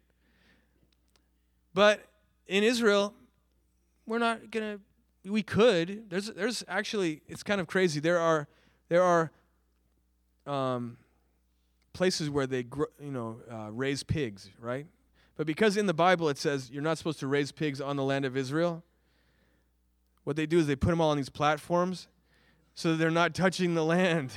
But 1.73 2.01
in 2.47 2.65
Israel, 2.65 3.15
we're 4.07 4.19
not 4.19 4.51
to 4.65 4.81
we 5.29 5.43
could. 5.43 6.09
There's 6.09 6.27
there's 6.29 6.65
actually 6.69 7.23
it's 7.29 7.43
kind 7.43 7.61
of 7.61 7.67
crazy. 7.67 8.01
There 8.01 8.19
are 8.19 8.49
there 8.89 9.03
are 9.03 9.31
um, 10.47 10.97
places 11.93 12.31
where 12.31 12.47
they 12.47 12.63
gr- 12.63 12.85
you 13.01 13.11
know 13.11 13.41
uh, 13.51 13.71
raise 13.71 14.03
pigs, 14.03 14.51
right? 14.61 14.87
But 15.37 15.47
because 15.47 15.77
in 15.77 15.87
the 15.87 15.95
Bible 15.95 16.29
it 16.29 16.39
says 16.39 16.71
you're 16.71 16.83
not 16.83 16.99
supposed 16.99 17.21
to 17.21 17.27
raise 17.27 17.53
pigs 17.53 17.81
on 17.81 17.97
the 17.97 18.05
land 18.05 18.25
of 18.25 18.37
Israel, 18.37 18.83
what 20.25 20.37
they 20.37 20.47
do 20.47 20.59
is 20.59 20.67
they 20.67 20.77
put 20.77 20.91
them 20.91 21.01
all 21.01 21.11
on 21.11 21.17
these 21.17 21.29
platforms 21.29 22.09
so 22.75 22.95
they're 22.95 23.11
not 23.11 23.35
touching 23.35 23.75
the 23.75 23.85
land. 23.85 24.33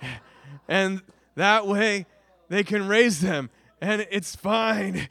and 0.68 1.02
that 1.34 1.66
way 1.66 2.06
they 2.48 2.62
can 2.62 2.86
raise 2.86 3.20
them 3.20 3.50
and 3.80 4.06
it's 4.10 4.34
fine. 4.34 5.08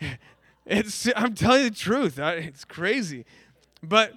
It's 0.66 1.06
I'm 1.14 1.34
telling 1.34 1.64
you 1.64 1.68
the 1.68 1.76
truth. 1.76 2.18
It's 2.18 2.64
crazy. 2.64 3.26
But 3.82 4.14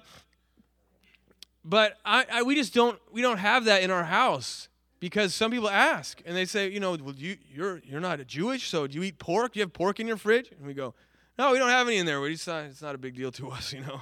but 1.68 1.98
I, 2.04 2.24
I, 2.32 2.42
we 2.42 2.54
just 2.54 2.72
don't 2.72 2.98
we 3.12 3.20
don't 3.20 3.38
have 3.38 3.66
that 3.66 3.82
in 3.82 3.90
our 3.90 4.04
house 4.04 4.68
because 5.00 5.34
some 5.34 5.50
people 5.50 5.68
ask 5.68 6.22
and 6.24 6.36
they 6.36 6.46
say, 6.46 6.68
you 6.68 6.80
know, 6.80 6.96
well, 7.00 7.14
you, 7.14 7.36
you're, 7.52 7.80
you're 7.84 8.00
not 8.00 8.20
a 8.20 8.24
Jewish, 8.24 8.68
so 8.68 8.86
do 8.86 8.96
you 8.96 9.04
eat 9.04 9.18
pork? 9.18 9.52
Do 9.52 9.60
you 9.60 9.64
have 9.64 9.72
pork 9.72 10.00
in 10.00 10.06
your 10.06 10.16
fridge? 10.16 10.50
And 10.50 10.66
we 10.66 10.74
go, 10.74 10.94
no, 11.38 11.52
we 11.52 11.58
don't 11.58 11.68
have 11.68 11.86
any 11.86 11.98
in 11.98 12.06
there. 12.06 12.26
It's 12.26 12.46
not, 12.46 12.64
uh, 12.64 12.66
it's 12.66 12.82
not 12.82 12.94
a 12.94 12.98
big 12.98 13.14
deal 13.14 13.30
to 13.32 13.50
us, 13.50 13.72
you 13.72 13.80
know. 13.80 14.00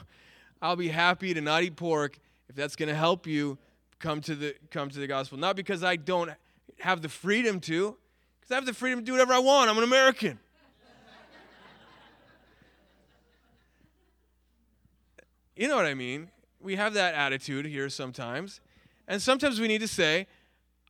I'll 0.62 0.76
be 0.76 0.88
happy 0.88 1.34
to 1.34 1.40
not 1.40 1.64
eat 1.64 1.76
pork 1.76 2.18
if 2.48 2.54
that's 2.54 2.76
going 2.76 2.88
to 2.88 2.94
help 2.94 3.26
you 3.26 3.58
come 3.98 4.20
to 4.22 4.34
the 4.34 4.54
come 4.70 4.88
to 4.88 4.98
the 4.98 5.06
gospel. 5.06 5.38
Not 5.38 5.56
because 5.56 5.84
I 5.84 5.96
don't 5.96 6.30
have 6.78 7.02
the 7.02 7.08
freedom 7.08 7.60
to, 7.60 7.96
because 8.40 8.52
I 8.52 8.54
have 8.54 8.64
the 8.64 8.72
freedom 8.72 9.00
to 9.00 9.04
do 9.04 9.12
whatever 9.12 9.34
I 9.34 9.38
want. 9.38 9.68
I'm 9.68 9.76
an 9.76 9.84
American. 9.84 10.38
you 15.56 15.68
know 15.68 15.76
what 15.76 15.84
I 15.84 15.94
mean? 15.94 16.30
We 16.66 16.74
have 16.74 16.94
that 16.94 17.14
attitude 17.14 17.64
here 17.64 17.88
sometimes. 17.88 18.60
And 19.06 19.22
sometimes 19.22 19.60
we 19.60 19.68
need 19.68 19.82
to 19.82 19.86
say, 19.86 20.26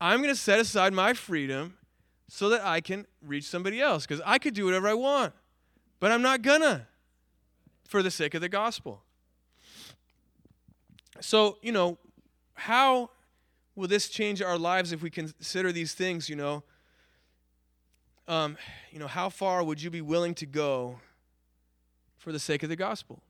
I'm 0.01 0.23
going 0.23 0.35
to 0.35 0.41
set 0.41 0.59
aside 0.59 0.95
my 0.95 1.13
freedom 1.13 1.77
so 2.31 2.49
that 2.49 2.65
I 2.65 2.81
can 2.81 3.05
reach 3.21 3.45
somebody 3.45 3.83
else 3.83 4.07
because 4.07 4.23
I 4.25 4.39
could 4.39 4.55
do 4.55 4.65
whatever 4.65 4.89
I 4.89 4.95
want, 4.95 5.35
but 6.01 6.11
I'm 6.11 6.23
not 6.23 6.41
gonna 6.41 6.89
for 7.87 8.03
the 8.03 8.11
sake 8.11 8.33
of 8.33 8.41
the 8.41 8.49
gospel. 8.49 9.03
So, 11.21 11.59
you 11.61 11.73
know, 11.73 11.99
how 12.55 13.11
will 13.75 13.87
this 13.87 14.09
change 14.09 14.41
our 14.41 14.57
lives 14.57 14.93
if 14.93 15.03
we 15.03 15.11
consider 15.11 15.73
these 15.73 15.93
things, 15.93 16.31
you 16.31 16.37
know? 16.37 16.63
Um, 18.27 18.57
you 18.91 18.99
know, 18.99 19.09
how 19.09 19.29
far 19.29 19.63
would 19.63 19.83
you 19.83 19.91
be 19.91 20.01
willing 20.01 20.35
to 20.37 20.47
go 20.47 21.01
for 22.17 22.33
the 22.33 22.39
sake 22.39 22.63
of 22.63 22.71
the 22.71 22.77
gospel? 22.77 23.21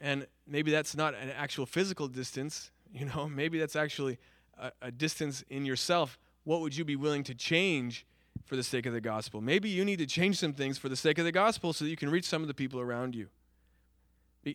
And 0.00 0.26
maybe 0.46 0.70
that's 0.70 0.96
not 0.96 1.14
an 1.14 1.30
actual 1.30 1.66
physical 1.66 2.08
distance, 2.08 2.70
you 2.92 3.06
know, 3.06 3.28
maybe 3.34 3.58
that's 3.58 3.76
actually 3.76 4.18
a, 4.58 4.72
a 4.82 4.90
distance 4.90 5.44
in 5.48 5.64
yourself. 5.64 6.18
What 6.44 6.60
would 6.60 6.76
you 6.76 6.84
be 6.84 6.96
willing 6.96 7.24
to 7.24 7.34
change 7.34 8.06
for 8.44 8.56
the 8.56 8.62
sake 8.62 8.86
of 8.86 8.92
the 8.92 9.00
gospel? 9.00 9.40
Maybe 9.40 9.68
you 9.68 9.84
need 9.84 9.98
to 9.98 10.06
change 10.06 10.38
some 10.38 10.52
things 10.52 10.78
for 10.78 10.88
the 10.88 10.96
sake 10.96 11.18
of 11.18 11.24
the 11.24 11.32
gospel 11.32 11.72
so 11.72 11.84
that 11.84 11.90
you 11.90 11.96
can 11.96 12.10
reach 12.10 12.26
some 12.26 12.42
of 12.42 12.48
the 12.48 12.54
people 12.54 12.80
around 12.80 13.14
you. 13.14 13.28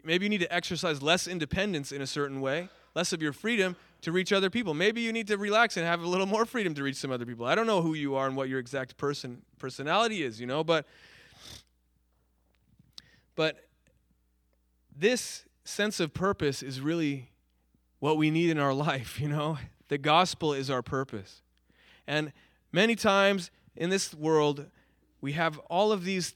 Maybe 0.06 0.26
you 0.26 0.30
need 0.30 0.40
to 0.40 0.54
exercise 0.54 1.02
less 1.02 1.28
independence 1.28 1.92
in 1.92 2.02
a 2.02 2.08
certain 2.08 2.40
way, 2.40 2.70
less 2.96 3.12
of 3.12 3.22
your 3.22 3.34
freedom 3.34 3.76
to 4.02 4.14
reach 4.14 4.32
other 4.32 4.50
people. 4.50 4.74
Maybe 4.74 5.02
you 5.02 5.12
need 5.12 5.28
to 5.28 5.38
relax 5.38 5.76
and 5.76 5.86
have 5.86 6.02
a 6.02 6.08
little 6.08 6.26
more 6.26 6.46
freedom 6.46 6.74
to 6.76 6.84
reach 6.84 6.96
some 6.96 7.12
other 7.12 7.26
people. 7.26 7.46
I 7.46 7.56
don't 7.56 7.68
know 7.68 7.82
who 7.82 7.94
you 7.94 8.16
are 8.16 8.26
and 8.26 8.38
what 8.38 8.48
your 8.48 8.60
exact 8.60 8.96
person 8.96 9.42
personality 9.60 10.24
is, 10.24 10.40
you 10.40 10.48
know, 10.48 10.64
but 10.64 10.86
but 13.36 13.66
this 14.96 15.46
sense 15.64 16.00
of 16.00 16.14
purpose 16.14 16.62
is 16.64 16.82
really 16.82 17.32
what 18.00 18.18
we 18.18 18.32
need 18.32 18.50
in 18.50 18.58
our 18.58 18.74
life, 18.90 19.20
you 19.20 19.28
know. 19.28 19.58
The 19.88 19.98
gospel 19.98 20.54
is 20.54 20.70
our 20.70 20.82
purpose. 20.82 21.42
And 22.08 22.32
many 22.72 22.96
times 22.96 23.52
in 23.76 23.90
this 23.90 24.14
world, 24.14 24.68
we 25.20 25.34
have 25.34 25.58
all 25.70 25.92
of 25.92 26.04
these 26.04 26.34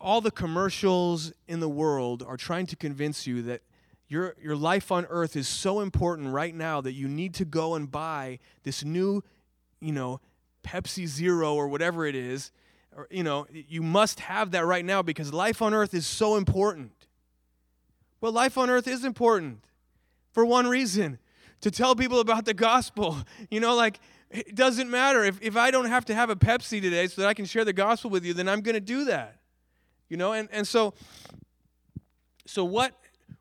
all 0.00 0.20
the 0.20 0.30
commercials 0.30 1.32
in 1.48 1.60
the 1.60 1.68
world 1.68 2.22
are 2.22 2.36
trying 2.36 2.66
to 2.66 2.76
convince 2.76 3.26
you 3.26 3.42
that 3.42 3.62
your, 4.08 4.34
your 4.40 4.56
life 4.56 4.90
on 4.90 5.06
earth 5.10 5.36
is 5.36 5.46
so 5.46 5.80
important 5.80 6.32
right 6.32 6.54
now 6.54 6.80
that 6.80 6.92
you 6.92 7.08
need 7.08 7.34
to 7.34 7.44
go 7.44 7.74
and 7.74 7.90
buy 7.90 8.38
this 8.62 8.84
new, 8.84 9.22
you 9.80 9.92
know, 9.92 10.20
Pepsi 10.64 11.06
Zero 11.06 11.54
or 11.54 11.68
whatever 11.68 12.06
it 12.06 12.14
is. 12.14 12.50
Or, 12.98 13.06
you 13.12 13.22
know, 13.22 13.46
you 13.52 13.80
must 13.80 14.18
have 14.18 14.50
that 14.50 14.66
right 14.66 14.84
now 14.84 15.02
because 15.02 15.32
life 15.32 15.62
on 15.62 15.72
earth 15.72 15.94
is 15.94 16.04
so 16.04 16.34
important. 16.34 16.90
Well, 18.20 18.32
life 18.32 18.58
on 18.58 18.68
earth 18.70 18.88
is 18.88 19.04
important 19.04 19.60
for 20.32 20.44
one 20.44 20.66
reason 20.66 21.20
to 21.60 21.70
tell 21.70 21.94
people 21.94 22.18
about 22.18 22.44
the 22.44 22.54
gospel. 22.54 23.18
You 23.52 23.60
know, 23.60 23.76
like, 23.76 24.00
it 24.30 24.56
doesn't 24.56 24.90
matter. 24.90 25.22
If, 25.22 25.40
if 25.40 25.56
I 25.56 25.70
don't 25.70 25.86
have 25.86 26.04
to 26.06 26.14
have 26.14 26.28
a 26.28 26.34
Pepsi 26.34 26.82
today 26.82 27.06
so 27.06 27.22
that 27.22 27.28
I 27.28 27.34
can 27.34 27.44
share 27.44 27.64
the 27.64 27.72
gospel 27.72 28.10
with 28.10 28.24
you, 28.24 28.34
then 28.34 28.48
I'm 28.48 28.62
going 28.62 28.74
to 28.74 28.80
do 28.80 29.04
that. 29.04 29.38
You 30.08 30.16
know, 30.16 30.32
and, 30.32 30.48
and 30.50 30.66
so, 30.66 30.92
so 32.46 32.64
what 32.64 32.94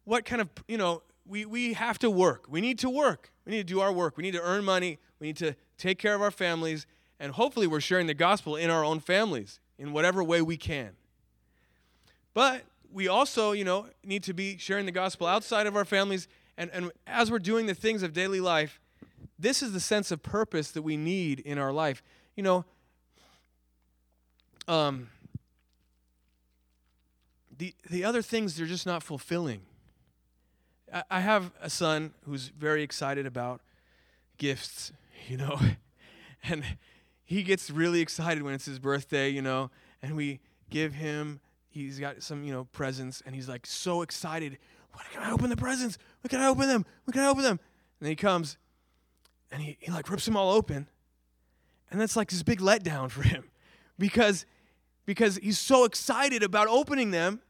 what 0.03 0.23
kind 0.23 0.39
of, 0.39 0.49
you 0.67 0.77
know, 0.77 1.01
we, 1.25 1.45
we 1.45 1.73
have 1.73 1.97
to 1.99 2.11
work. 2.11 2.45
We 2.47 2.61
need 2.61 2.79
to 2.79 2.89
work. 2.89 3.33
We 3.43 3.53
need 3.53 3.67
to 3.67 3.73
do 3.73 3.81
our 3.81 3.91
work. 3.91 4.17
We 4.17 4.23
need 4.23 4.33
to 4.35 4.41
earn 4.41 4.63
money. 4.63 4.99
We 5.19 5.27
need 5.27 5.37
to 5.37 5.55
take 5.77 5.97
care 5.97 6.15
of 6.15 6.21
our 6.21 6.31
families. 6.31 6.85
And 7.19 7.33
hopefully, 7.33 7.67
we're 7.67 7.81
sharing 7.81 8.07
the 8.07 8.13
gospel 8.13 8.55
in 8.55 8.69
our 8.69 8.83
own 8.83 8.99
families 8.99 9.59
in 9.77 9.91
whatever 9.91 10.23
way 10.23 10.41
we 10.41 10.57
can. 10.57 10.91
But 12.33 12.63
we 12.91 13.07
also, 13.07 13.51
you 13.51 13.63
know, 13.63 13.87
need 14.03 14.23
to 14.23 14.33
be 14.33 14.57
sharing 14.57 14.85
the 14.85 14.91
gospel 14.91 15.27
outside 15.27 15.67
of 15.67 15.75
our 15.75 15.85
families. 15.85 16.27
And, 16.57 16.69
and 16.71 16.91
as 17.05 17.31
we're 17.31 17.39
doing 17.39 17.65
the 17.65 17.73
things 17.73 18.03
of 18.03 18.13
daily 18.13 18.39
life, 18.39 18.79
this 19.39 19.61
is 19.61 19.73
the 19.73 19.79
sense 19.79 20.11
of 20.11 20.23
purpose 20.23 20.71
that 20.71 20.81
we 20.81 20.97
need 20.97 21.39
in 21.39 21.57
our 21.57 21.71
life. 21.71 22.01
You 22.35 22.43
know, 22.43 22.65
um, 24.67 25.09
the, 27.57 27.73
the 27.89 28.03
other 28.03 28.21
things, 28.21 28.55
they're 28.55 28.67
just 28.67 28.85
not 28.85 29.03
fulfilling. 29.03 29.61
I 31.09 31.19
have 31.19 31.51
a 31.61 31.69
son 31.69 32.13
who's 32.25 32.47
very 32.47 32.81
excited 32.81 33.25
about 33.25 33.61
gifts, 34.37 34.91
you 35.27 35.37
know, 35.37 35.59
and 36.43 36.63
he 37.27 37.43
gets 37.43 37.69
really 37.69 37.99
excited 37.99 38.41
when 38.41 38.53
it's 38.53 38.65
his 38.65 38.79
birthday, 38.79 39.27
you 39.27 39.41
know, 39.41 39.69
and 40.01 40.15
we 40.15 40.39
give 40.69 40.93
him, 40.93 41.41
he's 41.67 41.99
got 41.99 42.23
some, 42.23 42.45
you 42.45 42.53
know, 42.53 42.63
presents, 42.71 43.21
and 43.25 43.35
he's 43.35 43.49
like 43.49 43.67
so 43.67 44.01
excited. 44.01 44.57
When 44.93 45.03
can 45.11 45.21
I 45.21 45.31
open 45.31 45.49
the 45.49 45.57
presents? 45.57 45.97
When 46.21 46.29
can 46.29 46.39
I 46.39 46.47
open 46.47 46.69
them? 46.69 46.85
When 47.03 47.11
can 47.11 47.23
I 47.23 47.27
open 47.27 47.43
them? 47.43 47.59
And 47.99 48.05
then 48.05 48.11
he 48.11 48.15
comes 48.15 48.57
and 49.51 49.61
he, 49.61 49.77
he 49.81 49.91
like 49.91 50.09
rips 50.09 50.23
them 50.23 50.37
all 50.37 50.53
open. 50.53 50.87
And 51.91 51.99
that's 51.99 52.15
like 52.15 52.29
this 52.29 52.43
big 52.43 52.61
letdown 52.61 53.11
for 53.11 53.23
him 53.23 53.49
because, 53.99 54.45
because 55.05 55.35
he's 55.35 55.59
so 55.59 55.83
excited 55.83 56.43
about 56.43 56.69
opening 56.69 57.11
them. 57.11 57.41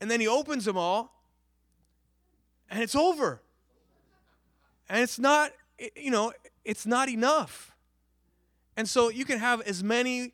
And 0.00 0.10
then 0.10 0.20
he 0.20 0.26
opens 0.26 0.64
them 0.64 0.78
all 0.78 1.12
and 2.70 2.82
it's 2.82 2.94
over. 2.94 3.42
And 4.88 5.02
it's 5.02 5.18
not, 5.18 5.52
you 5.94 6.10
know, 6.10 6.32
it's 6.64 6.86
not 6.86 7.10
enough. 7.10 7.71
And 8.76 8.88
so 8.88 9.08
you 9.08 9.24
can 9.24 9.38
have 9.38 9.60
as 9.62 9.82
many 9.82 10.32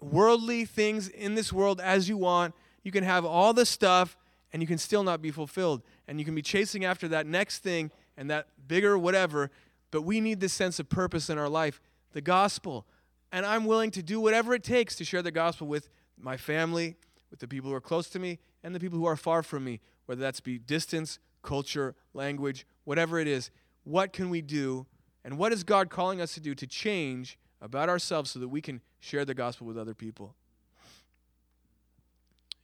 worldly 0.00 0.64
things 0.64 1.08
in 1.08 1.34
this 1.34 1.52
world 1.52 1.80
as 1.80 2.08
you 2.08 2.16
want. 2.16 2.54
You 2.82 2.92
can 2.92 3.04
have 3.04 3.24
all 3.24 3.52
the 3.52 3.66
stuff 3.66 4.16
and 4.52 4.62
you 4.62 4.68
can 4.68 4.78
still 4.78 5.02
not 5.02 5.22
be 5.22 5.30
fulfilled. 5.30 5.82
And 6.08 6.18
you 6.18 6.24
can 6.24 6.34
be 6.34 6.42
chasing 6.42 6.84
after 6.84 7.08
that 7.08 7.26
next 7.26 7.60
thing 7.60 7.90
and 8.16 8.30
that 8.30 8.48
bigger 8.66 8.98
whatever. 8.98 9.50
But 9.90 10.02
we 10.02 10.20
need 10.20 10.40
this 10.40 10.52
sense 10.52 10.78
of 10.78 10.88
purpose 10.88 11.30
in 11.30 11.38
our 11.38 11.48
life 11.48 11.80
the 12.12 12.20
gospel. 12.20 12.86
And 13.30 13.46
I'm 13.46 13.64
willing 13.64 13.92
to 13.92 14.02
do 14.02 14.20
whatever 14.20 14.54
it 14.54 14.64
takes 14.64 14.96
to 14.96 15.04
share 15.04 15.22
the 15.22 15.30
gospel 15.30 15.68
with 15.68 15.88
my 16.18 16.36
family, 16.36 16.96
with 17.30 17.38
the 17.38 17.46
people 17.46 17.70
who 17.70 17.76
are 17.76 17.80
close 17.80 18.08
to 18.10 18.18
me, 18.18 18.40
and 18.64 18.74
the 18.74 18.80
people 18.80 18.98
who 18.98 19.06
are 19.06 19.16
far 19.16 19.44
from 19.44 19.62
me, 19.62 19.80
whether 20.06 20.20
that's 20.20 20.40
be 20.40 20.58
distance 20.58 21.20
culture, 21.42 21.94
language, 22.12 22.66
whatever 22.84 23.18
it 23.18 23.26
is, 23.26 23.50
what 23.84 24.12
can 24.12 24.30
we 24.30 24.42
do 24.42 24.86
and 25.24 25.38
what 25.38 25.52
is 25.52 25.64
God 25.64 25.90
calling 25.90 26.20
us 26.20 26.34
to 26.34 26.40
do 26.40 26.54
to 26.54 26.66
change 26.66 27.38
about 27.60 27.88
ourselves 27.88 28.30
so 28.30 28.38
that 28.38 28.48
we 28.48 28.60
can 28.60 28.80
share 29.00 29.24
the 29.24 29.34
gospel 29.34 29.66
with 29.66 29.78
other 29.78 29.94
people? 29.94 30.34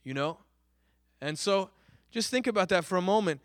You 0.04 0.14
know? 0.14 0.38
And 1.20 1.38
so 1.38 1.70
just 2.10 2.30
think 2.30 2.46
about 2.46 2.68
that 2.68 2.84
for 2.84 2.96
a 2.96 3.02
moment. 3.02 3.40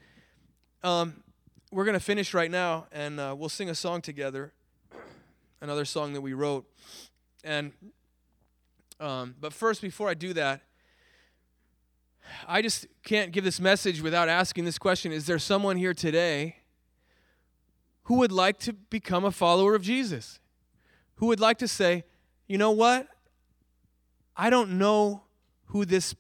Um, 0.84 1.24
we're 1.72 1.86
going 1.86 1.98
to 1.98 2.04
finish 2.04 2.34
right 2.34 2.52
now 2.52 2.88
and 2.92 3.20
uh, 3.20 3.36
we'll 3.38 3.50
sing 3.50 3.70
a 3.70 3.76
song 3.76 4.02
together, 4.02 4.52
another 5.62 5.86
song 5.86 6.14
that 6.14 6.22
we 6.22 6.34
wrote. 6.34 6.66
And 7.44 7.72
um, 9.02 9.34
but 9.42 9.52
first, 9.52 9.82
before 9.82 10.10
I 10.10 10.14
do 10.14 10.32
that, 10.34 10.62
I 12.48 12.62
just 12.62 12.86
can't 13.04 13.32
give 13.32 13.44
this 13.44 13.60
message 13.60 14.00
without 14.00 14.30
asking 14.30 14.66
this 14.66 14.78
question 14.78 15.12
Is 15.12 15.26
there 15.26 15.40
someone 15.40 15.76
here 15.76 15.94
today 15.94 16.58
who 18.04 18.16
would 18.16 18.32
like 18.32 18.60
to 18.60 18.74
become 18.74 19.26
a 19.26 19.32
follower 19.32 19.74
of 19.74 19.82
Jesus? 19.82 20.40
Who 21.22 21.28
would 21.28 21.40
like 21.40 21.60
to 21.60 21.68
say, 21.68 22.04
you 22.48 22.58
know 22.58 22.72
what? 22.72 23.08
I 24.36 24.50
don't 24.50 24.80
know 24.80 25.22
who 25.68 25.86
this, 25.86 26.16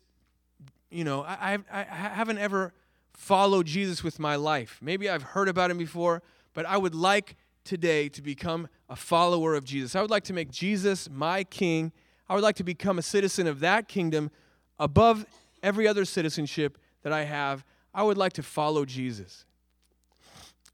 you 0.91 1.03
know, 1.03 1.23
I, 1.23 1.57
I, 1.71 1.79
I 1.79 1.83
haven't 1.83 2.37
ever 2.37 2.71
followed 3.13 3.65
Jesus 3.65 4.03
with 4.03 4.19
my 4.19 4.35
life. 4.35 4.77
Maybe 4.79 5.09
I've 5.09 5.23
heard 5.23 5.49
about 5.49 5.71
him 5.71 5.79
before, 5.79 6.21
but 6.53 6.67
I 6.67 6.77
would 6.77 6.93
like 6.93 7.35
today 7.63 8.09
to 8.09 8.21
become 8.21 8.67
a 8.89 8.95
follower 8.95 9.55
of 9.55 9.63
Jesus. 9.63 9.95
I 9.95 10.01
would 10.01 10.11
like 10.11 10.25
to 10.25 10.33
make 10.33 10.51
Jesus 10.51 11.09
my 11.09 11.45
king. 11.45 11.91
I 12.29 12.35
would 12.35 12.43
like 12.43 12.57
to 12.57 12.63
become 12.63 12.99
a 12.99 13.01
citizen 13.01 13.47
of 13.47 13.59
that 13.61 13.87
kingdom 13.87 14.29
above 14.77 15.25
every 15.63 15.87
other 15.87 16.05
citizenship 16.05 16.77
that 17.01 17.11
I 17.11 17.23
have, 17.23 17.65
I 17.91 18.03
would 18.03 18.19
like 18.19 18.33
to 18.33 18.43
follow 18.43 18.85
Jesus. 18.85 19.45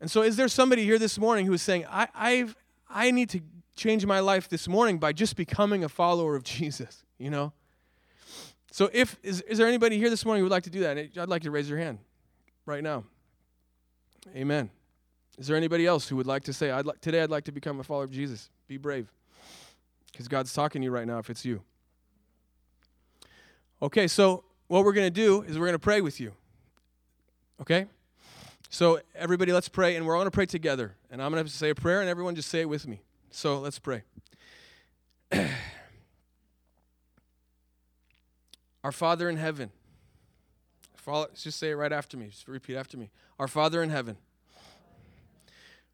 And 0.02 0.12
so, 0.12 0.22
is 0.22 0.36
there 0.36 0.50
somebody 0.50 0.84
here 0.84 1.00
this 1.00 1.18
morning 1.18 1.46
who 1.46 1.54
is 1.54 1.62
saying, 1.62 1.86
I, 1.90 2.10
I've, 2.14 2.58
I 2.90 3.12
need 3.12 3.30
to 3.30 3.40
change 3.78 4.06
my 4.06 4.20
life 4.20 4.50
this 4.50 4.68
morning 4.68 4.98
by 4.98 5.14
just 5.14 5.36
becoming 5.36 5.84
a 5.84 5.90
follower 5.90 6.36
of 6.36 6.44
Jesus? 6.56 7.04
You 7.18 7.30
know? 7.30 7.54
So, 8.72 8.90
if 8.94 9.18
is, 9.24 9.42
is 9.42 9.58
there 9.58 9.68
anybody 9.68 9.98
here 9.98 10.10
this 10.10 10.26
morning 10.26 10.42
who 10.42 10.46
would 10.46 10.52
like 10.52 10.64
to 10.64 10.70
do 10.70 10.82
that? 10.82 10.98
I'd 10.98 11.30
like 11.30 11.44
to 11.44 11.52
raise 11.52 11.70
your 11.70 11.80
hand 11.80 12.00
right 12.66 12.84
now. 12.84 13.06
Amen. 14.36 14.70
Is 15.38 15.48
there 15.48 15.56
anybody 15.56 15.86
else 15.86 16.08
who 16.08 16.16
would 16.16 16.28
like 16.28 16.44
to 16.46 16.54
say, 16.54 16.72
I'd 16.72 16.86
like, 16.86 17.00
today 17.00 17.22
I'd 17.22 17.30
like 17.30 17.46
to 17.46 17.52
become 17.52 17.80
a 17.80 17.84
follower 17.84 18.04
of 18.04 18.12
Jesus? 18.12 18.50
Be 18.68 18.78
brave. 18.78 19.12
Because 20.12 20.28
God's 20.28 20.52
talking 20.52 20.82
to 20.82 20.86
you 20.86 20.92
right 20.92 21.08
now 21.08 21.20
if 21.20 21.30
it's 21.30 21.46
you. 21.46 21.62
Okay, 23.82 24.08
so 24.08 24.44
what 24.68 24.84
we're 24.84 24.94
to 25.06 25.12
do 25.12 25.44
is 25.44 25.58
we're 25.58 25.66
to 25.72 25.80
pray 25.80 26.02
with 26.02 26.20
you. 26.20 26.34
Okay? 27.62 27.86
So, 28.70 29.00
everybody, 29.16 29.54
let's 29.54 29.70
pray, 29.70 29.96
and 29.96 30.06
we're 30.06 30.18
all 30.18 30.26
to 30.26 30.32
pray 30.32 30.46
together. 30.46 30.96
And 31.10 31.22
I'm 31.22 31.32
to 31.34 31.48
say 31.48 31.70
a 31.70 31.76
prayer, 31.76 32.02
and 32.02 32.10
everyone 32.10 32.36
just 32.36 32.50
say 32.50 32.62
it 32.62 32.70
with 32.70 32.88
me. 32.88 33.02
So, 33.38 33.60
let's 33.60 33.78
pray. 33.78 34.02
Our 38.84 38.92
Father 38.92 39.30
in 39.30 39.38
heaven, 39.38 39.70
just 41.36 41.60
say 41.60 41.70
it 41.70 41.76
right 41.76 41.92
after 41.92 42.18
me. 42.18 42.30
Just 42.30 42.48
repeat 42.48 42.76
after 42.76 42.98
me. 42.98 43.12
Our 43.38 43.48
Father 43.48 43.84
in 43.84 43.92
heaven, 43.92 44.18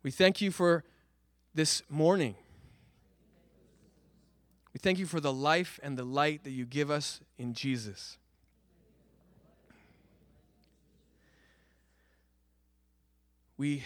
we 0.03 0.09
thank 0.09 0.39
you 0.39 0.51
for 0.51 0.85
this 1.53 1.83
morning. 1.89 2.35
We 4.73 4.77
thank 4.77 4.97
you 4.97 5.05
for 5.05 5.19
the 5.19 5.33
life 5.33 5.81
and 5.83 5.97
the 5.97 6.05
light 6.05 6.45
that 6.45 6.51
you 6.51 6.63
give 6.63 6.89
us 6.89 7.19
in 7.37 7.53
Jesus. 7.53 8.17
We 13.57 13.83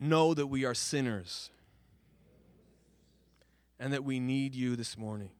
know 0.00 0.34
that 0.34 0.48
we 0.48 0.64
are 0.64 0.74
sinners 0.74 1.50
and 3.78 3.92
that 3.92 4.04
we 4.04 4.20
need 4.20 4.54
you 4.54 4.76
this 4.76 4.98
morning. 4.98 5.30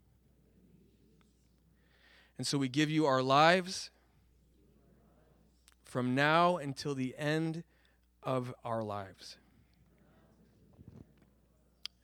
And 2.36 2.46
so 2.46 2.56
we 2.56 2.68
give 2.68 2.88
you 2.88 3.06
our 3.06 3.22
lives 3.22 3.90
from 5.84 6.14
now 6.14 6.56
until 6.56 6.94
the 6.94 7.14
end 7.18 7.64
of 8.22 8.54
our 8.64 8.82
lives. 8.84 9.36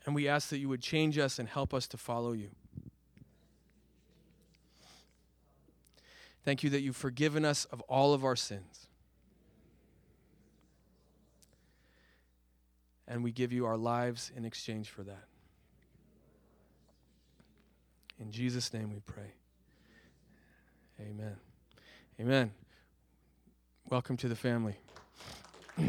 And 0.06 0.14
we 0.14 0.28
ask 0.28 0.48
that 0.48 0.58
you 0.58 0.68
would 0.68 0.82
change 0.82 1.18
us 1.18 1.38
and 1.38 1.48
help 1.48 1.72
us 1.72 1.86
to 1.88 1.96
follow 1.96 2.32
you. 2.32 2.50
Thank 6.44 6.62
you 6.62 6.70
that 6.70 6.82
you've 6.82 6.96
forgiven 6.96 7.44
us 7.44 7.64
of 7.66 7.80
all 7.82 8.12
of 8.12 8.24
our 8.24 8.36
sins. 8.36 8.86
And 13.08 13.22
we 13.22 13.32
give 13.32 13.52
you 13.52 13.66
our 13.66 13.76
lives 13.76 14.30
in 14.36 14.44
exchange 14.44 14.90
for 14.90 15.02
that. 15.04 15.24
In 18.20 18.30
Jesus' 18.30 18.72
name 18.72 18.92
we 18.92 19.00
pray. 19.00 19.32
Amen. 21.00 21.36
Amen. 22.20 22.52
Welcome 23.90 24.16
to 24.18 24.28
the 24.28 24.36
family. 24.36 24.76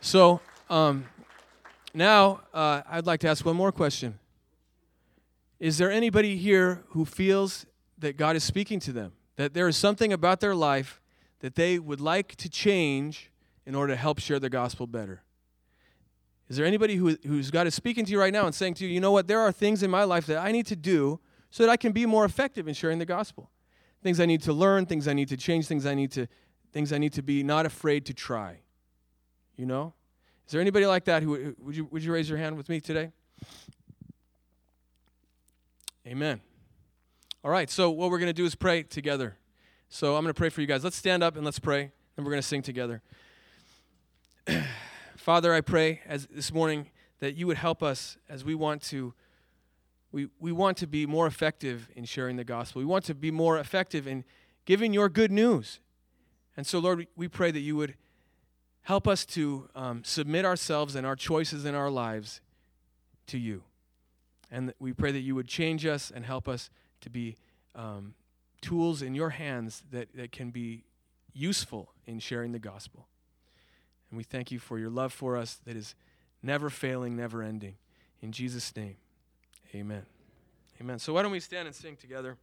so, 0.00 0.40
um, 0.70 1.04
now 1.92 2.40
uh, 2.54 2.80
I'd 2.88 3.06
like 3.06 3.20
to 3.20 3.28
ask 3.28 3.44
one 3.44 3.56
more 3.56 3.70
question. 3.70 4.18
Is 5.60 5.76
there 5.76 5.90
anybody 5.90 6.36
here 6.36 6.84
who 6.88 7.04
feels 7.04 7.66
that 7.98 8.16
God 8.16 8.34
is 8.34 8.44
speaking 8.44 8.80
to 8.80 8.92
them? 8.92 9.12
That 9.36 9.52
there 9.52 9.68
is 9.68 9.76
something 9.76 10.12
about 10.12 10.40
their 10.40 10.54
life 10.54 11.02
that 11.40 11.54
they 11.54 11.78
would 11.78 12.00
like 12.00 12.34
to 12.36 12.48
change 12.48 13.30
in 13.66 13.74
order 13.74 13.92
to 13.92 13.96
help 13.98 14.20
share 14.20 14.40
the 14.40 14.50
gospel 14.50 14.86
better? 14.86 15.23
Is 16.48 16.56
there 16.56 16.66
anybody 16.66 16.96
who, 16.96 17.16
who's 17.26 17.50
God 17.50 17.66
is 17.66 17.74
speaking 17.74 18.04
to 18.04 18.12
you 18.12 18.20
right 18.20 18.32
now 18.32 18.44
and 18.46 18.54
saying 18.54 18.74
to 18.74 18.86
you, 18.86 18.92
you 18.92 19.00
know 19.00 19.12
what, 19.12 19.26
there 19.26 19.40
are 19.40 19.50
things 19.50 19.82
in 19.82 19.90
my 19.90 20.04
life 20.04 20.26
that 20.26 20.38
I 20.38 20.52
need 20.52 20.66
to 20.66 20.76
do 20.76 21.20
so 21.50 21.62
that 21.62 21.70
I 21.70 21.76
can 21.76 21.92
be 21.92 22.04
more 22.04 22.24
effective 22.24 22.68
in 22.68 22.74
sharing 22.74 22.98
the 22.98 23.06
gospel? 23.06 23.50
Things 24.02 24.20
I 24.20 24.26
need 24.26 24.42
to 24.42 24.52
learn, 24.52 24.84
things 24.84 25.08
I 25.08 25.14
need 25.14 25.28
to 25.28 25.36
change, 25.36 25.66
things 25.66 25.86
I 25.86 25.94
need 25.94 26.10
to 26.12 26.26
things 26.72 26.92
I 26.92 26.98
need 26.98 27.12
to 27.12 27.22
be 27.22 27.44
not 27.44 27.66
afraid 27.66 28.04
to 28.06 28.14
try. 28.14 28.58
You 29.56 29.64
know? 29.64 29.94
Is 30.46 30.52
there 30.52 30.60
anybody 30.60 30.86
like 30.86 31.04
that 31.04 31.22
who 31.22 31.54
would 31.58 31.76
you 31.76 31.86
would 31.86 32.04
you 32.04 32.12
raise 32.12 32.28
your 32.28 32.38
hand 32.38 32.56
with 32.56 32.68
me 32.68 32.80
today? 32.80 33.12
Amen. 36.06 36.40
All 37.42 37.50
right, 37.50 37.70
so 37.70 37.90
what 37.90 38.10
we're 38.10 38.18
going 38.18 38.28
to 38.28 38.34
do 38.34 38.44
is 38.44 38.54
pray 38.54 38.82
together. 38.82 39.36
So 39.88 40.16
I'm 40.16 40.22
going 40.22 40.34
to 40.34 40.38
pray 40.38 40.50
for 40.50 40.60
you 40.60 40.66
guys. 40.66 40.84
Let's 40.84 40.96
stand 40.96 41.22
up 41.22 41.36
and 41.36 41.44
let's 41.44 41.58
pray, 41.58 41.92
and 42.16 42.26
we're 42.26 42.32
going 42.32 42.42
to 42.42 42.46
sing 42.46 42.62
together. 42.62 43.02
Father, 45.24 45.54
I 45.54 45.62
pray 45.62 46.02
as 46.04 46.26
this 46.26 46.52
morning 46.52 46.90
that 47.20 47.34
you 47.34 47.46
would 47.46 47.56
help 47.56 47.82
us 47.82 48.18
as 48.28 48.44
we 48.44 48.54
want 48.54 48.82
to 48.82 49.14
we, 50.12 50.28
we 50.38 50.52
want 50.52 50.76
to 50.76 50.86
be 50.86 51.06
more 51.06 51.26
effective 51.26 51.88
in 51.96 52.04
sharing 52.04 52.36
the 52.36 52.44
gospel. 52.44 52.80
We 52.80 52.84
want 52.84 53.06
to 53.06 53.14
be 53.14 53.30
more 53.30 53.58
effective 53.58 54.06
in 54.06 54.24
giving 54.66 54.92
your 54.92 55.08
good 55.08 55.32
news. 55.32 55.80
And 56.58 56.66
so, 56.66 56.78
Lord, 56.78 57.06
we 57.16 57.26
pray 57.28 57.50
that 57.52 57.60
you 57.60 57.74
would 57.74 57.94
help 58.82 59.08
us 59.08 59.24
to 59.28 59.70
um, 59.74 60.04
submit 60.04 60.44
ourselves 60.44 60.94
and 60.94 61.06
our 61.06 61.16
choices 61.16 61.64
in 61.64 61.74
our 61.74 61.90
lives 61.90 62.42
to 63.28 63.38
you. 63.38 63.62
And 64.50 64.74
we 64.78 64.92
pray 64.92 65.10
that 65.10 65.20
you 65.20 65.34
would 65.34 65.48
change 65.48 65.86
us 65.86 66.12
and 66.14 66.26
help 66.26 66.48
us 66.48 66.68
to 67.00 67.08
be 67.08 67.36
um, 67.74 68.12
tools 68.60 69.00
in 69.00 69.14
your 69.14 69.30
hands 69.30 69.84
that, 69.90 70.14
that 70.16 70.32
can 70.32 70.50
be 70.50 70.84
useful 71.32 71.92
in 72.06 72.18
sharing 72.18 72.52
the 72.52 72.58
gospel. 72.58 73.08
And 74.14 74.16
we 74.16 74.22
thank 74.22 74.52
you 74.52 74.60
for 74.60 74.78
your 74.78 74.90
love 74.90 75.12
for 75.12 75.36
us 75.36 75.58
that 75.64 75.74
is 75.74 75.96
never 76.40 76.70
failing, 76.70 77.16
never 77.16 77.42
ending. 77.42 77.74
In 78.22 78.30
Jesus' 78.30 78.76
name, 78.76 78.94
amen. 79.74 80.06
Amen. 80.80 81.00
So 81.00 81.12
why 81.12 81.22
don't 81.22 81.32
we 81.32 81.40
stand 81.40 81.66
and 81.66 81.74
sing 81.74 81.96
together? 81.96 82.36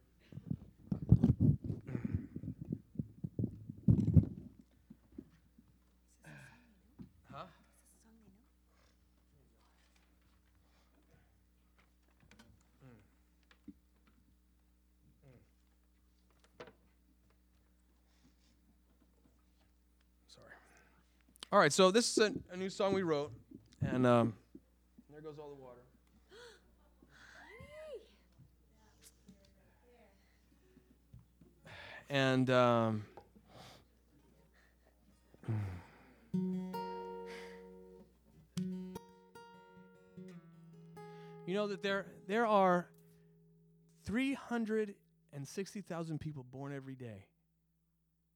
All 21.52 21.58
right, 21.58 21.70
so 21.70 21.90
this 21.90 22.16
is 22.16 22.18
a, 22.18 22.32
a 22.50 22.56
new 22.56 22.70
song 22.70 22.94
we 22.94 23.02
wrote, 23.02 23.30
and 23.82 24.06
um, 24.06 24.32
there 25.10 25.20
goes 25.20 25.38
all 25.38 25.50
the 25.50 25.62
water. 25.62 25.82
And 32.08 32.48
um, 32.48 33.04
you 41.46 41.54
know 41.54 41.68
that 41.68 41.82
there 41.82 42.06
there 42.28 42.46
are 42.46 42.88
360,000 44.06 46.18
people 46.18 46.46
born 46.50 46.74
every 46.74 46.94
day. 46.94 47.26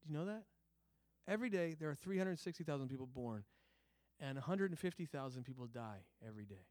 Do 0.02 0.08
you 0.12 0.18
know 0.18 0.26
that? 0.26 0.42
Every 1.28 1.50
day 1.50 1.74
there 1.78 1.90
are 1.90 1.94
360,000 1.94 2.88
people 2.88 3.06
born 3.06 3.44
and 4.20 4.36
150,000 4.36 5.44
people 5.44 5.66
die 5.66 6.04
every 6.26 6.44
day. 6.44 6.66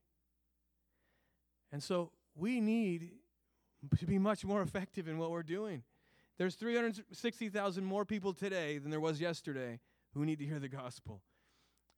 And 1.72 1.84
so 1.84 2.12
we 2.36 2.62
need 2.62 3.12
to 3.99 4.06
be 4.06 4.18
much 4.18 4.45
more 4.45 4.62
effective 4.62 5.08
in 5.08 5.18
what 5.18 5.32
we're 5.32 5.43
doing. 5.43 5.84
There's 6.38 6.56
360,000 6.56 7.86
more 7.86 8.06
people 8.06 8.34
today 8.34 8.78
than 8.78 8.91
there 8.91 8.99
was 8.99 9.22
yesterday 9.22 9.80
who 10.14 10.26
need 10.26 10.39
to 10.39 10.45
hear 10.45 10.60
the 10.60 10.70
gospel. 10.70 11.22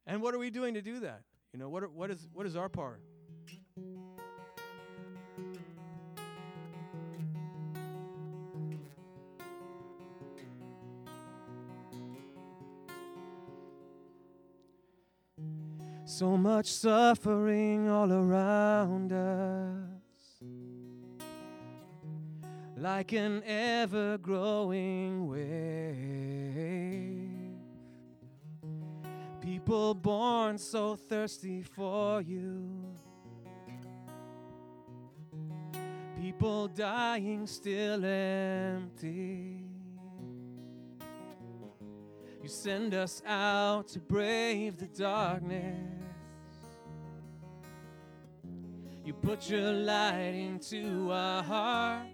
And 0.06 0.22
what 0.22 0.34
are 0.34 0.40
we 0.40 0.50
doing 0.50 0.74
to 0.74 0.82
do 0.82 1.00
that? 1.02 1.22
You 1.54 1.60
know, 1.60 1.70
what, 1.70 1.84
are, 1.84 1.90
what, 1.90 2.12
is, 2.12 2.28
what 2.34 2.46
is 2.46 2.56
our 2.56 2.70
part? 2.70 3.02
So 16.18 16.36
much 16.36 16.66
suffering 16.66 17.88
all 17.92 18.12
around 18.12 19.14
us, 19.14 20.42
like 22.76 23.14
an 23.14 23.44
ever 23.46 24.18
growing 24.18 25.28
wave. 25.28 25.94
People 29.42 29.94
born 29.94 30.58
so 30.58 30.96
thirsty 30.96 31.62
for 31.62 32.24
you, 32.24 32.68
people 36.20 36.68
dying 36.68 37.46
still 37.46 38.04
empty. 38.04 39.66
You 42.42 42.50
send 42.50 42.96
us 42.96 43.22
out 43.24 43.90
to 43.90 44.00
brave 44.00 44.78
the 44.78 44.88
darkness. 44.88 45.97
You 49.08 49.14
put 49.14 49.50
your 49.50 49.72
light 49.72 50.34
into 50.36 51.14
our 51.14 51.42
hearts. 51.42 52.12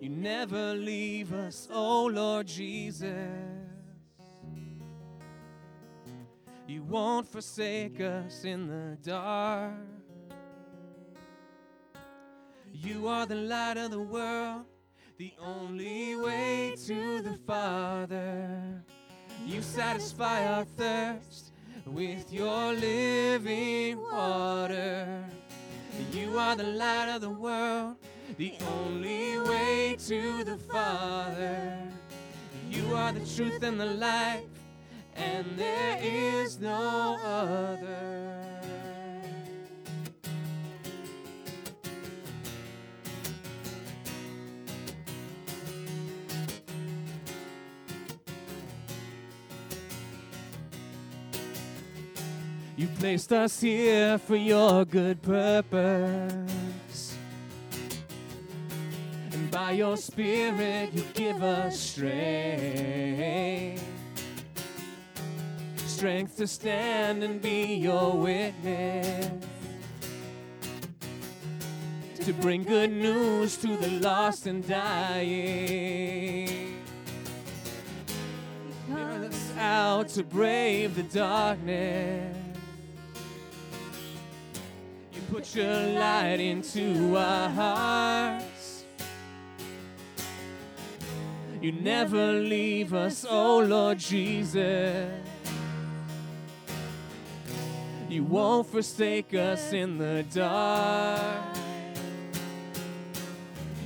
You 0.00 0.08
never 0.08 0.74
leave 0.74 1.32
us, 1.32 1.66
oh 1.72 2.06
Lord 2.06 2.46
Jesus. 2.46 3.10
You 6.68 6.84
won't 6.84 7.26
forsake 7.26 8.00
us 8.00 8.44
in 8.44 8.68
the 8.68 8.96
dark. 9.02 9.74
You 12.72 13.08
are 13.08 13.26
the 13.26 13.34
light 13.34 13.78
of 13.78 13.90
the 13.90 13.98
world, 13.98 14.62
the 15.18 15.32
only 15.44 16.14
way 16.14 16.76
to 16.86 17.20
the 17.20 17.36
Father. 17.48 18.84
You 19.44 19.60
satisfy 19.60 20.46
our 20.46 20.64
thirst 20.64 21.49
with 21.92 22.32
your 22.32 22.72
living 22.72 24.00
water. 24.00 25.24
You 26.12 26.38
are 26.38 26.56
the 26.56 26.64
light 26.64 27.08
of 27.14 27.20
the 27.20 27.30
world, 27.30 27.96
the 28.38 28.54
only 28.78 29.38
way 29.38 29.96
to 30.06 30.44
the 30.44 30.56
Father. 30.56 31.78
You 32.70 32.94
are 32.94 33.12
the 33.12 33.26
truth 33.26 33.62
and 33.62 33.80
the 33.80 33.86
life, 33.86 34.44
and 35.16 35.46
there 35.56 35.98
is 36.00 36.60
no 36.60 37.18
other. 37.22 38.49
Placed 53.00 53.32
us 53.32 53.60
here 53.62 54.18
for 54.18 54.36
your 54.36 54.84
good 54.84 55.22
purpose. 55.22 57.16
And 59.32 59.50
by 59.50 59.70
your 59.70 59.96
Spirit, 59.96 60.92
you 60.92 61.02
give 61.14 61.42
us 61.42 61.80
strength. 61.80 63.82
Strength 65.86 66.36
to 66.36 66.46
stand 66.46 67.24
and 67.24 67.40
be 67.40 67.76
your 67.76 68.18
witness. 68.18 69.46
To 72.16 72.34
bring 72.34 72.64
good 72.64 72.92
news 72.92 73.56
to 73.56 73.78
the 73.78 73.92
lost 74.00 74.46
and 74.46 74.68
dying. 74.68 76.76
You're 78.90 79.24
us 79.24 79.52
out 79.56 80.08
to 80.10 80.22
brave 80.22 80.96
the 80.96 81.04
darkness. 81.04 82.39
Put 85.30 85.54
your 85.54 85.86
light 85.94 86.40
into 86.40 87.16
our 87.16 87.48
hearts. 87.48 88.84
You 91.62 91.70
never 91.70 92.32
leave 92.32 92.92
us, 92.92 93.24
oh 93.30 93.58
Lord 93.60 93.98
Jesus. 93.98 95.08
You 98.08 98.24
won't 98.24 98.66
forsake 98.66 99.32
us 99.32 99.72
in 99.72 99.98
the 99.98 100.24
dark. 100.34 101.56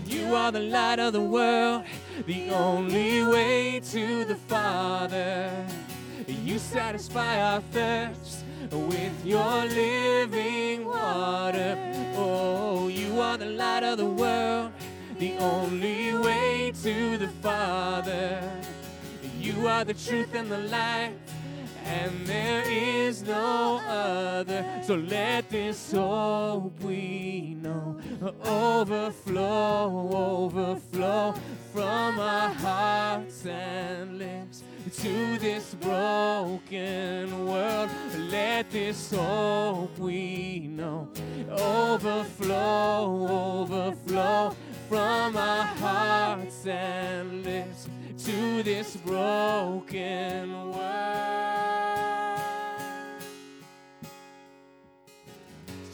You 0.06 0.34
are 0.34 0.50
the 0.50 0.60
light 0.60 0.98
of 0.98 1.12
the 1.12 1.20
world, 1.20 1.84
the 2.24 2.48
only 2.48 3.22
way 3.22 3.80
to 3.80 4.24
the 4.24 4.36
Father. 4.36 5.52
You 6.26 6.58
satisfy 6.58 7.42
our 7.42 7.60
thirst 7.70 8.43
with 8.72 9.24
your 9.24 9.64
living 9.66 10.84
water. 10.86 11.76
Oh, 12.16 12.88
you 12.88 13.20
are 13.20 13.36
the 13.36 13.46
light 13.46 13.82
of 13.82 13.98
the 13.98 14.06
world, 14.06 14.72
the 15.18 15.36
only 15.38 16.14
way 16.14 16.72
to 16.82 17.18
the 17.18 17.28
Father. 17.42 18.42
You 19.38 19.66
are 19.68 19.84
the 19.84 19.94
truth 19.94 20.34
and 20.34 20.50
the 20.50 20.58
life, 20.58 21.12
and 21.84 22.26
there 22.26 22.64
is 22.68 23.22
no 23.22 23.80
other. 23.86 24.64
So 24.82 24.94
let 24.94 25.50
this 25.50 25.92
hope 25.92 26.80
we 26.80 27.56
know 27.60 27.98
overflow, 28.44 30.10
overflow 30.12 31.34
from 31.72 32.18
our 32.18 32.48
hearts 32.50 33.46
and 33.46 34.18
lips 34.18 34.62
to 34.96 35.38
this 35.38 35.74
broken 35.74 37.46
world. 37.46 37.90
Let 38.30 38.70
this 38.70 39.12
hope 39.12 39.98
we 39.98 40.68
know 40.70 41.08
overflow, 41.50 43.62
overflow 43.62 44.56
from 44.88 45.36
our 45.36 45.64
hearts 45.64 46.66
and 46.66 47.44
lips 47.44 47.88
to 48.18 48.62
this 48.62 48.96
broken 48.96 50.70
world. 50.70 51.83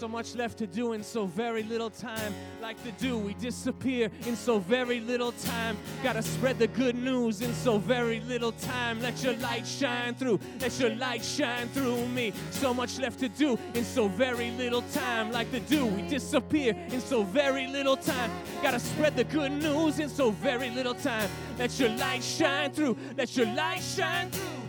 So 0.01 0.09
much 0.09 0.35
left 0.35 0.57
to 0.57 0.67
do 0.67 0.95
in 0.95 1.03
so 1.03 1.27
very 1.27 1.63
little 1.63 1.91
time. 1.91 2.33
Like 2.63 2.83
the 2.85 2.93
dew, 2.93 3.19
we 3.19 3.35
disappear 3.35 4.11
in 4.27 4.35
so 4.35 4.59
very 4.59 4.99
little 4.99 5.33
time. 5.33 5.77
Gotta 6.03 6.23
spread 6.23 6.59
the 6.59 6.69
good 6.69 6.97
news 6.97 7.43
in 7.43 7.53
so 7.53 7.77
very 7.77 8.21
little 8.21 8.53
time. 8.53 9.03
Let 9.03 9.23
your 9.23 9.35
light 9.35 9.67
shine 9.67 10.15
through, 10.15 10.41
let 10.59 10.81
your 10.81 10.95
light 10.95 11.23
shine 11.23 11.69
through 11.69 12.09
me. 12.09 12.33
So 12.51 12.73
much 12.73 12.99
left 12.99 13.19
to 13.21 13.29
do 13.29 13.59
in 13.75 13.85
so 13.85 14.09
very 14.09 14.53
little 14.53 14.81
time. 14.95 15.33
Like 15.33 15.53
the 15.53 15.61
dew, 15.61 15.85
we 15.85 16.01
disappear 16.09 16.75
in 16.89 17.03
so 17.03 17.23
very 17.23 17.67
little 17.67 17.99
time. 17.99 18.31
Gotta 18.63 18.81
spread 18.81 19.17
the 19.17 19.25
good 19.25 19.53
news 19.53 19.99
in 19.99 20.09
so 20.09 20.31
very 20.31 20.71
little 20.71 20.95
time. 20.95 21.29
Let 21.59 21.79
your 21.79 21.91
light 21.91 22.25
shine 22.25 22.73
through, 22.73 22.97
let 23.19 23.37
your 23.37 23.49
light 23.49 23.83
shine 23.83 24.31
through. 24.31 24.60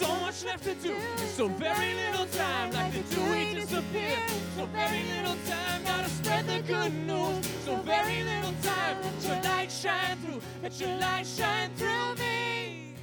So 0.00 0.08
much 0.20 0.44
left 0.44 0.64
to 0.64 0.74
do 0.76 0.96
so 1.36 1.46
very 1.48 1.92
little 1.94 2.24
time. 2.26 2.72
Like 2.72 2.92
the 2.92 3.20
we 3.30 3.54
disappear. 3.54 4.16
So 4.56 4.64
very 4.66 5.02
little 5.14 5.36
time. 5.46 5.84
Gotta 5.84 6.08
spread 6.08 6.46
the 6.46 6.60
good 6.62 6.94
news. 7.06 7.46
So 7.66 7.76
very 7.76 8.22
little 8.22 8.54
time. 8.62 8.96
Let 9.02 9.22
your 9.28 9.42
light 9.42 9.70
shine 9.70 10.16
through. 10.22 10.40
Let 10.62 10.80
your 10.80 10.96
light 10.96 11.26
shine 11.26 11.70
through 11.76 12.14
me. 12.14 12.94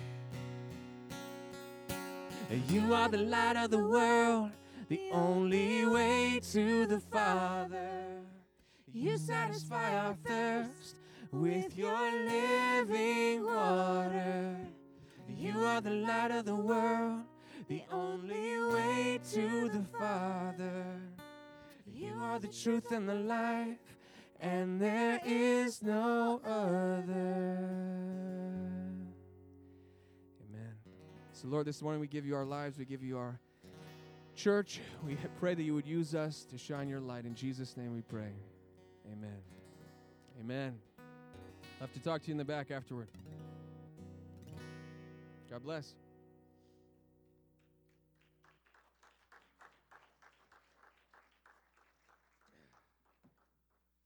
You 2.68 2.95
are 2.95 3.10
the 3.10 3.18
light 3.18 3.58
of 3.58 3.70
the 3.70 3.86
world, 3.95 4.50
the 4.89 5.02
only 5.12 5.86
way 5.86 6.39
to 6.52 6.88
the 6.88 7.00
Father. 7.00 8.24
You 8.91 9.20
satisfy 9.20 9.95
our 10.00 10.16
thirst 10.26 10.95
with 11.32 11.78
your 11.78 12.12
living 12.26 13.45
water. 13.45 14.58
You 15.38 15.64
are 15.66 15.82
the 15.82 15.92
light 15.92 16.32
of 16.32 16.46
the 16.46 16.56
world, 16.56 17.22
the 17.68 17.84
only 17.92 18.58
way 18.74 19.20
to 19.34 19.70
the 19.70 19.84
Father. 20.00 20.84
You 21.86 22.14
are 22.20 22.40
the 22.40 22.48
truth 22.48 22.92
and 22.92 23.08
the 23.08 23.14
life, 23.14 23.78
and 24.40 24.82
there 24.82 25.22
is 25.24 25.84
no 25.84 26.42
other. 26.44 27.60
Amen. 30.50 30.74
So, 31.34 31.48
Lord, 31.48 31.68
this 31.68 31.84
morning 31.84 32.02
we 32.02 32.08
give 32.08 32.26
you 32.26 32.36
our 32.36 32.46
lives, 32.46 32.80
we 32.80 32.86
give 32.86 33.04
you 33.04 33.20
our 33.20 33.40
church. 34.36 34.80
We 35.06 35.18
pray 35.40 35.54
that 35.54 35.64
you 35.64 35.76
would 35.76 35.88
use 35.88 36.16
us 36.16 36.46
to 36.46 36.58
shine 36.58 36.90
your 36.90 37.00
light. 37.00 37.26
In 37.26 37.36
Jesus' 37.36 37.78
name 37.78 37.94
we 37.94 38.02
pray. 38.02 38.34
Amen. 39.12 39.38
Amen. 40.40 40.80
I'll 41.80 41.88
have 41.88 41.94
to 41.94 42.00
talk 42.00 42.24
to 42.24 42.28
you 42.28 42.32
in 42.32 42.38
the 42.40 42.46
back 42.46 42.72
afterward. 42.72 43.08
God 45.50 45.64
bless. 45.64 46.07